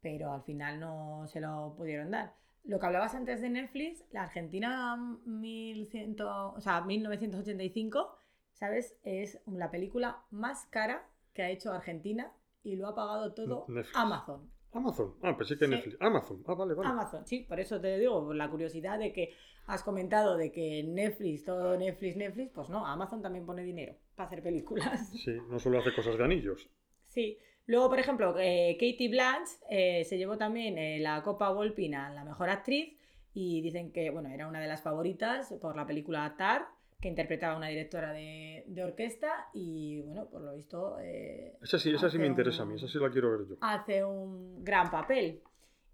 Pero 0.06 0.32
al 0.32 0.42
final 0.44 0.78
no 0.78 1.26
se 1.26 1.40
lo 1.40 1.74
pudieron 1.76 2.12
dar. 2.12 2.32
Lo 2.62 2.78
que 2.78 2.86
hablabas 2.86 3.16
antes 3.16 3.40
de 3.40 3.50
Netflix, 3.50 4.04
la 4.12 4.22
Argentina 4.22 4.96
1100, 5.24 6.16
o 6.20 6.60
sea, 6.60 6.80
1985, 6.82 8.16
¿sabes? 8.52 8.96
Es 9.02 9.40
la 9.46 9.68
película 9.72 10.22
más 10.30 10.66
cara 10.66 11.08
que 11.34 11.42
ha 11.42 11.50
hecho 11.50 11.72
Argentina 11.72 12.32
y 12.62 12.76
lo 12.76 12.86
ha 12.86 12.94
pagado 12.94 13.34
todo 13.34 13.64
Netflix. 13.66 13.96
Amazon. 13.96 14.48
Amazon. 14.72 15.16
Ah, 15.22 15.36
pensé 15.36 15.58
que 15.58 15.64
Sí. 15.64 15.70
Netflix. 15.72 15.96
Amazon. 16.00 16.44
Ah, 16.46 16.54
vale, 16.54 16.74
vale. 16.74 16.88
Amazon, 16.88 17.26
sí, 17.26 17.40
por 17.40 17.58
eso 17.58 17.80
te 17.80 17.98
digo, 17.98 18.26
por 18.26 18.36
la 18.36 18.48
curiosidad 18.48 19.00
de 19.00 19.12
que 19.12 19.34
has 19.66 19.82
comentado 19.82 20.36
de 20.36 20.52
que 20.52 20.84
Netflix, 20.84 21.44
todo 21.44 21.76
Netflix, 21.76 22.16
Netflix, 22.16 22.52
pues 22.54 22.68
no, 22.68 22.86
Amazon 22.86 23.22
también 23.22 23.44
pone 23.44 23.64
dinero 23.64 23.96
para 24.14 24.28
hacer 24.28 24.40
películas. 24.40 25.10
Sí, 25.24 25.36
no 25.48 25.58
solo 25.58 25.80
hace 25.80 25.92
cosas 25.92 26.16
de 26.16 26.22
anillos. 26.22 26.70
Sí. 27.02 27.38
Luego, 27.66 27.88
por 27.88 27.98
ejemplo, 27.98 28.34
eh, 28.38 28.76
Katie 28.78 29.08
Blanche 29.08 29.56
eh, 29.70 30.04
se 30.04 30.18
llevó 30.18 30.36
también 30.38 30.78
eh, 30.78 30.98
la 31.00 31.22
Copa 31.22 31.50
Volpina 31.50 32.06
a 32.06 32.10
la 32.10 32.24
mejor 32.24 32.48
actriz 32.48 32.96
y 33.34 33.60
dicen 33.60 33.92
que 33.92 34.10
bueno, 34.10 34.28
era 34.28 34.46
una 34.46 34.60
de 34.60 34.68
las 34.68 34.82
favoritas 34.82 35.52
por 35.60 35.76
la 35.76 35.86
película 35.86 36.34
Tar, 36.38 36.66
que 37.00 37.08
interpretaba 37.08 37.54
a 37.54 37.56
una 37.58 37.66
directora 37.68 38.12
de, 38.12 38.64
de 38.68 38.84
orquesta 38.84 39.48
y 39.52 40.00
bueno, 40.02 40.26
por 40.30 40.42
lo 40.42 40.54
visto 40.54 40.96
eh, 41.00 41.58
Esa 41.60 41.78
sí, 41.78 41.92
esa 41.92 42.08
sí 42.08 42.18
me 42.18 42.26
interesa 42.26 42.62
a 42.62 42.66
mí, 42.66 42.76
esa 42.76 42.88
sí 42.88 42.98
la 42.98 43.10
quiero 43.10 43.36
ver 43.36 43.48
yo. 43.48 43.56
hace 43.60 44.04
un 44.04 44.64
gran 44.64 44.90
papel. 44.90 45.42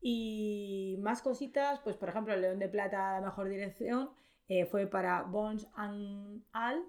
Y 0.01 0.97
más 1.01 1.23
cositas, 1.23 1.81
pues 1.81 1.97
por 1.97 2.09
ejemplo, 2.09 2.35
el 2.35 2.41
León 2.43 2.59
de 2.59 2.69
Plata, 2.69 3.21
la 3.21 3.27
mejor 3.27 3.49
dirección, 3.49 4.11
fue 4.71 4.87
para 4.87 5.23
Bones 5.23 5.67
and 5.75 6.43
Alt, 6.53 6.85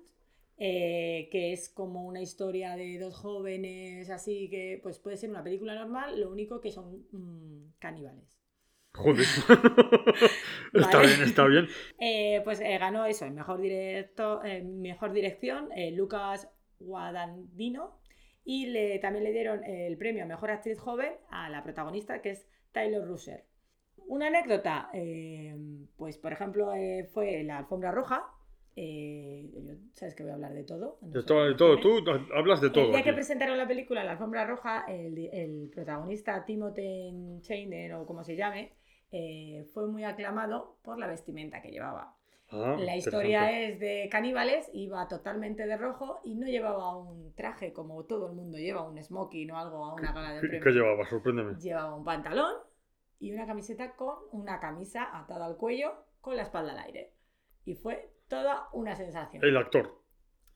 eh, 0.57 1.29
que 1.31 1.53
es 1.53 1.69
como 1.69 2.05
una 2.05 2.21
historia 2.21 2.75
de 2.75 2.99
dos 2.99 3.15
jóvenes, 3.15 4.09
así 4.09 4.49
que 4.49 4.79
pues 4.81 4.99
puede 4.99 5.17
ser 5.17 5.29
una 5.29 5.43
película 5.43 5.75
normal, 5.75 6.19
lo 6.19 6.31
único 6.31 6.61
que 6.61 6.71
son 6.71 7.05
mm, 7.11 7.73
caníbales. 7.79 8.39
Joder. 8.93 9.25
está 10.73 10.99
bien, 11.01 11.21
está 11.23 11.45
bien. 11.45 11.67
Eh, 11.99 12.41
pues 12.43 12.59
eh, 12.61 12.77
ganó 12.77 13.05
eso, 13.05 13.25
en 13.25 13.35
mejor, 13.35 13.59
directo, 13.59 14.41
mejor 14.63 15.13
dirección, 15.13 15.69
Lucas 15.93 16.49
Guadagnino. 16.79 17.99
Y 18.45 18.65
le, 18.65 18.99
también 18.99 19.23
le 19.23 19.31
dieron 19.31 19.63
el 19.63 19.97
premio 19.97 20.23
a 20.23 20.27
mejor 20.27 20.51
actriz 20.51 20.77
joven 20.77 21.13
a 21.29 21.49
la 21.49 21.63
protagonista, 21.63 22.21
que 22.21 22.31
es 22.31 22.45
Taylor 22.73 23.07
Russer. 23.07 23.45
Una 24.07 24.27
anécdota, 24.27 24.89
eh, 24.93 25.55
pues 25.95 26.17
por 26.17 26.33
ejemplo, 26.33 26.73
eh, 26.73 27.09
fue 27.13 27.43
la 27.43 27.59
alfombra 27.59 27.91
roja. 27.91 28.25
Eh, 28.75 29.49
yo- 29.53 29.73
sabes 29.93 30.15
que 30.15 30.23
voy 30.23 30.31
a 30.31 30.35
hablar 30.35 30.53
de 30.53 30.63
todo. 30.63 30.97
no 31.01 31.09
De 31.09 31.23
todo, 31.23 31.45
de 31.45 31.55
todo. 31.55 31.79
Tú 31.79 31.89
hablas 32.35 32.61
de 32.61 32.69
todo. 32.69 32.85
El 32.85 32.91
día 32.91 33.03
que 33.03 33.09
aquí. 33.09 33.15
presentaron 33.15 33.57
la 33.57 33.67
película 33.67 34.03
La 34.03 34.11
Alfombra 34.13 34.45
Roja, 34.45 34.85
el, 34.87 35.17
el 35.31 35.69
protagonista 35.73 36.43
Timothy 36.45 37.39
Chainer, 37.41 37.93
o 37.95 38.05
como 38.05 38.23
se 38.23 38.35
llame, 38.35 38.73
eh, 39.11 39.65
fue 39.73 39.87
muy 39.87 40.03
aclamado 40.03 40.77
por 40.83 40.97
la 40.97 41.07
vestimenta 41.07 41.61
que 41.61 41.69
llevaba. 41.69 42.15
Ah, 42.49 42.75
La 42.79 42.95
historia 42.95 43.51
es 43.61 43.79
de 43.79 44.07
caníbales, 44.11 44.69
iba 44.73 45.07
totalmente 45.07 45.65
de 45.65 45.75
rojo 45.77 46.19
y 46.23 46.35
no 46.35 46.45
llevaba 46.45 46.95
un 46.97 47.33
traje 47.33 47.73
como 47.73 48.03
todo 48.05 48.27
el 48.27 48.33
mundo 48.33 48.57
lleva, 48.59 48.87
un 48.87 49.01
smoking 49.01 49.49
o 49.51 49.57
algo 49.57 49.85
a 49.85 49.93
una 49.95 50.11
gala 50.13 50.33
de 50.33 50.41
¿Qué, 50.41 50.59
qué 50.59 50.69
llevaba? 50.69 51.03
Sorpréndeme. 51.07 51.55
Llevaba 51.59 51.95
un 51.95 52.03
pantalón 52.03 52.53
y 53.19 53.31
una 53.33 53.47
camiseta 53.47 53.95
con 53.95 54.15
una 54.31 54.59
camisa 54.59 55.09
atada 55.17 55.45
al 55.47 55.57
cuello 55.57 55.93
con 56.21 56.35
la 56.35 56.43
espalda 56.43 56.73
al 56.73 56.79
aire. 56.79 57.13
Y 57.65 57.73
fue 57.73 58.11
toda 58.41 58.67
una 58.73 58.95
sensación. 58.95 59.43
El 59.43 59.57
actor. 59.57 59.99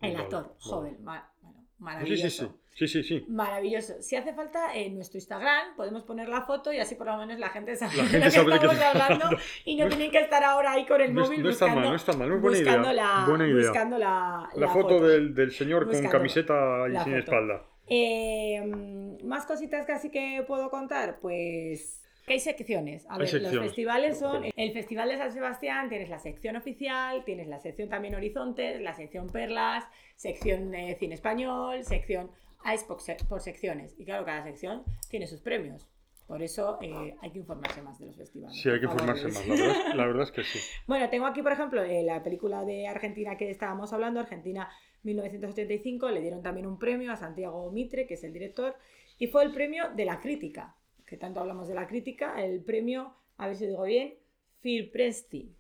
El 0.02 0.12
Vale, 0.14 0.24
actor, 0.24 0.44
vale. 0.44 0.56
joven, 0.60 0.98
ma- 1.04 1.32
bueno, 1.42 1.66
maravilloso. 1.80 2.30
sí, 2.30 2.30
sí. 2.48 2.52
Sí, 2.78 2.88
sí, 2.88 3.02
sí. 3.02 3.26
Maravilloso. 3.28 3.96
Si 4.04 4.16
hace 4.16 4.36
falta, 4.36 4.76
en 4.76 4.94
nuestro 4.94 5.18
Instagram 5.18 5.76
podemos 5.76 6.04
poner 6.04 6.30
la 6.30 6.44
foto 6.44 6.72
y 6.72 6.78
así 6.78 6.94
por 6.94 7.08
lo 7.08 7.18
menos 7.18 7.40
la 7.40 7.50
gente 7.50 7.76
sabe 7.76 7.96
La 7.98 8.04
de 8.04 8.20
lo 8.20 8.26
que 8.26 8.30
sabe 8.30 8.54
estamos 8.56 8.80
hablando 9.02 9.30
y 9.66 9.76
no 9.78 9.88
tienen 9.88 10.12
que 10.12 10.20
estar 10.20 10.44
ahora 10.44 10.74
ahí 10.74 10.86
con 10.86 11.02
el 11.02 11.12
No, 11.12 11.22
móvil 11.24 11.42
no 11.42 11.50
está 11.50 11.66
buscando, 11.66 11.82
mal, 11.82 11.90
no 11.90 11.96
está 11.96 12.14
mal. 12.14 12.30
Buena 12.40 12.58
buscando 12.60 12.92
idea. 12.92 12.94
la, 12.94 13.26
buena 13.28 13.48
idea. 13.48 13.70
buscando 13.72 13.98
la, 13.98 14.50
La 14.56 14.68
foto 14.68 15.00
del, 15.02 15.34
del 15.34 15.52
señor 15.52 15.90
con 15.90 16.04
camiseta 16.08 16.54
y 16.88 16.92
sin 16.92 17.00
foto. 17.00 17.18
espalda. 17.18 17.64
Eh, 17.88 19.18
más 19.24 19.48
cositas 19.48 19.84
que 19.88 19.94
así 19.94 20.12
que 20.12 20.44
puedo 20.48 20.70
contar, 20.70 21.18
pues 21.20 22.04
que 22.28 22.34
hay 22.34 22.40
secciones. 22.42 23.06
A 23.10 23.14
Hay 23.16 23.20
ver, 23.22 23.42
los 23.42 23.58
festivales 23.58 24.20
son 24.20 24.44
el 24.56 24.74
Festival 24.74 25.08
de 25.10 25.18
San 25.18 25.32
Sebastián, 25.32 25.88
tienes 25.88 26.10
la 26.10 26.20
sección 26.20 26.58
oficial, 26.58 27.24
tienes 27.24 27.48
la 27.48 27.60
sección 27.60 27.88
también 27.88 28.16
Horizontes, 28.16 28.82
la 28.82 28.94
sección 28.94 29.28
Perlas, 29.30 29.86
sección 30.18 30.70
de 30.72 30.96
cine 31.00 31.16
español, 31.16 31.84
sección 31.86 32.30
hay 32.66 32.78
por, 32.86 33.00
se- 33.00 33.16
por 33.30 33.40
secciones 33.40 33.96
y 33.98 34.04
claro, 34.04 34.26
cada 34.26 34.44
sección 34.44 34.84
tiene 35.10 35.26
sus 35.26 35.40
premios. 35.42 35.88
Por 36.28 36.42
eso 36.44 36.78
eh, 36.82 37.16
hay 37.22 37.32
que 37.32 37.40
informarse 37.40 37.82
más 37.82 37.98
de 37.98 38.08
los 38.08 38.18
festivales. 38.18 38.60
Sí, 38.62 38.70
hay 38.70 38.80
que 38.82 38.86
informarse 38.88 39.28
más. 39.30 39.48
La 39.48 39.56
verdad, 39.56 39.72
es- 39.88 39.96
la 39.96 40.06
verdad 40.06 40.24
es 40.24 40.32
que 40.32 40.44
sí. 40.44 40.60
Bueno, 40.86 41.10
tengo 41.10 41.26
aquí, 41.28 41.42
por 41.42 41.54
ejemplo, 41.54 41.82
eh, 41.82 42.04
la 42.04 42.22
película 42.24 42.66
de 42.66 42.88
Argentina 42.90 43.38
que 43.38 43.50
estábamos 43.50 43.94
hablando, 43.94 44.20
Argentina 44.20 44.68
1985, 45.04 46.10
le 46.10 46.20
dieron 46.20 46.44
también 46.44 46.68
un 46.68 46.78
premio 46.78 47.14
a 47.14 47.16
Santiago 47.16 47.72
Mitre, 47.72 48.06
que 48.06 48.16
es 48.16 48.24
el 48.26 48.34
director, 48.34 48.76
y 49.18 49.28
fue 49.28 49.46
el 49.46 49.54
premio 49.54 49.86
de 49.96 50.04
la 50.04 50.20
crítica, 50.20 50.76
que 51.08 51.18
tanto 51.18 51.40
hablamos 51.40 51.68
de 51.68 51.74
la 51.76 51.88
crítica, 51.88 52.44
el 52.44 52.62
premio, 52.64 53.14
a 53.38 53.48
ver 53.48 53.56
si 53.56 53.66
digo 53.66 53.84
bien, 53.84 54.14
Phil 54.62 54.90
Presti. 54.92 55.56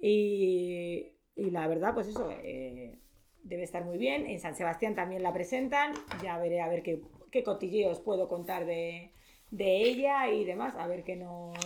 Y, 0.00 1.12
y 1.36 1.50
la 1.50 1.66
verdad, 1.68 1.94
pues 1.94 2.08
eso, 2.08 2.30
eh, 2.42 2.96
debe 3.42 3.62
estar 3.64 3.84
muy 3.84 3.98
bien. 3.98 4.26
En 4.26 4.40
San 4.40 4.54
Sebastián 4.56 4.94
también 4.94 5.22
la 5.22 5.32
presentan, 5.32 5.92
ya 6.22 6.38
veré 6.38 6.60
a 6.60 6.68
ver 6.68 6.82
qué, 6.82 7.00
qué 7.30 7.42
cotilleos 7.42 8.00
puedo 8.00 8.28
contar 8.28 8.64
de, 8.64 9.12
de 9.50 9.82
ella 9.82 10.30
y 10.30 10.44
demás, 10.44 10.74
a 10.76 10.86
ver 10.86 11.04
qué 11.04 11.16
nos, 11.16 11.56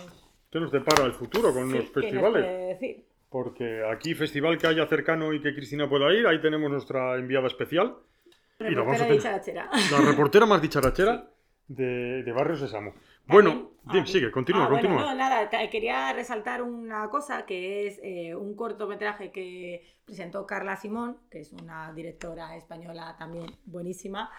¿Qué 0.51 0.59
nos 0.59 0.71
depara 0.71 1.05
el 1.05 1.13
futuro 1.13 1.53
con 1.53 1.69
sí, 1.71 1.77
los 1.77 1.89
festivales? 1.91 2.43
decir. 2.79 3.05
Porque 3.29 3.81
aquí, 3.91 4.13
festival 4.13 4.57
que 4.59 4.67
haya 4.67 4.85
cercano 4.85 5.33
y 5.33 5.41
que 5.41 5.55
Cristina 5.55 5.89
pueda 5.89 6.13
ir, 6.13 6.27
ahí 6.27 6.39
tenemos 6.41 6.69
nuestra 6.69 7.15
enviada 7.17 7.47
especial, 7.47 7.95
Y 8.59 8.65
lo 8.71 8.81
vamos 8.85 8.97
a 9.01 9.03
tener- 9.05 9.17
dicharachera. 9.17 9.69
la 9.91 10.01
reportera 10.01 10.45
más 10.45 10.61
dicharachera 10.61 11.27
de, 11.67 12.21
de 12.23 12.31
Barrio 12.31 12.55
Sésamo. 12.57 12.93
Bueno, 13.27 13.71
Dim, 13.91 14.05
sigue, 14.05 14.31
continúa, 14.31 14.65
Ah, 14.65 14.69
bueno, 14.69 14.89
continúa. 14.89 15.13
no, 15.13 15.15
nada, 15.17 15.49
quería 15.69 16.11
resaltar 16.13 16.61
una 16.61 17.09
cosa 17.09 17.45
que 17.45 17.87
es 17.87 17.99
eh, 18.03 18.35
un 18.35 18.55
cortometraje 18.55 19.31
que 19.31 19.97
presentó 20.05 20.45
Carla 20.45 20.75
Simón, 20.77 21.17
que 21.29 21.39
es 21.39 21.51
una 21.53 21.91
directora 21.93 22.55
española 22.55 23.15
también 23.17 23.45
buenísima, 23.65 24.29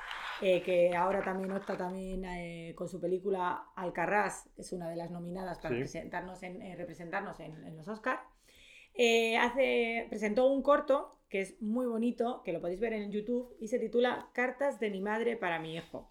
eh, 0.42 0.62
que 0.62 0.94
ahora 0.96 1.22
también 1.22 1.52
opta 1.52 1.76
también 1.76 2.24
eh, 2.24 2.74
con 2.74 2.88
su 2.88 3.00
película 3.00 3.66
Alcarrás, 3.76 4.48
es 4.56 4.72
una 4.72 4.88
de 4.88 4.96
las 4.96 5.10
nominadas 5.10 5.58
para 5.58 5.74
Sí. 5.74 5.80
presentarnos 5.80 6.42
en, 6.42 6.60
eh, 6.62 6.76
representarnos 6.76 7.40
en, 7.40 7.64
en 7.66 7.76
los 7.76 7.88
Oscars. 7.88 8.20
Hace, 9.40 10.06
presentó 10.08 10.46
un 10.46 10.62
corto 10.62 11.18
que 11.28 11.40
es 11.40 11.60
muy 11.60 11.86
bonito, 11.86 12.42
que 12.44 12.52
lo 12.52 12.60
podéis 12.60 12.80
ver 12.80 12.92
en 12.92 13.10
YouTube, 13.10 13.56
y 13.58 13.68
se 13.68 13.78
titula 13.78 14.28
Cartas 14.32 14.78
de 14.78 14.90
mi 14.90 15.00
madre 15.00 15.36
para 15.36 15.58
mi 15.58 15.74
hijo. 15.76 16.10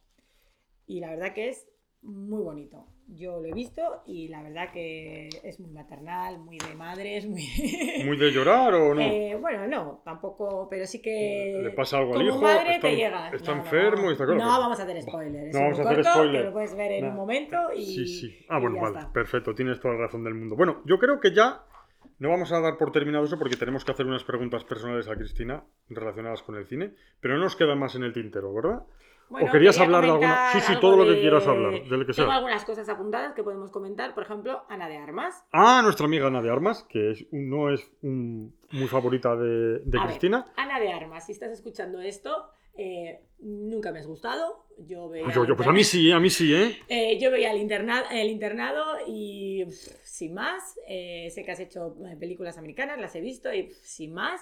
Y 0.86 1.00
la 1.00 1.10
verdad 1.12 1.34
que 1.34 1.48
es 1.50 1.70
muy 2.04 2.42
bonito. 2.42 2.86
Yo 3.08 3.40
lo 3.42 3.46
he 3.46 3.54
visto 3.54 4.02
y 4.08 4.30
la 4.30 4.42
verdad 4.42 4.72
que 4.72 5.28
es 5.44 5.60
muy 5.60 5.70
maternal, 5.72 6.40
muy 6.40 6.58
de 6.58 6.74
madres, 6.74 7.28
muy... 7.28 7.44
¿Muy 8.06 8.18
de 8.18 8.32
llorar 8.32 8.74
o 8.74 8.96
no? 8.96 9.02
Eh, 9.02 9.38
bueno, 9.40 9.68
no, 9.68 10.02
tampoco, 10.06 10.68
pero 10.70 10.86
sí 10.88 11.02
que... 11.02 11.60
¿Le 11.62 11.72
pasa 11.72 11.98
algo 11.98 12.16
al 12.16 12.26
hijo? 12.26 12.42
madre 12.42 12.76
¿Está- 12.76 12.88
te 12.88 12.96
llega. 12.96 13.30
está 13.30 13.52
No, 13.54 13.58
enfermo? 13.62 14.04
No, 14.04 14.12
Está 14.12 14.26
claro 14.26 14.40
no 14.40 14.48
vamos 14.48 14.80
a 14.80 14.84
hacer 14.84 15.02
spoiler. 15.02 15.48
Es 15.50 15.54
No 15.54 15.62
vamos 15.62 15.80
a 15.80 15.82
hacer 15.84 15.96
corto 15.98 16.12
spoiler. 16.14 16.42
que 16.42 16.46
lo 16.48 16.54
puedes 16.54 16.76
ver 16.76 16.92
en 16.94 17.06
un 17.08 17.16
momento 17.16 17.58
y... 17.76 17.84
Sí, 17.86 18.08
sí. 18.08 18.46
Ah, 18.50 18.58
y 18.58 18.62
bueno, 18.62 18.82
vale, 18.82 19.00
está. 19.00 19.12
perfecto, 19.12 19.54
tienes 19.54 19.80
toda 19.82 19.96
la 19.96 20.02
razón 20.06 20.24
del 20.24 20.34
mundo. 20.34 20.56
Bueno, 20.56 20.82
yo 20.86 20.98
creo 20.98 21.20
que 21.20 21.34
ya 21.36 21.66
no 22.20 22.30
vamos 22.30 22.54
a 22.54 22.62
dar 22.62 22.78
por 22.78 22.92
terminado 22.94 23.26
eso 23.26 23.38
porque 23.38 23.58
tenemos 23.58 23.84
que 23.84 23.92
hacer 23.92 24.06
unas 24.06 24.24
preguntas 24.24 24.64
personales 24.64 25.10
a 25.10 25.16
Cristina 25.16 25.64
relacionadas 25.90 26.42
con 26.42 26.56
el 26.56 26.66
cine, 26.68 26.94
pero 27.20 27.36
no 27.36 27.42
nos 27.44 27.56
queda 27.58 27.76
más 27.76 27.96
en 27.96 28.04
el 28.04 28.14
tintero, 28.14 28.54
¿verdad? 28.54 28.84
Bueno, 29.30 29.48
¿O 29.48 29.52
querías 29.52 29.76
quería 29.76 29.86
hablar 29.86 30.04
de 30.04 30.10
alguna? 30.12 30.52
Sí, 30.52 30.60
sí, 30.62 30.74
todo 30.80 30.98
lo 30.98 31.06
que 31.06 31.20
quieras 31.20 31.48
hablar, 31.48 31.72
de 31.72 31.98
lo 31.98 32.06
que 32.06 32.14
Tengo 32.14 32.28
sea. 32.30 32.36
algunas 32.36 32.64
cosas 32.66 32.88
apuntadas 32.90 33.34
que 33.34 33.44
podemos 33.44 33.72
comentar, 33.72 34.14
por 34.14 34.24
ejemplo, 34.24 34.64
Ana 34.70 34.88
de 34.88 34.98
Armas. 34.98 35.44
Ah, 35.52 35.82
nuestra 35.84 36.06
amiga 36.06 36.28
Ana 36.28 36.42
de 36.42 36.52
Armas, 36.52 36.84
que 36.88 37.12
es, 37.12 37.26
no 37.32 37.72
es 37.74 37.92
un- 38.04 38.56
muy 38.72 38.88
favorita 38.88 39.36
de, 39.36 39.80
de 39.80 39.98
A 39.98 40.02
ver, 40.02 40.08
Cristina. 40.10 40.46
Ana 40.56 40.80
de 40.80 40.92
Armas, 40.92 41.26
si 41.26 41.32
estás 41.32 41.52
escuchando 41.52 42.00
esto, 42.02 42.50
eh, 42.76 43.22
nunca 43.40 43.92
me 43.92 44.00
has 44.00 44.08
gustado. 44.08 44.66
Yo 44.78 45.10
veía 45.10 45.32
Yo, 45.32 45.46
yo, 45.46 45.56
pues 45.56 45.68
a 45.68 45.72
mí 45.72 45.84
sí, 45.84 46.12
a 46.12 46.20
mí 46.20 46.30
sí, 46.30 46.54
¿eh? 46.54 46.78
Eh, 46.88 47.20
yo 47.20 47.30
veía 47.32 47.52
el, 47.52 47.60
interna- 47.62 48.06
el 48.12 48.30
internado 48.30 48.84
y 49.08 49.66
pff, 49.66 49.96
sin 50.04 50.34
más, 50.34 50.80
eh, 50.88 51.30
sé 51.32 51.44
que 51.44 51.52
has 51.52 51.60
hecho 51.60 51.96
películas 52.20 52.58
americanas, 52.58 53.00
las 53.00 53.16
he 53.16 53.22
visto 53.22 53.52
y 53.54 53.64
pff, 53.64 53.78
sin 53.84 54.14
más, 54.14 54.42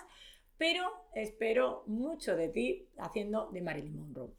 pero 0.58 0.84
espero 1.16 1.84
mucho 1.88 2.36
de 2.36 2.48
ti 2.50 2.88
haciendo 2.98 3.50
de 3.52 3.62
Marilyn 3.62 3.96
Monroe. 3.98 4.32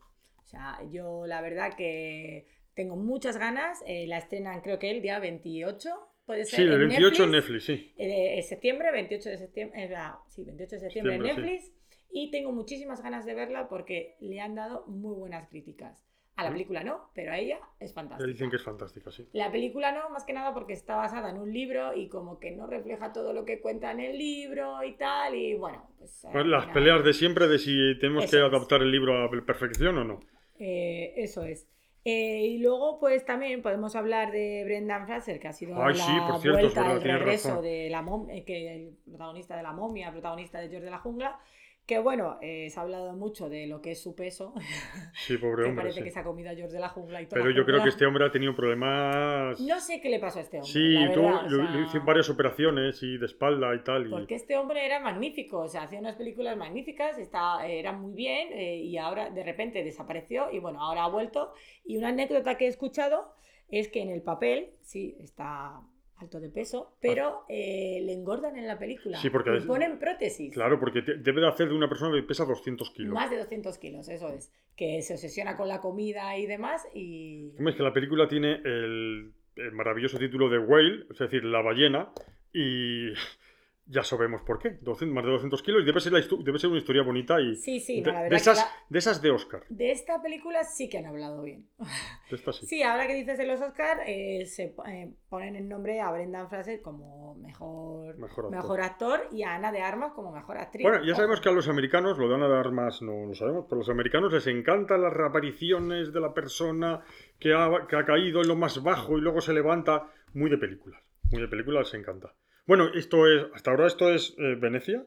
Sea, 0.53 0.81
yo 0.91 1.25
la 1.27 1.41
verdad 1.41 1.75
que 1.77 2.47
tengo 2.75 2.95
muchas 2.95 3.39
ganas, 3.39 3.83
eh, 3.87 4.07
la 4.07 4.19
estrenan 4.19 4.61
creo 4.61 4.79
que 4.79 4.91
el 4.91 5.01
día 5.01 5.19
28, 5.19 5.89
puede 6.27 6.45
ser. 6.45 6.57
Sí, 6.59 6.63
el 6.63 6.73
en 6.75 6.89
28 6.89 7.25
en 7.25 7.31
Netflix. 7.31 7.69
Netflix, 7.69 7.81
sí. 7.81 7.95
Eh, 7.97 8.37
en 8.37 8.43
septiembre, 8.43 8.93
28 8.93 9.31
de 9.31 9.39
septiembre, 9.39 9.85
eh, 9.85 9.95
sí, 10.29 10.45
28 10.45 10.77
de 10.77 10.81
septiembre 10.81 11.15
en 11.15 11.23
sí. 11.23 11.27
Netflix 11.29 11.73
y 12.11 12.31
tengo 12.31 12.53
muchísimas 12.53 13.03
ganas 13.03 13.25
de 13.25 13.33
verla 13.33 13.67
porque 13.71 14.17
le 14.21 14.41
han 14.41 14.55
dado 14.55 14.85
muy 14.89 15.15
buenas 15.15 15.49
críticas. 15.49 16.07
A 16.37 16.45
la 16.45 16.51
película 16.51 16.83
no, 16.83 17.11
pero 17.15 17.33
a 17.33 17.39
ella 17.39 17.59
es 17.79 17.93
fantástica. 17.93 18.27
Le 18.27 18.33
dicen 18.33 18.51
que 18.51 18.57
es 18.57 18.63
fantástica, 18.63 19.11
sí. 19.11 19.29
La 19.33 19.53
película 19.53 19.93
no, 19.93 20.09
más 20.11 20.25
que 20.25 20.33
nada 20.33 20.55
porque 20.55 20.73
está 20.73 20.97
basada 20.97 21.31
en 21.31 21.37
un 21.39 21.53
libro 21.53 21.95
y 21.95 22.09
como 22.09 22.39
que 22.39 22.51
no 22.51 22.67
refleja 22.67 23.13
todo 23.13 23.33
lo 23.35 23.45
que 23.45 23.61
cuenta 23.61 23.91
en 23.93 24.01
el 24.01 24.17
libro 24.19 24.83
y 24.83 24.97
tal, 24.97 25.35
y 25.35 25.55
bueno, 25.55 25.91
pues... 25.99 26.21
Pues 26.23 26.45
al 26.45 26.51
las 26.51 26.67
peleas 26.69 27.05
de 27.05 27.13
siempre 27.13 27.49
de 27.49 27.59
si 27.59 27.99
tenemos 28.01 28.25
Eso 28.25 28.31
que 28.31 28.37
es. 28.39 28.43
adaptar 28.45 28.81
el 28.81 28.91
libro 28.91 29.15
a 29.15 29.25
la 29.25 29.43
perfección 29.45 29.99
o 29.99 30.05
no. 30.05 30.21
Eh, 30.65 31.15
eso 31.17 31.43
es. 31.45 31.67
Eh, 32.05 32.47
y 32.47 32.59
luego, 32.59 32.99
pues 32.99 33.25
también 33.25 33.63
podemos 33.63 33.95
hablar 33.97 34.33
de 34.33 34.63
Brendan 34.65 35.07
Fraser, 35.07 35.39
que 35.39 35.49
ha 35.49 35.53
sido 35.53 35.81
Ay, 35.83 35.95
la 35.97 36.05
sí, 36.05 36.13
por 36.29 36.41
cierto, 36.41 36.59
es 36.59 36.63
vuelta, 36.75 36.81
verdad, 36.83 36.97
el 36.97 37.03
regreso 37.21 37.49
razón. 37.51 37.63
de 37.65 37.91
la 37.91 38.03
mom- 38.03 38.29
eh, 38.31 38.45
que 38.45 38.75
el 38.75 38.97
protagonista 39.09 39.57
de 39.57 39.63
la 39.63 39.73
momia, 39.73 40.11
protagonista 40.11 40.59
de 40.61 40.69
George 40.69 40.85
de 40.85 40.91
la 40.91 40.99
Jungla, 40.99 41.39
que 41.87 41.99
bueno, 41.99 42.39
eh, 42.41 42.71
se 42.71 42.79
ha 42.79 42.83
hablado 42.85 43.13
mucho 43.15 43.49
de 43.49 43.67
lo 43.67 43.81
que 43.83 43.91
es 43.91 44.03
su 44.03 44.15
peso, 44.15 44.55
Sí, 45.27 45.37
pobre 45.37 45.65
que 45.65 45.69
hombre. 45.71 45.83
parece 45.85 45.99
sí. 45.99 46.05
que 46.05 46.11
se 46.11 46.19
ha 46.21 46.25
comido 46.25 46.51
a 46.51 46.55
George 46.55 46.73
de 46.75 46.81
la 46.81 46.89
Jungla 46.89 47.21
y 47.23 47.27
todo. 47.27 47.41
Pero 47.43 47.51
yo 47.55 47.65
creo 47.65 47.83
que 47.83 47.89
este 47.89 48.07
hombre 48.07 48.25
ha 48.25 48.31
tenido 48.31 48.55
problemas. 48.55 49.61
No 49.61 49.81
sé 49.81 50.01
qué 50.01 50.09
le 50.09 50.19
pasó 50.21 50.39
a 50.39 50.43
este 50.43 50.59
hombre. 50.59 50.73
Sí, 50.73 50.93
la 50.95 51.11
o 51.11 51.43
le- 51.43 51.51
sea, 51.51 51.71
le 51.71 51.83
hice 51.83 51.99
varias 51.99 52.31
operaciones 52.31 53.03
y 53.03 53.19
de 53.19 53.27
espalda 53.27 53.75
y 53.75 53.83
tal. 53.83 54.07
Y... 54.07 54.11
Porque 54.11 54.37
este 54.37 54.57
hombre 54.57 54.87
era 54.87 55.01
magnífico, 55.01 55.59
o 55.61 55.69
sea, 55.69 55.83
hacía 55.83 55.99
unas 55.99 56.17
películas 56.17 56.57
magníficas, 56.57 57.19
está, 57.19 57.67
era 57.67 57.93
muy 57.93 58.15
bien 58.15 58.49
eh, 58.53 58.77
y 58.77 58.97
ahora 58.97 59.31
de 59.31 59.43
repente 59.43 59.83
desapareció 59.83 60.51
y 60.53 60.61
bueno, 60.61 60.81
ahora 60.81 61.05
ha 61.05 61.09
vuelto. 61.09 61.53
Y 61.85 61.97
una 61.97 62.09
anécdota 62.09 62.57
que 62.57 62.67
he 62.67 62.69
escuchado 62.69 63.35
es 63.69 63.89
que 63.89 64.03
en 64.03 64.11
el 64.11 64.23
papel, 64.23 64.71
sí, 64.83 65.17
está 65.21 65.81
alto 66.23 66.41
de 66.41 66.49
peso, 66.49 66.97
pero 67.01 67.45
eh, 67.49 68.01
le 68.03 68.13
engordan 68.13 68.57
en 68.57 68.67
la 68.67 68.79
película. 68.79 69.19
Sí, 69.19 69.29
porque 69.31 69.51
le 69.51 69.61
ponen 69.63 69.99
prótesis. 69.99 70.53
Claro, 70.55 70.81
porque 70.81 71.03
te- 71.03 71.19
debe 71.19 71.41
de 71.43 71.49
hacer 71.49 71.69
de 71.69 71.75
una 71.75 71.89
persona 71.89 72.17
que 72.17 72.23
pesa 72.23 72.45
200 72.45 72.91
kilos. 72.91 73.13
Más 73.13 73.31
de 73.31 73.39
200 73.39 73.77
kilos, 73.79 74.09
eso 74.09 74.29
es. 74.31 74.51
Que 74.77 75.03
se 75.03 75.15
obsesiona 75.15 75.57
con 75.57 75.69
la 75.69 75.81
comida 75.81 76.37
y 76.39 76.47
demás 76.47 76.87
y... 76.95 77.53
Es 77.59 77.75
que 77.77 77.83
la 77.83 77.93
película 77.93 78.27
tiene 78.29 78.55
el, 78.65 79.33
el 79.57 79.73
maravilloso 79.73 80.19
título 80.19 80.49
de 80.49 80.59
Whale, 80.59 81.05
es 81.11 81.19
decir, 81.19 81.45
la 81.45 81.61
ballena, 81.61 82.11
y 82.53 83.11
ya 83.87 84.03
sabemos 84.03 84.43
por 84.43 84.59
qué. 84.59 84.79
200 84.81 85.15
más 85.15 85.25
de 85.25 85.31
200 85.33 85.63
kilos 85.63 85.83
y 85.83 85.85
debe 85.87 86.01
ser, 86.01 86.13
la 86.13 86.21
histo- 86.21 86.43
debe 86.43 86.59
ser 86.59 86.71
una 86.71 86.79
historia 86.79 87.03
bonita 87.03 87.41
y 87.41 87.57
Sí, 87.57 87.81
sí, 87.81 88.01
de, 88.01 88.13
no, 88.13 88.19
la 88.19 88.29
de 88.29 88.37
esas, 88.37 88.57
la- 88.59 88.69
de 88.89 88.99
esas 88.99 89.21
de 89.23 89.31
Oscar. 89.31 89.63
de 89.69 89.91
esta 89.93 90.23
película 90.23 90.65
sí 90.65 90.89
que 90.89 90.99
han 90.99 91.07
hablado 91.07 91.43
bien. 91.43 91.67
De 92.31 92.37
estas 92.37 92.57
sí. 92.57 92.67
Sí, 92.67 92.83
ahora 92.83 93.07
que 93.07 93.15
dices 93.15 93.37
de 93.37 93.47
los 93.47 93.61
Oscar, 93.61 93.99
eh, 94.07 94.47
se 94.47 94.75
eh, 94.87 95.13
ponen 95.29 95.55
el 95.57 95.69
nombre 95.69 96.01
a 96.01 96.11
Brendan 96.11 96.49
Fraser 96.49 96.81
como 96.81 97.35
mejor, 97.35 98.17
Mejor 98.19 98.51
mejor, 98.51 98.81
actor. 98.81 99.29
y 99.33 99.43
a 99.43 99.55
Ana 99.57 99.71
de 99.73 99.83
Armas 99.83 100.13
como 100.13 100.33
mejor 100.33 100.57
actriz. 100.57 100.83
Bueno, 100.87 101.05
ya 101.05 101.15
sabemos 101.15 101.41
que 101.43 101.51
a 101.51 101.53
los 101.53 101.69
americanos, 101.69 102.17
lo 102.19 102.29
de 102.29 102.37
Ana 102.37 102.49
de 102.49 102.57
Armas 102.57 103.03
no 103.03 103.27
lo 103.27 103.35
sabemos, 103.35 103.67
pero 103.69 103.77
a 103.77 103.81
los 103.81 103.91
americanos 103.91 104.33
les 104.33 104.47
encantan 104.47 105.03
las 105.03 105.13
reapariciones 105.13 106.13
de 106.13 106.21
la 106.21 106.33
persona 106.33 107.01
que 107.39 107.53
ha, 107.53 107.69
que 107.87 107.97
ha 107.97 108.05
caído 108.07 108.41
en 108.41 108.49
lo 108.49 108.57
más 108.57 108.83
bajo 108.83 109.19
y 109.19 109.21
luego 109.21 109.41
se 109.43 109.53
levanta. 109.53 110.09
Muy 110.35 110.49
de 110.49 110.57
películas. 110.57 111.03
Muy 111.31 111.43
de 111.43 111.49
películas 111.49 111.93
les 111.93 112.01
encanta. 112.01 112.33
Bueno, 112.67 112.89
esto 112.95 113.27
es, 113.27 113.47
hasta 113.55 113.71
ahora 113.71 113.87
esto 113.87 114.13
es 114.13 114.35
eh, 114.39 114.57
Venecia. 114.59 115.05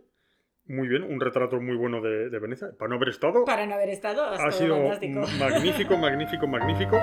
Muy 0.68 0.88
bien, 0.88 1.04
un 1.04 1.20
retrato 1.22 1.62
muy 1.62 1.76
bueno 1.78 2.02
de, 2.02 2.30
de 2.30 2.40
Venecia. 2.40 2.70
Para 2.78 2.90
no 2.90 2.96
haber 2.96 3.10
estado, 3.10 3.46
Para 3.46 3.68
no 3.68 3.76
haber 3.76 3.90
estado, 3.90 4.24
ha, 4.26 4.52
sido 4.52 4.76
fantástico. 4.78 5.22
magnífico, 5.40 5.98
magnífico, 5.98 6.48
magnífico. 6.48 6.98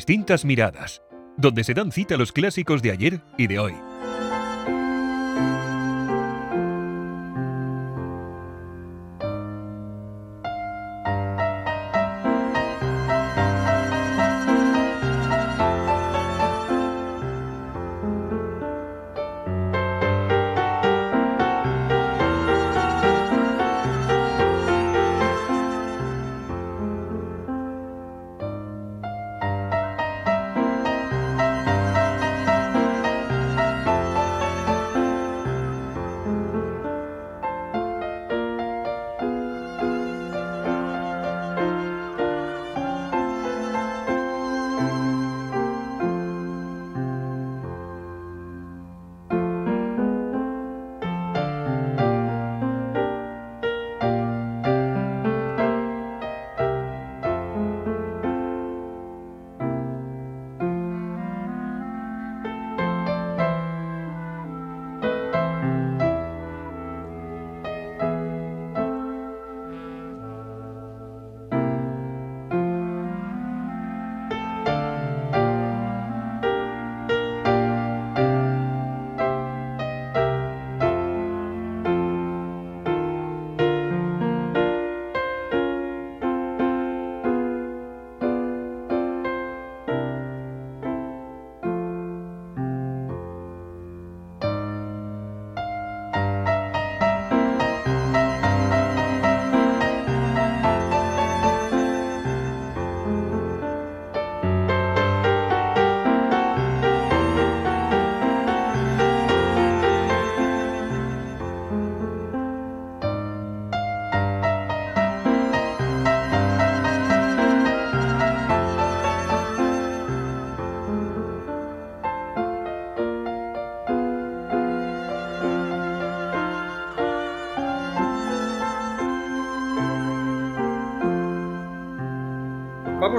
Distintas 0.00 0.46
miradas, 0.46 1.02
donde 1.36 1.62
se 1.62 1.74
dan 1.74 1.92
cita 1.92 2.16
los 2.16 2.32
clásicos 2.32 2.80
de 2.80 2.90
ayer 2.90 3.20
y 3.36 3.48
de 3.48 3.58
hoy. 3.58 3.74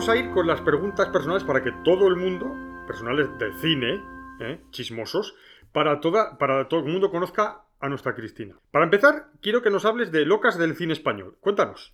Vamos 0.02 0.18
a 0.18 0.20
ir 0.20 0.32
con 0.32 0.47
las 0.47 0.60
preguntas 0.62 1.10
personales 1.10 1.43
para 1.43 1.64
que 1.64 1.72
todo 1.84 2.08
el 2.08 2.16
mundo, 2.16 2.47
personales 2.88 3.28
de 3.38 3.54
cine, 3.60 4.02
¿eh? 4.39 4.60
chismosos, 4.72 5.36
para, 5.72 5.99
toda, 5.99 6.39
para 6.39 6.68
todo 6.68 6.80
el 6.80 6.88
mundo 6.88 7.12
conozca 7.12 7.66
a 7.80 7.88
nuestra 7.88 8.16
Cristina. 8.16 8.56
Para 8.72 8.86
empezar, 8.86 9.28
quiero 9.43 9.62
que 9.62 9.70
nos 9.70 9.86
hables 9.86 10.12
de 10.12 10.26
Locas 10.26 10.58
del 10.58 10.76
cine 10.76 10.93
español. 10.93 11.38
Cuéntanos. 11.39 11.93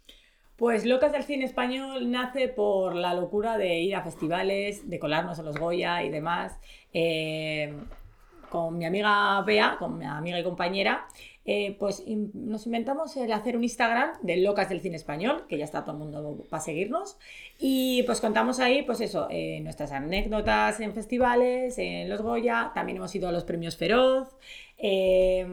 Pues 0.55 0.85
Locas 0.85 1.11
del 1.11 1.23
Cine 1.23 1.43
Español 1.43 2.09
nace 2.09 2.47
por 2.47 2.95
la 2.95 3.13
locura 3.13 3.57
de 3.57 3.79
ir 3.79 3.93
a 3.97 4.03
festivales, 4.03 4.89
de 4.89 4.99
colarnos 4.99 5.37
a 5.39 5.43
los 5.43 5.57
Goya 5.57 6.01
y 6.03 6.09
demás. 6.09 6.57
Eh, 6.93 7.75
con 8.49 8.77
mi 8.77 8.85
amiga 8.85 9.41
Bea, 9.41 9.75
con 9.77 9.97
mi 9.97 10.05
amiga 10.05 10.39
y 10.39 10.43
compañera, 10.45 11.07
eh, 11.49 11.77
pues 11.79 12.03
nos 12.33 12.65
inventamos 12.65 13.15
el 13.15 13.31
hacer 13.31 13.55
un 13.55 13.63
Instagram 13.63 14.11
de 14.21 14.35
Locas 14.35 14.67
del 14.67 14.81
Cine 14.81 14.97
Español, 14.97 15.45
que 15.47 15.57
ya 15.57 15.63
está 15.63 15.85
todo 15.85 15.93
el 15.93 15.99
mundo 15.99 16.45
para 16.49 16.61
seguirnos. 16.61 17.17
Y 17.57 18.03
pues 18.03 18.19
contamos 18.19 18.59
ahí, 18.59 18.83
pues 18.83 18.99
eso, 18.99 19.27
eh, 19.31 19.61
nuestras 19.61 19.93
anécdotas 19.93 20.81
en 20.81 20.93
festivales, 20.93 21.77
en 21.77 22.09
los 22.09 22.21
Goya, 22.21 22.71
también 22.75 22.97
hemos 22.97 23.15
ido 23.15 23.29
a 23.29 23.31
los 23.31 23.45
premios 23.45 23.77
Feroz, 23.77 24.35
eh, 24.77 25.47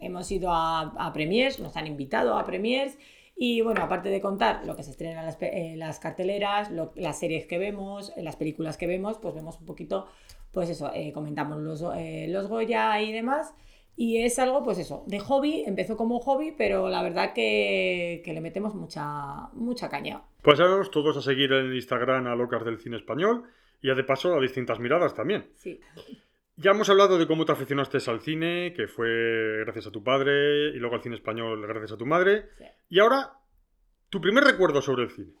hemos 0.00 0.30
ido 0.32 0.50
a, 0.52 1.10
premiers, 1.14 1.60
nos 1.60 1.76
han 1.76 1.86
invitado 1.86 2.36
a 2.36 2.44
premiers. 2.44 2.98
Y 3.36 3.60
bueno, 3.60 3.82
aparte 3.82 4.08
de 4.08 4.20
contar 4.20 4.66
lo 4.66 4.74
que 4.74 4.82
se 4.82 4.90
estrena 4.90 5.20
en 5.20 5.26
las, 5.26 5.38
en 5.40 5.78
las 5.78 6.00
carteleras, 6.00 6.72
las 6.96 7.18
series 7.18 7.46
que 7.46 7.58
vemos, 7.58 8.12
las 8.16 8.34
películas 8.34 8.76
que 8.76 8.88
vemos, 8.88 9.18
pues 9.18 9.36
vemos 9.36 9.56
un 9.60 9.66
poquito, 9.66 10.08
pues 10.50 10.68
eso, 10.68 10.90
eh, 10.92 11.12
comentamos 11.12 11.58
los, 11.58 11.84
eh, 11.96 12.26
los 12.28 12.48
Goya 12.48 13.00
y 13.00 13.12
demás. 13.12 13.54
Y 14.00 14.22
es 14.22 14.38
algo, 14.38 14.62
pues 14.62 14.78
eso, 14.78 15.02
de 15.08 15.18
hobby, 15.18 15.64
empezó 15.66 15.96
como 15.96 16.20
hobby, 16.20 16.54
pero 16.56 16.88
la 16.88 17.02
verdad 17.02 17.32
que, 17.34 18.22
que 18.24 18.32
le 18.32 18.40
metemos 18.40 18.76
mucha, 18.76 19.48
mucha 19.54 19.88
caña. 19.88 20.22
Pues 20.40 20.58
sabemos 20.58 20.92
todos 20.92 21.16
a 21.16 21.20
seguir 21.20 21.52
en 21.52 21.74
Instagram 21.74 22.28
a 22.28 22.36
Locas 22.36 22.64
del 22.64 22.78
Cine 22.78 22.96
Español 22.96 23.42
y 23.82 23.90
a 23.90 23.96
de 23.96 24.04
paso 24.04 24.36
a 24.36 24.40
distintas 24.40 24.78
miradas 24.78 25.14
también. 25.14 25.48
Sí. 25.56 25.80
Ya 26.54 26.70
hemos 26.70 26.88
hablado 26.88 27.18
de 27.18 27.26
cómo 27.26 27.44
te 27.44 27.50
aficionaste 27.50 27.98
al 28.08 28.20
cine, 28.20 28.72
que 28.72 28.86
fue 28.86 29.64
gracias 29.64 29.88
a 29.88 29.90
tu 29.90 30.04
padre, 30.04 30.68
y 30.68 30.78
luego 30.78 30.94
al 30.94 31.02
cine 31.02 31.16
español 31.16 31.66
gracias 31.66 31.90
a 31.90 31.96
tu 31.96 32.06
madre. 32.06 32.44
Sí. 32.56 32.64
Y 32.90 33.00
ahora, 33.00 33.32
tu 34.10 34.20
primer 34.20 34.44
recuerdo 34.44 34.80
sobre 34.80 35.02
el 35.02 35.10
cine. 35.10 35.32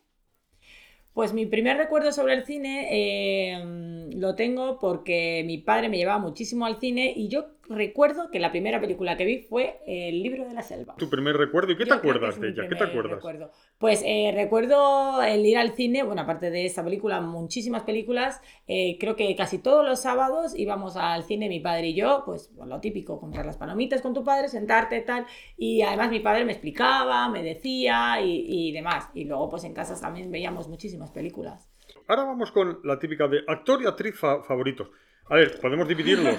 Pues 1.18 1.32
mi 1.32 1.46
primer 1.46 1.76
recuerdo 1.76 2.12
sobre 2.12 2.34
el 2.34 2.44
cine 2.44 2.88
eh, 2.90 4.08
lo 4.14 4.34
tengo 4.36 4.78
porque 4.78 5.42
mi 5.46 5.58
padre 5.58 5.88
me 5.88 5.96
llevaba 5.96 6.20
muchísimo 6.20 6.64
al 6.64 6.78
cine 6.78 7.12
y 7.16 7.28
yo 7.28 7.57
recuerdo 7.68 8.30
que 8.30 8.40
la 8.40 8.50
primera 8.50 8.80
película 8.80 9.16
que 9.16 9.24
vi 9.24 9.38
fue 9.38 9.80
El 9.86 10.22
libro 10.22 10.46
de 10.46 10.54
la 10.54 10.62
selva. 10.62 10.94
Tu 10.96 11.08
primer 11.08 11.36
recuerdo, 11.36 11.72
¿y 11.72 11.76
qué 11.76 11.84
te 11.84 11.90
Yo 11.90 11.96
acuerdas 11.96 12.40
de 12.40 12.48
ella? 12.48 12.68
¿Qué 12.68 12.74
te 12.76 12.84
acuerdas? 12.84 13.16
recuerdo. 13.16 13.50
Pues 13.78 14.02
eh, 14.04 14.32
recuerdo 14.34 15.22
el 15.22 15.44
ir 15.46 15.56
al 15.58 15.72
cine, 15.72 16.02
bueno, 16.02 16.22
aparte 16.22 16.50
de 16.50 16.66
esa 16.66 16.82
película, 16.84 17.20
muchísimas 17.20 17.82
películas. 17.84 18.40
eh, 18.66 18.96
creo 18.98 19.16
que 19.16 19.34
casi 19.36 19.58
todos 19.58 19.84
los 19.86 20.00
sábados 20.00 20.52
íbamos 20.56 20.96
al 20.96 21.22
cine, 21.24 21.48
mi 21.48 21.60
padre 21.60 21.88
y 21.88 21.94
yo, 21.94 22.22
pues 22.26 22.50
lo 22.56 22.80
típico, 22.80 23.20
comprar 23.20 23.46
las 23.46 23.56
palomitas 23.56 24.02
con 24.02 24.14
tu 24.14 24.24
padre, 24.24 24.48
sentarte, 24.48 25.00
tal. 25.02 25.26
Y 25.56 25.82
además 25.82 26.10
mi 26.10 26.20
padre 26.20 26.44
me 26.44 26.52
explicaba, 26.52 27.28
me 27.28 27.42
decía 27.42 28.20
y, 28.20 28.44
y 28.68 28.72
demás. 28.72 29.08
Y 29.14 29.24
luego, 29.24 29.48
pues 29.48 29.64
en 29.64 29.74
casa 29.74 29.98
también 30.00 30.30
veíamos 30.30 30.68
muchísimas 30.68 31.10
películas. 31.10 31.68
Ahora 32.06 32.24
vamos 32.24 32.50
con 32.52 32.80
la 32.84 32.98
típica 32.98 33.28
de 33.28 33.40
actor 33.46 33.82
y 33.82 33.86
actriz 33.86 34.18
fa- 34.18 34.42
favoritos. 34.42 34.88
A 35.30 35.34
ver, 35.36 35.60
podemos 35.60 35.86
dividirlos 35.88 36.36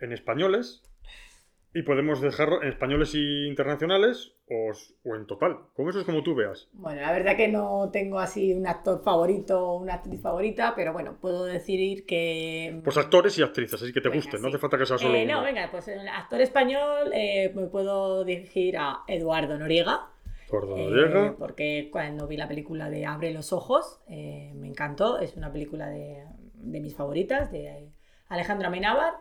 en 0.00 0.12
españoles 0.12 0.82
y 1.74 1.82
podemos 1.82 2.20
dejarlo 2.20 2.62
en 2.62 2.68
españoles 2.68 3.14
y 3.14 3.46
internacionales 3.46 4.32
o, 4.50 4.72
o 5.08 5.16
en 5.16 5.26
total. 5.26 5.58
Como 5.74 5.88
eso 5.90 6.00
es 6.00 6.04
como 6.04 6.22
tú 6.22 6.34
veas. 6.34 6.68
Bueno, 6.74 7.00
la 7.00 7.12
verdad 7.12 7.36
que 7.36 7.48
no 7.48 7.88
tengo 7.90 8.18
así 8.18 8.52
un 8.52 8.66
actor 8.66 9.02
favorito 9.02 9.68
o 9.70 9.76
una 9.78 9.94
actriz 9.94 10.20
favorita, 10.20 10.74
pero 10.76 10.92
bueno, 10.92 11.16
puedo 11.20 11.44
decir 11.46 12.04
que... 12.04 12.78
Pues 12.84 12.98
actores 12.98 13.38
y 13.38 13.42
actrices, 13.42 13.80
así 13.82 13.92
que 13.92 14.00
te 14.02 14.10
Venga, 14.10 14.16
gusten, 14.22 14.42
no 14.42 14.48
sí. 14.48 14.54
hace 14.54 14.60
falta 14.60 14.76
que 14.76 14.84
sea 14.86 14.98
solo 14.98 15.14
Eh, 15.14 15.24
uno. 15.24 15.38
no, 15.38 15.42
venga, 15.44 15.68
pues 15.70 15.88
el 15.88 16.06
actor 16.08 16.40
español 16.42 17.10
eh, 17.14 17.50
me 17.54 17.66
puedo 17.68 18.24
dirigir 18.24 18.76
a 18.76 18.98
Eduardo 19.06 19.56
Noriega, 19.58 20.08
eh, 20.76 20.86
Noriega. 20.90 21.36
porque 21.38 21.88
cuando 21.90 22.26
vi 22.28 22.36
la 22.36 22.48
película 22.48 22.90
de 22.90 23.06
Abre 23.06 23.32
los 23.32 23.54
ojos 23.54 24.00
eh, 24.08 24.52
me 24.56 24.68
encantó, 24.68 25.18
es 25.20 25.36
una 25.36 25.50
película 25.50 25.88
de, 25.88 26.24
de 26.56 26.80
mis 26.80 26.94
favoritas, 26.94 27.50
de 27.50 27.88
Alejandro 28.32 28.68
Amenábar. 28.68 29.14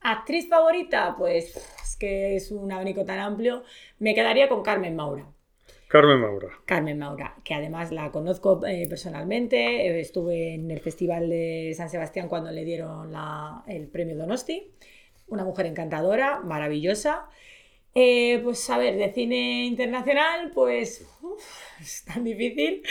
Actriz 0.00 0.48
favorita, 0.48 1.14
pues 1.18 1.56
es 1.82 1.96
que 1.96 2.36
es 2.36 2.50
un 2.52 2.70
abanico 2.70 3.04
tan 3.04 3.18
amplio, 3.18 3.64
me 3.98 4.14
quedaría 4.14 4.48
con 4.48 4.62
Carmen 4.62 4.94
Maura. 4.94 5.26
Carmen 5.88 6.20
Maura. 6.20 6.48
Carmen 6.66 6.98
Maura, 6.98 7.34
que 7.42 7.54
además 7.54 7.90
la 7.92 8.10
conozco 8.12 8.64
eh, 8.66 8.86
personalmente, 8.88 9.86
eh, 9.88 10.00
estuve 10.00 10.54
en 10.54 10.70
el 10.70 10.80
Festival 10.80 11.28
de 11.30 11.72
San 11.76 11.88
Sebastián 11.90 12.28
cuando 12.28 12.50
le 12.52 12.64
dieron 12.64 13.10
la- 13.10 13.64
el 13.66 13.88
premio 13.88 14.14
Donosti, 14.16 14.70
una 15.28 15.44
mujer 15.44 15.66
encantadora, 15.66 16.40
maravillosa. 16.40 17.26
Eh, 17.94 18.38
pues 18.44 18.68
a 18.70 18.78
ver, 18.78 18.96
de 18.96 19.12
cine 19.12 19.64
internacional, 19.64 20.50
pues 20.54 21.08
uf, 21.22 21.42
es 21.80 22.04
tan 22.04 22.22
difícil. 22.22 22.82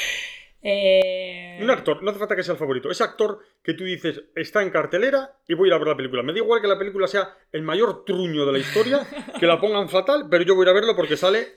Eh, 0.62 1.60
Un 1.62 1.70
actor, 1.70 2.02
no 2.04 2.10
hace 2.10 2.20
falta 2.20 2.36
que 2.36 2.44
sea 2.44 2.54
el 2.54 2.58
favorito. 2.60 2.90
Ese 2.90 3.04
actor 3.04 3.40
que 3.68 3.74
tú 3.74 3.84
dices 3.84 4.24
está 4.34 4.64
en 4.64 4.70
cartelera 4.70 5.36
y 5.46 5.54
voy 5.54 5.68
a 5.68 5.72
ir 5.72 5.74
a 5.74 5.78
ver 5.78 5.90
la 5.90 5.98
película. 5.98 6.24
Me 6.24 6.32
da 6.32 6.38
igual 6.40 6.62
que 6.62 6.70
la 6.70 6.80
película 6.80 7.06
sea 7.06 7.36
el 7.52 7.64
mayor 7.64 8.06
truño 8.06 8.46
de 8.46 8.54
la 8.54 8.60
historia, 8.60 9.06
que 9.38 9.46
la 9.46 9.60
pongan 9.60 9.90
fatal, 9.90 10.28
pero 10.32 10.46
yo 10.46 10.56
voy 10.56 10.64
a 10.64 10.68
ir 10.68 10.70
a 10.70 10.74
verlo 10.74 10.96
porque 10.96 11.18
sale 11.18 11.50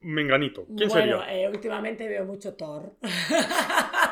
Menganito. 0.00 0.64
¿Quién 0.74 0.88
bueno, 0.88 1.20
sería? 1.20 1.42
eh, 1.44 1.46
últimamente 1.46 2.08
veo 2.08 2.24
mucho 2.24 2.54
Thor. 2.54 2.94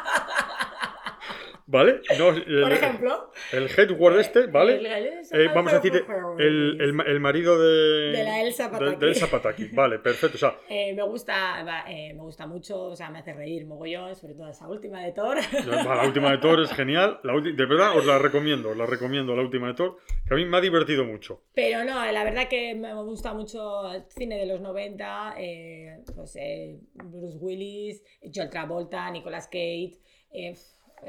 ¿Vale? 1.68 2.00
No, 2.16 2.28
el, 2.30 2.62
Por 2.62 2.72
ejemplo. 2.72 3.32
el 3.52 3.68
headword 3.68 4.20
este, 4.20 4.46
¿vale? 4.46 4.76
el- 4.76 4.86
el- 4.86 5.06
Eh, 5.32 5.48
vamos 5.52 5.72
a 5.72 5.80
decir 5.80 6.04
el, 6.38 6.80
el 6.80 6.92
ma- 6.92 7.02
el 7.02 7.18
marido 7.18 7.58
de, 7.60 8.12
De 8.16 8.22
la 8.24 8.40
Elsa 8.42 8.64
de- 8.68 8.70
Pataki. 8.70 8.96
de 9.00 9.06
Elsa 9.08 9.26
Pataki. 9.28 9.64
Vale, 9.72 9.98
perfecto. 9.98 10.36
O 10.36 10.38
sea, 10.38 10.56
Eh, 10.68 10.94
me 10.94 11.02
gusta, 11.02 11.64
va, 11.64 11.84
eh, 11.90 12.14
me 12.14 12.20
gusta 12.22 12.46
mucho, 12.46 12.80
o 12.84 12.94
sea, 12.94 13.10
me 13.10 13.18
hace 13.18 13.32
reír 13.32 13.66
mogollón, 13.66 14.14
sobre 14.14 14.34
todo 14.34 14.48
esa 14.48 14.68
última 14.68 15.02
de 15.02 15.10
Thor. 15.12 15.38
la, 15.66 16.06
última 16.06 16.30
de 16.30 16.38
Thor 16.38 16.60
es 16.60 16.72
genial. 16.72 17.18
La 17.24 17.32
ulti- 17.32 17.56
de 17.56 17.66
verdad, 17.66 17.96
os 17.96 18.06
la 18.06 18.18
recomiendo. 18.20 18.70
Os 18.70 18.76
la 18.76 18.86
recomiendo, 18.86 19.34
la 19.34 19.42
última 19.42 19.66
de 19.66 19.74
Thor, 19.74 19.96
que 20.28 20.34
a 20.34 20.36
mí 20.36 20.44
me 20.44 20.58
ha 20.58 20.60
divertido 20.60 21.04
mucho. 21.04 21.42
Pero 21.52 21.82
no, 21.82 22.04
la 22.12 22.22
verdad 22.22 22.48
que 22.48 22.76
me 22.76 22.94
gusta 23.02 23.34
mucho 23.34 23.92
el 23.92 24.04
cine 24.08 24.38
de 24.38 24.46
los 24.46 24.60
90, 24.60 25.34
eh, 25.36 25.96
pues 26.14 26.36
eh, 26.36 26.78
Bruce 26.94 27.38
Willis, 27.38 28.04
Joel 28.32 28.50
Travolta, 28.50 29.10
Nicolas 29.10 29.46
Cage, 29.46 29.98
eh, 30.32 30.54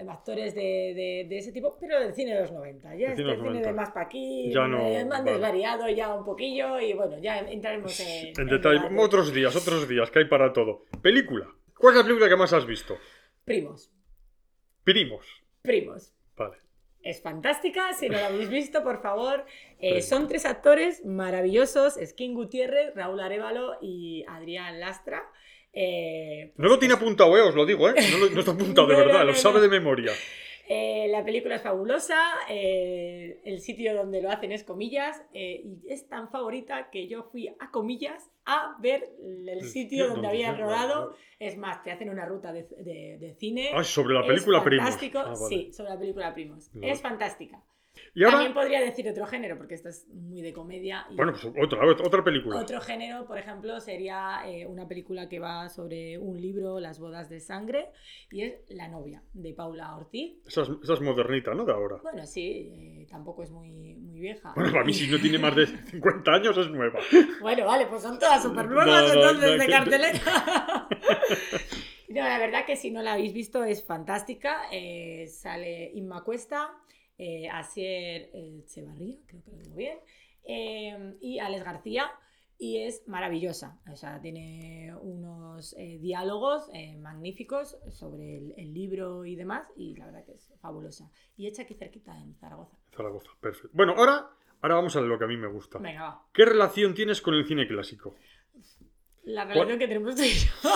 actores 0.10 0.54
de, 0.56 0.62
de- 0.62 1.26
de 1.30 1.38
ese 1.38 1.52
tipo, 1.52 1.78
pero 1.80 2.00
del 2.00 2.14
cine 2.14 2.34
de 2.36 2.42
los 2.42 2.52
90. 2.52 2.90
Ya 2.96 3.06
El 3.08 3.12
este 3.12 3.24
cine 3.24 3.36
cine 3.36 3.48
90. 3.48 3.68
de 3.70 3.74
más 3.74 3.92
pa' 3.92 4.02
aquí, 4.02 4.52
Ya 4.54 4.68
no, 4.68 4.80
eh, 4.88 4.92
me 4.92 4.98
han 5.00 5.10
vale. 5.10 5.32
desvariado 5.32 5.90
ya 5.90 6.14
un 6.14 6.24
poquillo 6.26 6.80
y 6.80 6.94
bueno, 6.94 7.18
ya 7.20 7.40
entraremos 7.40 8.00
en, 8.00 8.28
En 8.28 8.34
en 8.42 8.48
detalle, 8.48 8.80
debate. 8.80 9.00
otros 9.00 9.34
días, 9.34 9.56
otros 9.56 9.88
días, 9.88 10.12
que 10.12 10.20
hay 10.20 10.26
para 10.26 10.54
todo. 10.54 10.84
Película. 11.02 11.48
¿Cuál 11.78 11.94
es 11.94 11.98
la 12.00 12.04
película 12.06 12.30
que 12.30 12.36
más 12.36 12.54
has 12.54 12.66
visto? 12.66 12.98
Primos, 13.46 13.92
Primos. 14.84 15.26
primos. 15.62 16.14
Vale. 16.36 16.58
Es 17.02 17.22
fantástica, 17.22 17.94
si 17.94 18.10
no 18.10 18.18
la 18.18 18.28
habéis 18.28 18.50
visto, 18.50 18.84
por 18.84 19.02
favor. 19.02 19.46
Eh, 19.80 20.02
son 20.02 20.28
tres 20.28 20.46
actores 20.46 21.06
maravillosos, 21.06 21.98
Skin 22.04 22.34
Gutiérrez, 22.34 22.94
Raúl 22.96 23.20
Arevalo 23.22 23.78
y 23.82 24.26
Adrián 24.28 24.80
Lastra. 24.80 25.24
Eh, 25.80 26.54
No 26.58 26.70
lo 26.70 26.80
tiene 26.80 26.96
apuntado, 26.96 27.38
eh, 27.38 27.42
os 27.42 27.54
lo 27.54 27.64
digo, 27.66 27.88
¿eh? 27.88 27.94
No, 28.12 28.18
lo- 28.18 28.30
no 28.32 28.40
está 28.40 28.52
apuntado, 28.54 28.88
de 28.88 28.94
No, 28.98 29.00
verdad, 29.06 29.20
no, 29.20 29.26
lo 29.26 29.34
sabe 29.36 29.62
de 29.62 29.68
memoria. 29.70 30.12
eh, 30.68 31.08
la 31.10 31.24
película 31.24 31.56
es 31.58 31.62
fabulosa, 31.62 32.20
eh, 32.50 33.40
el 33.46 33.60
sitio 33.62 33.94
donde 33.96 34.22
lo 34.22 34.32
hacen 34.32 34.52
es 34.52 34.64
comillas, 34.64 35.22
eh, 35.34 35.62
y 35.64 35.92
es 35.94 36.08
tan 36.10 36.30
favorita 36.32 36.90
que 36.90 37.08
yo 37.08 37.24
fui 37.32 37.48
a 37.60 37.70
comillas 37.72 38.28
a 38.46 38.76
ver 38.82 39.08
el 39.48 39.62
sitio 39.66 40.08
donde 40.08 40.28
habían 40.28 40.56
sí, 40.56 40.62
rodado. 40.62 41.16
Es 41.40 41.58
más, 41.58 41.84
te 41.84 41.92
hacen 41.92 42.10
una 42.10 42.26
ruta 42.26 42.52
de, 42.52 42.64
de- 42.80 43.18
de 43.20 43.36
cine. 43.36 43.70
Ah, 43.74 43.84
sobre 43.84 44.16
la 44.16 44.26
película 44.26 44.64
Primos. 44.64 44.84
fantástico, 44.86 45.20
Ah, 45.20 45.36
vale. 45.40 45.48
sí, 45.50 45.72
sobre 45.74 45.90
la 45.92 46.00
película 46.00 46.34
Primos. 46.34 46.72
Vale. 46.74 46.92
Es 46.92 47.02
fantástica. 47.02 47.62
Y 48.18 48.24
ahora, 48.24 48.38
También 48.38 48.54
podría 48.56 48.82
decir 48.82 49.08
otro 49.08 49.28
género, 49.28 49.60
porque 49.60 49.76
esto 49.76 49.90
es 49.90 50.08
muy 50.12 50.42
de 50.42 50.52
comedia. 50.52 51.06
y- 51.12 51.16
bueno, 51.16 51.34
pues 51.34 51.46
otra, 51.64 51.86
otra 51.86 52.24
película. 52.24 52.60
Otro 52.60 52.82
género, 52.82 53.28
por 53.28 53.38
ejemplo, 53.38 53.80
sería 53.80 54.42
eh, 54.48 54.66
una 54.66 54.88
película 54.88 55.30
que 55.30 55.38
va 55.38 55.70
sobre 55.70 56.18
un 56.18 56.42
libro, 56.42 56.80
Las 56.80 56.98
bodas 57.00 57.30
de 57.30 57.40
sangre, 57.40 57.92
y 58.32 58.42
es 58.42 58.56
La 58.70 58.88
novia, 58.88 59.22
de 59.34 59.54
Paula 59.54 59.96
Ortiz. 59.96 60.40
Esa 60.48 60.64
es, 60.64 60.70
esa 60.82 60.94
es 60.96 61.02
modernita, 61.02 61.54
¿no? 61.54 61.64
De 61.64 61.72
ahora. 61.74 61.98
Bueno, 62.02 62.26
sí, 62.26 62.72
eh, 62.74 63.08
tampoco 63.08 63.44
es 63.44 63.52
muy, 63.52 63.94
muy 63.98 64.20
vieja. 64.20 64.52
Bueno, 64.56 64.72
para 64.72 64.84
mí 64.84 64.94
si 64.94 65.08
no 65.12 65.20
tiene 65.20 65.38
más 65.38 65.56
de 65.56 65.68
50 65.92 66.32
años 66.32 66.58
es 66.58 66.72
nueva. 66.72 67.00
Bueno, 67.40 67.68
vale, 67.68 67.86
pues 67.86 68.02
son 68.02 68.18
todas 68.18 68.42
súper 68.42 68.66
nuevas 68.68 68.88
No, 68.88 69.14
no, 69.14 69.30
entonces 69.30 69.52
no, 69.58 69.64
de 69.64 69.70
cartelera. 69.70 70.88
no, 72.10 72.22
la 72.24 72.40
verdad 72.40 72.66
que 72.66 72.76
si 72.78 72.90
no 72.90 73.04
la 73.04 73.14
habéis 73.14 73.34
visto 73.34 73.64
es 73.64 73.84
fantástica. 73.86 74.64
Eh, 74.72 75.28
sale 75.28 75.92
Inma 75.94 76.24
Cuesta, 76.24 76.74
eh, 77.18 77.50
Asier 77.50 78.30
eh, 78.34 78.62
Echevarría, 78.64 79.18
creo 79.26 79.44
que 79.44 79.52
lo 79.52 79.58
digo 79.58 79.76
bien, 79.76 79.98
eh, 80.44 81.16
y 81.22 81.40
Alex 81.40 81.64
García. 81.64 82.12
Y 82.60 82.78
es 82.82 83.08
maravillosa, 83.08 83.78
o 83.88 83.96
sea, 83.96 84.20
tiene 84.20 84.92
unos 85.02 85.76
eh, 85.78 86.00
diálogos 86.02 86.72
eh, 86.74 86.98
magníficos 86.98 87.78
sobre 87.92 88.38
el, 88.38 88.56
el 88.58 88.74
libro 88.74 89.26
y 89.26 89.36
demás, 89.36 89.68
y 89.76 89.96
la 89.96 90.08
verdad 90.08 90.26
que 90.26 90.32
es 90.32 90.52
fabulosa. 90.60 91.08
Y 91.36 91.46
hecha 91.46 91.62
aquí 91.62 91.76
cerquita 91.76 92.18
en 92.18 92.34
Zaragoza. 92.34 92.76
Zaragoza, 92.96 93.30
perfecto. 93.40 93.70
Bueno, 93.74 93.94
ahora, 93.96 94.32
ahora 94.60 94.74
vamos 94.74 94.96
a 94.96 95.02
lo 95.02 95.20
que 95.20 95.26
a 95.26 95.28
mí 95.28 95.38
me 95.38 95.46
gusta. 95.46 95.78
Venga, 95.78 96.02
va. 96.02 96.26
¿Qué 96.34 96.46
relación 96.46 96.96
tienes 96.96 97.22
con 97.22 97.36
el 97.36 97.46
cine 97.46 97.68
clásico? 97.68 98.16
La 99.26 99.46
relación 99.46 99.78
que 99.78 99.88
tenemos 99.88 100.16
tú 100.16 100.24
y 100.24 100.30
yo. 100.30 100.52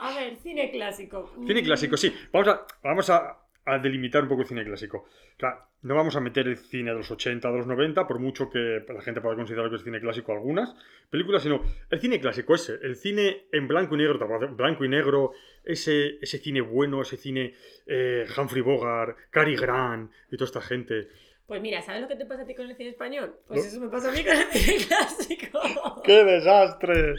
A 0.00 0.14
ver, 0.14 0.36
cine 0.36 0.70
clásico. 0.70 1.30
Cine 1.46 1.62
clásico, 1.62 1.96
sí. 1.96 2.14
Vamos 2.30 2.48
a, 2.48 2.66
vamos 2.82 3.10
a, 3.10 3.37
a 3.68 3.78
delimitar 3.78 4.22
un 4.22 4.28
poco 4.28 4.42
el 4.42 4.48
cine 4.48 4.64
clásico. 4.64 5.06
Claro, 5.36 5.64
no 5.82 5.94
vamos 5.94 6.16
a 6.16 6.20
meter 6.20 6.48
el 6.48 6.56
cine 6.56 6.90
de 6.90 6.96
los 6.96 7.10
80, 7.10 7.50
de 7.50 7.56
los 7.56 7.66
90, 7.66 8.06
por 8.06 8.18
mucho 8.18 8.50
que 8.50 8.84
la 8.88 9.02
gente 9.02 9.20
pueda 9.20 9.36
considerar 9.36 9.70
que 9.70 9.76
es 9.76 9.84
cine 9.84 10.00
clásico 10.00 10.32
algunas 10.32 10.74
películas, 11.10 11.42
sino 11.42 11.62
el 11.90 12.00
cine 12.00 12.20
clásico 12.20 12.54
ese, 12.54 12.78
el 12.82 12.96
cine 12.96 13.46
en 13.52 13.68
blanco 13.68 13.94
y 13.94 13.98
negro, 13.98 14.18
blanco 14.56 14.84
y 14.84 14.88
negro, 14.88 15.32
ese, 15.64 16.18
ese 16.20 16.38
cine 16.38 16.60
bueno, 16.60 17.02
ese 17.02 17.16
cine 17.16 17.54
eh, 17.86 18.26
Humphrey 18.36 18.62
Bogart, 18.62 19.16
Cary 19.30 19.56
Grant 19.56 20.10
y 20.30 20.36
toda 20.36 20.46
esta 20.46 20.60
gente. 20.60 21.08
Pues 21.46 21.62
mira, 21.62 21.80
¿sabes 21.80 22.02
lo 22.02 22.08
que 22.08 22.16
te 22.16 22.26
pasa 22.26 22.42
a 22.42 22.46
ti 22.46 22.54
con 22.54 22.68
el 22.68 22.76
cine 22.76 22.90
español? 22.90 23.36
Pues 23.46 23.66
eso 23.66 23.80
me 23.80 23.88
pasa 23.88 24.10
a 24.10 24.12
mí 24.12 24.22
con 24.22 24.36
el 24.36 24.46
cine 24.48 24.84
clásico. 24.88 26.02
¡Qué 26.04 26.24
desastre! 26.24 27.14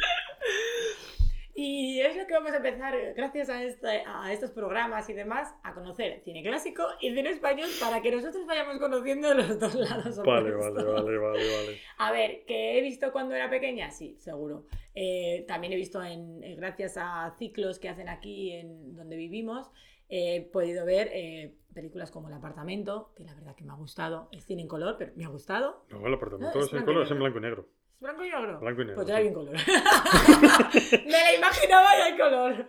Y 1.61 1.99
es 1.99 2.15
lo 2.15 2.25
que 2.25 2.33
vamos 2.33 2.53
a 2.53 2.55
empezar, 2.55 2.95
gracias 3.17 3.49
a, 3.49 3.61
este, 3.61 4.03
a 4.07 4.31
estos 4.31 4.51
programas 4.51 5.09
y 5.09 5.13
demás, 5.13 5.53
a 5.61 5.73
conocer 5.73 6.21
cine 6.23 6.41
clásico 6.41 6.83
y 7.01 7.13
cine 7.13 7.31
español 7.31 7.67
para 7.81 8.01
que 8.01 8.11
nosotros 8.11 8.45
vayamos 8.45 8.77
conociendo 8.77 9.33
los 9.33 9.59
dos 9.59 9.75
lados. 9.75 10.15
Vale, 10.23 10.51
vale, 10.51 10.81
vale, 10.81 11.17
vale, 11.17 11.17
vale. 11.17 11.79
A 11.97 12.13
ver, 12.13 12.45
¿que 12.45 12.77
he 12.77 12.81
visto 12.81 13.11
cuando 13.11 13.35
era 13.35 13.49
pequeña? 13.49 13.91
Sí, 13.91 14.15
seguro. 14.19 14.67
Eh, 14.95 15.43
también 15.49 15.73
he 15.73 15.75
visto, 15.75 16.01
en, 16.01 16.41
eh, 16.45 16.55
gracias 16.55 16.95
a 16.95 17.35
ciclos 17.37 17.77
que 17.77 17.89
hacen 17.89 18.07
aquí 18.07 18.53
en 18.53 18.95
donde 18.95 19.17
vivimos, 19.17 19.69
he 20.07 20.43
podido 20.53 20.85
ver 20.85 21.09
eh, 21.11 21.55
películas 21.73 22.09
como 22.09 22.29
El 22.29 22.35
apartamento, 22.35 23.11
que 23.17 23.25
la 23.25 23.33
verdad 23.33 23.53
que 23.57 23.65
me 23.65 23.73
ha 23.73 23.75
gustado. 23.75 24.29
Es 24.31 24.45
cine 24.45 24.61
en 24.61 24.69
color, 24.69 24.95
pero 24.97 25.11
me 25.17 25.25
ha 25.25 25.29
gustado. 25.29 25.83
No, 25.89 26.07
el 26.07 26.13
apartamento 26.13 26.57
es, 26.57 26.71
en 26.71 26.85
color, 26.85 27.03
es 27.03 27.11
en 27.11 27.19
blanco 27.19 27.37
y 27.37 27.41
negro. 27.41 27.67
¿Blanco 27.99 28.23
y 28.23 28.29
negro? 28.29 28.59
Blanco 28.59 28.81
y 28.81 28.85
negro. 28.85 28.95
Pues 28.95 29.07
ya 29.07 29.19
bien 29.19 29.33
color. 29.33 29.53
Me 31.05 31.11
la 31.11 31.33
imaginaba 31.35 31.89
ya 31.97 32.07
en 32.09 32.17
color. 32.17 32.67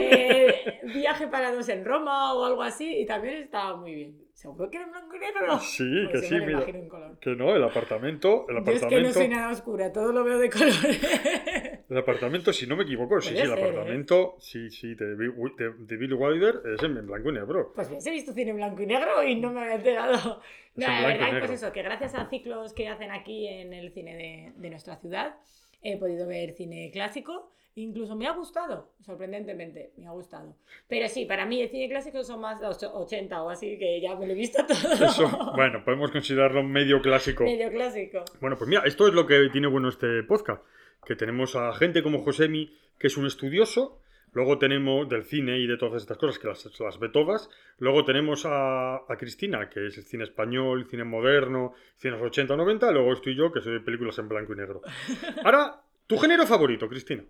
Eh, 0.00 0.80
viaje 0.94 1.26
para 1.26 1.52
dos 1.52 1.68
en 1.68 1.84
Roma 1.84 2.34
o 2.34 2.44
algo 2.44 2.62
así 2.62 2.98
y 3.00 3.06
también 3.06 3.42
estaba 3.42 3.76
muy 3.76 3.94
bien. 3.94 4.16
¿Seguro 4.32 4.70
que 4.70 4.76
era 4.78 4.86
en 4.86 4.92
blanco 4.92 5.16
y 5.16 5.18
negro? 5.18 5.58
Sí, 5.58 5.84
Pues 6.10 6.22
que 6.22 6.28
sí, 6.28 6.34
me 6.36 6.46
mira. 6.46 6.62
en 6.66 6.88
color. 6.88 7.18
Que 7.18 7.30
no, 7.34 7.54
el 7.54 7.62
apartamento, 7.64 8.46
el 8.48 8.56
Yo 8.64 8.72
es 8.72 8.82
apartamento, 8.82 8.88
que 8.88 9.02
no 9.02 9.12
soy 9.12 9.28
nada 9.28 9.50
oscura, 9.52 9.92
todo 9.92 10.12
lo 10.12 10.22
veo 10.24 10.38
de 10.38 10.48
color. 10.48 10.72
el 11.90 11.98
apartamento, 11.98 12.52
si 12.52 12.66
no 12.66 12.76
me 12.76 12.84
equivoco, 12.84 13.20
sí, 13.20 13.30
Puede 13.34 13.44
sí, 13.44 13.52
el 13.52 13.58
¿eh? 13.58 13.62
apartamento, 13.62 14.36
sí, 14.38 14.70
sí, 14.70 14.94
de, 14.94 15.16
Bill- 15.16 15.34
de, 15.58 15.72
de 15.78 15.96
Bill 15.96 16.14
Wilder 16.14 16.62
es 16.74 16.82
en 16.82 17.06
blanco 17.06 17.28
y 17.28 17.32
negro. 17.32 17.72
Pues 17.74 17.90
ves, 17.90 18.06
he 18.06 18.10
visto 18.12 18.32
cine 18.32 18.52
en 18.52 18.56
blanco 18.56 18.82
y 18.82 18.86
negro 18.86 19.22
y 19.24 19.34
no 19.34 19.52
me 19.52 19.60
había 19.62 19.74
enterado. 19.74 20.40
No, 20.76 20.86
la 20.86 21.06
verdad, 21.06 21.38
pues 21.38 21.50
eso, 21.50 21.72
que 21.72 21.82
gracias 21.82 22.14
a 22.14 22.28
ciclos 22.28 22.72
que 22.72 22.88
hacen 22.88 23.10
aquí 23.10 23.48
en 23.48 23.72
el 23.72 23.92
cine 23.92 24.16
de, 24.16 24.52
de 24.56 24.70
nuestra 24.70 24.96
ciudad, 24.96 25.34
he 25.82 25.96
podido 25.98 26.26
ver 26.26 26.52
cine 26.52 26.90
clásico. 26.92 27.50
Incluso 27.76 28.16
me 28.16 28.26
ha 28.26 28.32
gustado, 28.32 28.92
sorprendentemente, 29.00 29.92
me 29.96 30.06
ha 30.06 30.10
gustado. 30.10 30.56
Pero 30.88 31.08
sí, 31.08 31.24
para 31.24 31.46
mí 31.46 31.62
el 31.62 31.68
cine 31.68 31.88
clásico 31.88 32.22
son 32.24 32.40
más 32.40 32.60
de 32.60 32.66
los 32.66 32.82
80 32.82 33.42
o 33.42 33.48
así, 33.48 33.78
que 33.78 34.00
ya 34.00 34.16
me 34.16 34.26
lo 34.26 34.32
he 34.32 34.36
visto 34.36 34.64
todo. 34.66 35.06
Eso, 35.06 35.52
bueno, 35.54 35.84
podemos 35.84 36.10
considerarlo 36.10 36.64
medio 36.64 37.00
clásico. 37.00 37.44
Medio 37.44 37.70
clásico. 37.70 38.24
Bueno, 38.40 38.56
pues 38.58 38.68
mira, 38.68 38.82
esto 38.84 39.06
es 39.06 39.14
lo 39.14 39.24
que 39.26 39.48
tiene 39.52 39.68
bueno 39.68 39.88
este 39.88 40.24
podcast, 40.24 40.64
que 41.06 41.14
tenemos 41.14 41.54
a 41.54 41.72
gente 41.74 42.02
como 42.02 42.22
Josemi, 42.22 42.76
que 42.98 43.06
es 43.06 43.16
un 43.16 43.26
estudioso, 43.26 43.99
luego 44.32 44.58
tenemos 44.58 45.08
del 45.08 45.24
cine 45.24 45.58
y 45.58 45.66
de 45.66 45.76
todas 45.76 46.02
estas 46.02 46.18
cosas, 46.18 46.38
que 46.38 46.48
las, 46.48 46.80
las 46.80 46.98
ve 46.98 47.08
todas, 47.08 47.48
luego 47.78 48.04
tenemos 48.04 48.46
a, 48.46 48.96
a 48.96 49.16
Cristina, 49.18 49.68
que 49.68 49.86
es 49.86 49.98
el 49.98 50.04
cine 50.04 50.24
español, 50.24 50.86
cine 50.88 51.04
moderno, 51.04 51.74
cine 51.96 52.14
de 52.14 52.20
los 52.20 52.28
80 52.28 52.56
90, 52.56 52.90
luego 52.92 53.12
estoy 53.12 53.36
yo, 53.36 53.52
que 53.52 53.60
soy 53.60 53.74
de 53.74 53.80
películas 53.80 54.18
en 54.18 54.28
blanco 54.28 54.52
y 54.52 54.56
negro. 54.56 54.82
Ahora, 55.44 55.80
tu 56.06 56.18
género 56.18 56.46
favorito, 56.46 56.88
Cristina. 56.88 57.24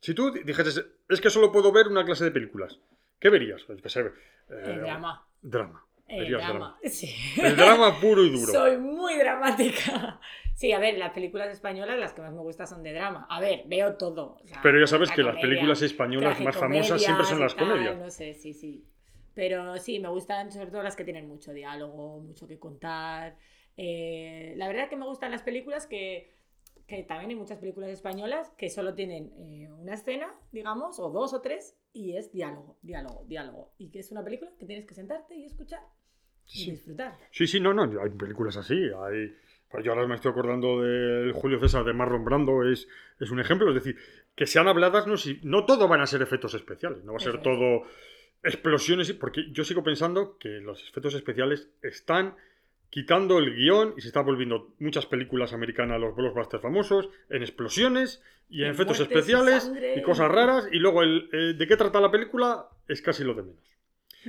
Si 0.00 0.14
tú 0.14 0.30
dijeses, 0.30 0.84
es 1.08 1.20
que 1.20 1.30
solo 1.30 1.50
puedo 1.50 1.72
ver 1.72 1.88
una 1.88 2.04
clase 2.04 2.24
de 2.24 2.30
películas, 2.30 2.78
¿qué 3.18 3.30
verías? 3.30 3.62
Pues, 3.64 3.80
que 3.80 3.88
sé, 3.88 4.00
eh, 4.00 4.12
El 4.48 4.80
drama. 4.80 5.26
Drama. 5.42 5.82
El 6.08 6.20
Verías 6.20 6.42
drama. 6.42 6.78
Sí. 6.84 7.12
El 7.36 7.56
drama 7.56 7.98
puro 8.00 8.22
y 8.22 8.30
duro. 8.30 8.46
Soy 8.52 8.76
muy 8.76 9.16
dramática. 9.16 10.20
Sí, 10.56 10.72
a 10.72 10.78
ver, 10.78 10.96
las 10.96 11.12
películas 11.12 11.50
españolas, 11.50 11.98
las 11.98 12.14
que 12.14 12.22
más 12.22 12.32
me 12.32 12.40
gustan 12.40 12.66
son 12.66 12.82
de 12.82 12.94
drama. 12.94 13.26
A 13.28 13.40
ver, 13.40 13.64
veo 13.66 13.96
todo. 13.96 14.38
o 14.42 14.46
sea, 14.46 14.58
Pero 14.62 14.80
ya 14.80 14.86
sabes 14.86 15.10
la 15.10 15.14
que 15.14 15.22
las 15.22 15.34
comedia, 15.34 15.48
películas 15.50 15.82
españolas 15.82 16.40
más 16.40 16.56
famosas 16.56 17.02
siempre 17.02 17.26
son 17.26 17.40
las 17.40 17.54
tal, 17.54 17.68
comedias. 17.68 17.98
No 17.98 18.10
sé, 18.10 18.32
sí, 18.32 18.54
sí. 18.54 18.86
Pero 19.34 19.76
sí, 19.76 19.98
me 20.00 20.08
gustan 20.08 20.50
sobre 20.50 20.70
todo 20.70 20.82
las 20.82 20.96
que 20.96 21.04
tienen 21.04 21.28
mucho 21.28 21.52
diálogo, 21.52 22.20
mucho 22.20 22.48
que 22.48 22.58
contar. 22.58 23.36
Eh, 23.76 24.54
la 24.56 24.66
verdad 24.68 24.88
que 24.88 24.96
me 24.96 25.04
gustan 25.04 25.30
las 25.30 25.42
películas 25.42 25.86
que, 25.86 26.32
que 26.86 27.02
también 27.02 27.28
hay 27.28 27.36
muchas 27.36 27.58
películas 27.58 27.90
españolas 27.90 28.48
que 28.56 28.70
solo 28.70 28.94
tienen 28.94 29.34
eh, 29.36 29.68
una 29.78 29.92
escena, 29.92 30.34
digamos, 30.52 30.98
o 30.98 31.10
dos 31.10 31.34
o 31.34 31.42
tres, 31.42 31.76
y 31.92 32.16
es 32.16 32.32
diálogo, 32.32 32.78
diálogo, 32.80 33.24
diálogo. 33.28 33.74
Y 33.76 33.90
que 33.90 33.98
es 33.98 34.10
una 34.10 34.24
película 34.24 34.50
que 34.58 34.64
tienes 34.64 34.86
que 34.86 34.94
sentarte 34.94 35.36
y 35.36 35.44
escuchar 35.44 35.80
y 36.46 36.64
Sí. 36.64 36.70
disfrutar. 36.70 37.18
Sí, 37.30 37.46
sí, 37.46 37.60
no, 37.60 37.74
no, 37.74 37.82
hay 38.00 38.08
películas 38.08 38.56
así. 38.56 38.74
Hay... 39.04 39.34
pues 39.70 39.84
yo 39.84 39.92
ahora 39.92 40.06
me 40.06 40.14
estoy 40.14 40.30
acordando 40.30 40.82
del 40.82 41.32
Julio 41.32 41.58
César 41.60 41.84
de 41.84 41.92
Marlon 41.92 42.24
Brando, 42.24 42.64
es, 42.64 42.88
es 43.18 43.30
un 43.30 43.40
ejemplo. 43.40 43.68
Es 43.68 43.74
decir, 43.74 43.96
que 44.34 44.46
sean 44.46 44.68
habladas, 44.68 45.06
no, 45.06 45.16
si, 45.16 45.40
no 45.42 45.64
todo 45.66 45.88
van 45.88 46.00
a 46.00 46.06
ser 46.06 46.22
efectos 46.22 46.54
especiales, 46.54 47.04
no 47.04 47.12
va 47.12 47.16
a 47.16 47.20
ser 47.20 47.30
Eso 47.30 47.38
es. 47.38 47.42
todo 47.42 47.82
explosiones, 48.42 49.12
porque 49.14 49.50
yo 49.50 49.64
sigo 49.64 49.82
pensando 49.82 50.38
que 50.38 50.60
los 50.60 50.88
efectos 50.88 51.14
especiales 51.14 51.68
están 51.82 52.36
quitando 52.90 53.38
el 53.38 53.54
guion 53.54 53.94
y 53.96 54.00
se 54.00 54.08
están 54.08 54.24
volviendo 54.24 54.74
muchas 54.78 55.06
películas 55.06 55.52
americanas, 55.52 56.00
los 56.00 56.14
blockbusters 56.14 56.62
famosos, 56.62 57.08
en 57.28 57.42
explosiones 57.42 58.22
y 58.48 58.60
en 58.60 58.68
En 58.68 58.74
efectos 58.74 59.00
y 59.00 59.02
especiales 59.02 59.72
y 59.96 60.02
cosas 60.02 60.30
raras, 60.30 60.68
y 60.70 60.78
luego 60.78 61.02
el, 61.02 61.28
eh, 61.32 61.54
de 61.54 61.66
qué 61.66 61.76
trata 61.76 62.00
la 62.00 62.10
película 62.10 62.68
es 62.86 63.02
casi 63.02 63.24
lo 63.24 63.34
de 63.34 63.42
menos. 63.42 63.64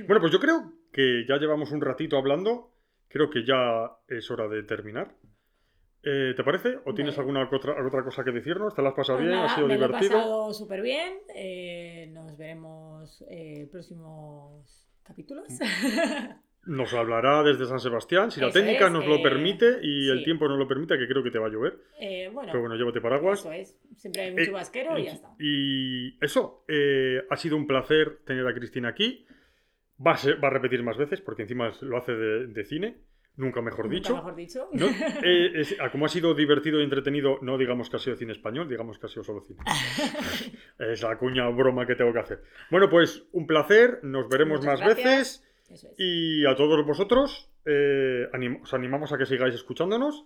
Bueno, 0.06 0.20
pues 0.20 0.32
yo 0.32 0.40
creo 0.40 0.72
que 0.92 1.24
ya 1.28 1.36
llevamos 1.38 1.70
un 1.70 1.80
ratito 1.80 2.16
hablando. 2.16 2.70
Creo 3.08 3.30
que 3.30 3.44
ya 3.44 3.90
es 4.06 4.30
hora 4.30 4.48
de 4.48 4.62
terminar. 4.64 5.14
Eh, 6.02 6.32
¿Te 6.36 6.44
parece? 6.44 6.78
¿O 6.84 6.94
tienes 6.94 7.16
Vale. 7.16 7.28
alguna 7.30 7.48
otra, 7.50 7.74
otra 7.86 8.04
cosa 8.04 8.22
que 8.22 8.30
decirnos? 8.30 8.74
¿Te 8.74 8.82
la 8.82 8.90
has 8.90 8.94
pasado 8.94 9.18
Pues 9.18 9.28
bien? 9.28 9.40
nada, 9.40 9.52
¿Ha 9.52 9.54
sido 9.54 9.66
me 9.66 9.76
lo 9.76 9.84
he 9.84 9.86
divertido? 9.88 10.12
pasado 10.18 10.52
súper 10.54 10.82
bien. 10.82 11.14
eh, 11.34 12.08
nos 12.12 12.36
veremos 12.36 13.24
eh, 13.30 13.66
próximos 13.70 14.88
capítulos. 15.02 15.46
Nos 16.66 16.92
hablará 16.92 17.42
desde 17.42 17.64
San 17.64 17.80
Sebastián, 17.80 18.30
si 18.30 18.40
la 18.40 18.50
técnica 18.50 18.86
es, 18.86 18.92
nos 18.92 19.06
lo 19.06 19.14
eh, 19.16 19.22
permite 19.22 19.78
y 19.82 20.10
el 20.10 20.22
tiempo 20.22 20.46
nos 20.48 20.58
lo 20.58 20.68
permite, 20.68 20.98
que 20.98 21.08
creo 21.08 21.22
que 21.22 21.30
te 21.30 21.38
va 21.38 21.46
a 21.46 21.50
llover. 21.50 21.78
Bueno, 22.32 22.42
Pero 22.52 22.60
bueno, 22.60 22.74
llévate 22.76 23.00
paraguas. 23.00 23.40
eso 23.40 23.52
es. 23.52 23.74
Siempre 23.96 24.22
hay 24.22 24.32
un 24.34 24.38
Eh, 24.40 24.46
chubasquero 24.46 24.98
y 24.98 25.04
ya 25.04 25.12
está. 25.12 25.30
Y 25.38 26.22
eso, 26.22 26.64
ha 27.30 27.36
sido 27.36 27.56
un 27.56 27.66
placer 27.66 28.18
tener 28.26 28.46
a 28.46 28.52
Cristina 28.54 28.88
aquí. 28.90 29.24
Va 30.04 30.12
a, 30.12 30.16
ser- 30.16 30.42
va 30.42 30.48
a 30.48 30.52
repetir 30.52 30.82
más 30.82 30.96
veces, 30.96 31.20
porque 31.20 31.42
encima 31.42 31.72
lo 31.80 31.96
hace 31.98 32.12
de, 32.12 32.46
de 32.46 32.64
cine, 32.64 32.98
nunca 33.36 33.60
mejor 33.62 33.86
Nunca 33.86 33.96
dicho. 33.96 34.14
mejor 34.16 34.36
dicho. 34.36 34.68
No, 34.72 34.86
eh, 35.24 35.52
es- 35.60 35.76
como 35.92 36.06
ha 36.06 36.08
sido 36.08 36.34
divertido 36.34 36.80
y 36.80 36.84
entretenido, 36.84 37.38
no 37.42 37.58
digamos 37.58 37.90
que 37.90 37.96
ha 37.96 38.00
sido 38.00 38.16
cine 38.16 38.32
español, 38.32 38.68
digamos 38.68 38.98
que 38.98 39.06
ha 39.06 39.08
sido 39.08 39.24
solo 39.24 39.40
cine. 39.42 39.60
es 40.78 41.02
la 41.02 41.16
cuña 41.18 41.48
broma 41.48 41.86
que 41.86 41.94
tengo 41.96 42.12
que 42.12 42.20
hacer. 42.20 42.42
Bueno, 42.70 42.88
pues 42.88 43.24
un 43.32 43.46
placer, 43.46 44.00
nos 44.02 44.28
veremos 44.28 44.60
Muchas 44.60 44.80
más 44.80 44.88
gracias. 44.96 45.44
veces 45.68 45.84
es. 45.84 45.94
y 45.98 46.46
a 46.46 46.54
todos 46.54 46.84
vosotros 46.86 47.50
eh, 47.64 48.28
anim- 48.32 48.62
os 48.62 48.72
animamos 48.74 49.12
a 49.12 49.18
que 49.18 49.26
sigáis 49.26 49.54
escuchándonos 49.54 50.24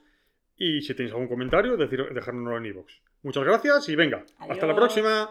y 0.56 0.82
si 0.82 0.94
tenéis 0.94 1.12
algún 1.14 1.28
comentario, 1.28 1.76
decir, 1.76 2.04
dejárnoslo 2.12 2.56
en 2.58 2.66
iVoox. 2.66 2.92
Muchas 3.22 3.42
gracias 3.44 3.88
y 3.88 3.96
venga, 3.96 4.24
hasta 4.38 4.66
la 4.66 4.76
próxima. 4.76 5.30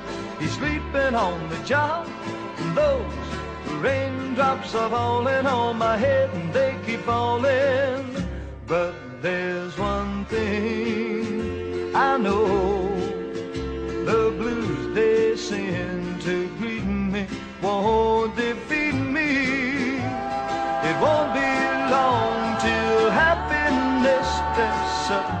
He's 0.41 0.53
sleeping 0.53 1.13
on 1.13 1.49
the 1.49 1.57
job. 1.63 2.07
And 2.57 2.75
those 2.75 3.13
raindrops 3.79 4.73
are 4.73 4.89
falling 4.89 5.45
on 5.45 5.77
my 5.77 5.95
head 5.95 6.31
and 6.33 6.51
they 6.51 6.75
keep 6.83 7.01
falling. 7.01 8.03
But 8.65 8.95
there's 9.21 9.77
one 9.77 10.25
thing 10.25 11.95
I 11.95 12.17
know. 12.17 12.89
The 14.09 14.33
blues 14.39 14.95
they 14.95 15.35
send 15.35 16.21
to 16.23 16.47
greet 16.57 16.85
me 16.85 17.27
won't 17.61 18.35
defeat 18.35 18.95
me. 18.95 19.99
It 20.89 20.95
won't 21.03 21.35
be 21.35 21.51
long 21.95 22.57
till 22.59 23.11
happiness 23.11 24.27
steps 24.27 25.11
up 25.11 25.40